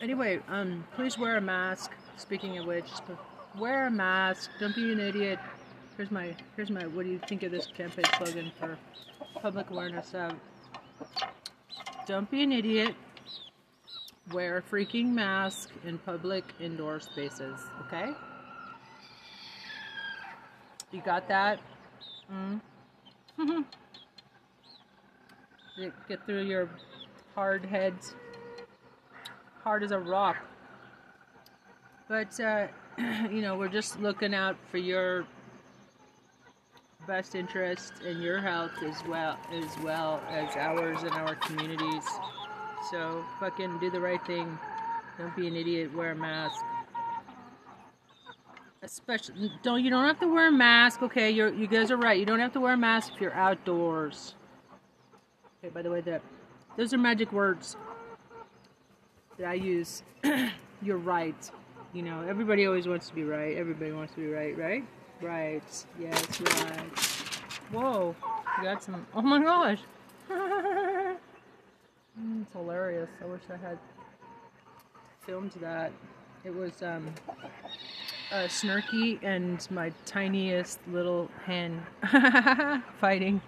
Anyway, 0.00 0.40
um, 0.48 0.84
please 0.94 1.18
wear 1.18 1.36
a 1.36 1.40
mask. 1.40 1.92
Speaking 2.16 2.58
of 2.58 2.66
which, 2.66 2.88
wear 3.58 3.86
a 3.86 3.90
mask. 3.90 4.50
Don't 4.60 4.74
be 4.74 4.92
an 4.92 5.00
idiot. 5.00 5.38
Here's 5.96 6.10
my, 6.10 6.34
here's 6.56 6.70
my, 6.70 6.86
what 6.86 7.04
do 7.04 7.10
you 7.10 7.20
think 7.28 7.42
of 7.42 7.52
this 7.52 7.66
campaign 7.66 8.04
slogan 8.18 8.52
for 8.58 8.76
public 9.40 9.70
awareness 9.70 10.14
don't 12.06 12.30
be 12.30 12.42
an 12.42 12.52
idiot. 12.52 12.94
Wear 14.30 14.58
a 14.58 14.62
freaking 14.62 15.08
mask 15.08 15.70
in 15.86 15.96
public 15.98 16.44
indoor 16.60 17.00
spaces, 17.00 17.58
okay? 17.86 18.10
You 20.92 21.00
got 21.00 21.28
that? 21.28 21.60
Mm. 22.30 22.60
Get 26.08 26.26
through 26.26 26.44
your 26.44 26.68
hard 27.34 27.64
heads. 27.64 28.14
Hard 29.62 29.82
as 29.82 29.90
a 29.90 29.98
rock. 29.98 30.36
But, 32.08 32.38
uh, 32.38 32.66
you 33.30 33.40
know, 33.40 33.56
we're 33.56 33.68
just 33.68 34.00
looking 34.00 34.34
out 34.34 34.56
for 34.70 34.78
your 34.78 35.26
best 37.06 37.34
interest 37.34 37.92
and 38.06 38.22
your 38.22 38.40
health 38.40 38.72
as 38.82 39.02
well 39.06 39.38
as 39.52 39.78
well 39.82 40.22
as 40.30 40.56
ours 40.56 41.02
and 41.02 41.12
our 41.12 41.34
communities. 41.36 42.04
So 42.90 43.24
fucking 43.40 43.78
do 43.78 43.90
the 43.90 44.00
right 44.00 44.24
thing. 44.26 44.58
Don't 45.18 45.34
be 45.36 45.46
an 45.46 45.56
idiot. 45.56 45.94
Wear 45.94 46.12
a 46.12 46.16
mask. 46.16 46.62
Especially 48.82 49.50
don't 49.62 49.82
you 49.82 49.88
don't 49.88 50.06
have 50.06 50.20
to 50.20 50.28
wear 50.28 50.48
a 50.48 50.52
mask. 50.52 51.02
Okay, 51.02 51.30
you 51.30 51.52
you 51.54 51.66
guys 51.66 51.90
are 51.90 51.96
right. 51.96 52.18
You 52.18 52.26
don't 52.26 52.40
have 52.40 52.52
to 52.52 52.60
wear 52.60 52.74
a 52.74 52.76
mask 52.76 53.12
if 53.14 53.20
you're 53.20 53.32
outdoors. 53.32 54.34
Okay. 55.58 55.72
By 55.72 55.80
the 55.80 55.90
way, 55.90 56.02
that 56.02 56.20
those 56.76 56.92
are 56.92 56.98
magic 56.98 57.32
words 57.32 57.76
that 59.38 59.46
I 59.46 59.54
use. 59.54 60.02
you're 60.82 60.98
right. 60.98 61.50
You 61.92 62.02
know, 62.02 62.22
everybody 62.28 62.66
always 62.66 62.88
wants 62.88 63.08
to 63.08 63.14
be 63.14 63.22
right. 63.24 63.56
Everybody 63.56 63.92
wants 63.92 64.14
to 64.14 64.20
be 64.20 64.26
right, 64.26 64.56
right? 64.58 64.84
Right. 65.20 65.62
Yes, 65.98 66.40
right. 66.40 66.98
Whoa. 67.70 68.16
You 68.58 68.64
got 68.64 68.82
some. 68.82 69.06
Oh 69.14 69.22
my 69.22 69.42
gosh. 69.42 69.78
it's 72.40 72.52
hilarious. 72.52 73.08
I 73.22 73.26
wish 73.26 73.42
I 73.52 73.56
had 73.56 73.78
filmed 75.24 75.52
that. 75.60 75.92
It 76.44 76.54
was 76.54 76.82
um, 76.82 77.14
Snarky 78.32 79.18
and 79.22 79.66
my 79.70 79.92
tiniest 80.04 80.80
little 80.88 81.30
hen 81.46 81.82
fighting. 83.00 83.40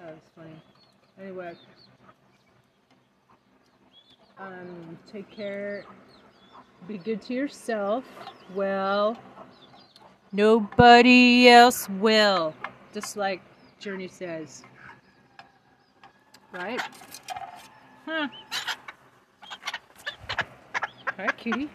That 0.00 0.14
was 0.14 0.22
funny. 0.36 0.62
Anyway, 1.20 1.52
um, 4.38 4.98
take 5.12 5.30
care 5.30 5.84
be 6.86 6.98
good 6.98 7.22
to 7.22 7.34
yourself. 7.34 8.04
Well, 8.54 9.16
nobody 10.32 11.48
else 11.48 11.88
will. 11.88 12.54
Just 12.92 13.16
like 13.16 13.40
Journey 13.78 14.08
says. 14.08 14.64
Right? 16.52 16.80
Huh. 18.06 18.28
Hi, 21.16 21.26
kitty. 21.36 21.68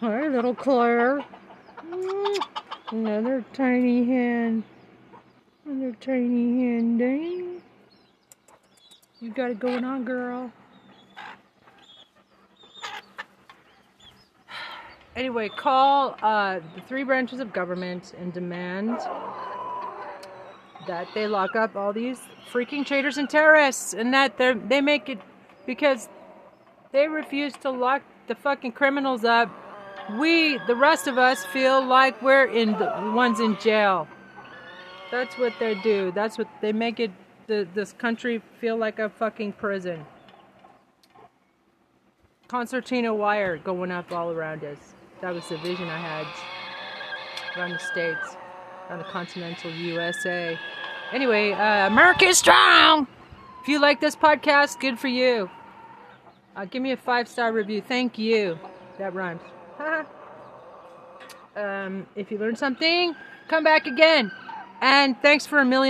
Hi, 0.00 0.28
little 0.28 0.54
Claire. 0.54 1.24
Another 2.90 3.44
tiny 3.52 4.04
hand. 4.04 4.62
Another 5.66 5.96
tiny 6.00 6.60
hand, 6.60 6.98
dang. 6.98 7.62
You 9.22 9.28
got 9.28 9.50
it 9.50 9.60
going 9.60 9.84
on, 9.84 10.04
girl. 10.04 10.50
Anyway, 15.14 15.50
call 15.50 16.16
uh, 16.22 16.60
the 16.74 16.80
three 16.88 17.04
branches 17.04 17.38
of 17.40 17.52
government 17.52 18.14
and 18.18 18.32
demand 18.32 18.98
that 20.86 21.06
they 21.14 21.26
lock 21.26 21.54
up 21.54 21.76
all 21.76 21.92
these 21.92 22.18
freaking 22.50 22.86
traitors 22.86 23.18
and 23.18 23.28
terrorists, 23.28 23.92
and 23.92 24.14
that 24.14 24.38
they 24.38 24.80
make 24.80 25.10
it 25.10 25.18
because 25.66 26.08
they 26.90 27.06
refuse 27.06 27.52
to 27.58 27.70
lock 27.70 28.00
the 28.26 28.34
fucking 28.34 28.72
criminals 28.72 29.24
up. 29.24 29.50
We, 30.18 30.58
the 30.66 30.74
rest 30.74 31.06
of 31.06 31.18
us, 31.18 31.44
feel 31.44 31.84
like 31.84 32.22
we're 32.22 32.46
in 32.46 32.72
the 32.72 33.12
ones 33.14 33.38
in 33.38 33.58
jail. 33.58 34.08
That's 35.10 35.36
what 35.36 35.52
they 35.60 35.74
do. 35.74 36.10
That's 36.10 36.38
what 36.38 36.48
they 36.62 36.72
make 36.72 36.98
it. 36.98 37.10
The, 37.50 37.66
this 37.74 37.92
country 37.92 38.40
feel 38.60 38.76
like 38.76 39.00
a 39.00 39.08
fucking 39.08 39.54
prison. 39.54 40.06
Concertina 42.46 43.12
wire 43.12 43.58
going 43.58 43.90
up 43.90 44.12
all 44.12 44.30
around 44.30 44.62
us. 44.62 44.78
That 45.20 45.34
was 45.34 45.48
the 45.48 45.56
vision 45.56 45.88
I 45.88 45.98
had 45.98 46.26
around 47.56 47.72
the 47.72 47.80
States, 47.80 48.36
around 48.88 49.00
the 49.00 49.04
continental 49.06 49.72
USA. 49.72 50.56
Anyway, 51.12 51.50
uh, 51.50 51.88
America 51.88 52.26
is 52.26 52.38
strong! 52.38 53.08
If 53.62 53.66
you 53.66 53.80
like 53.80 54.00
this 54.00 54.14
podcast, 54.14 54.78
good 54.78 54.96
for 54.96 55.08
you. 55.08 55.50
Uh, 56.54 56.66
give 56.66 56.82
me 56.82 56.92
a 56.92 56.96
five 56.96 57.26
star 57.26 57.52
review. 57.52 57.82
Thank 57.82 58.16
you. 58.16 58.60
That 58.96 59.12
rhymes. 59.12 59.42
um, 61.56 62.06
if 62.14 62.30
you 62.30 62.38
learned 62.38 62.58
something, 62.58 63.16
come 63.48 63.64
back 63.64 63.88
again. 63.88 64.30
And 64.80 65.20
thanks 65.20 65.46
for 65.46 65.58
a 65.58 65.64
million. 65.64 65.88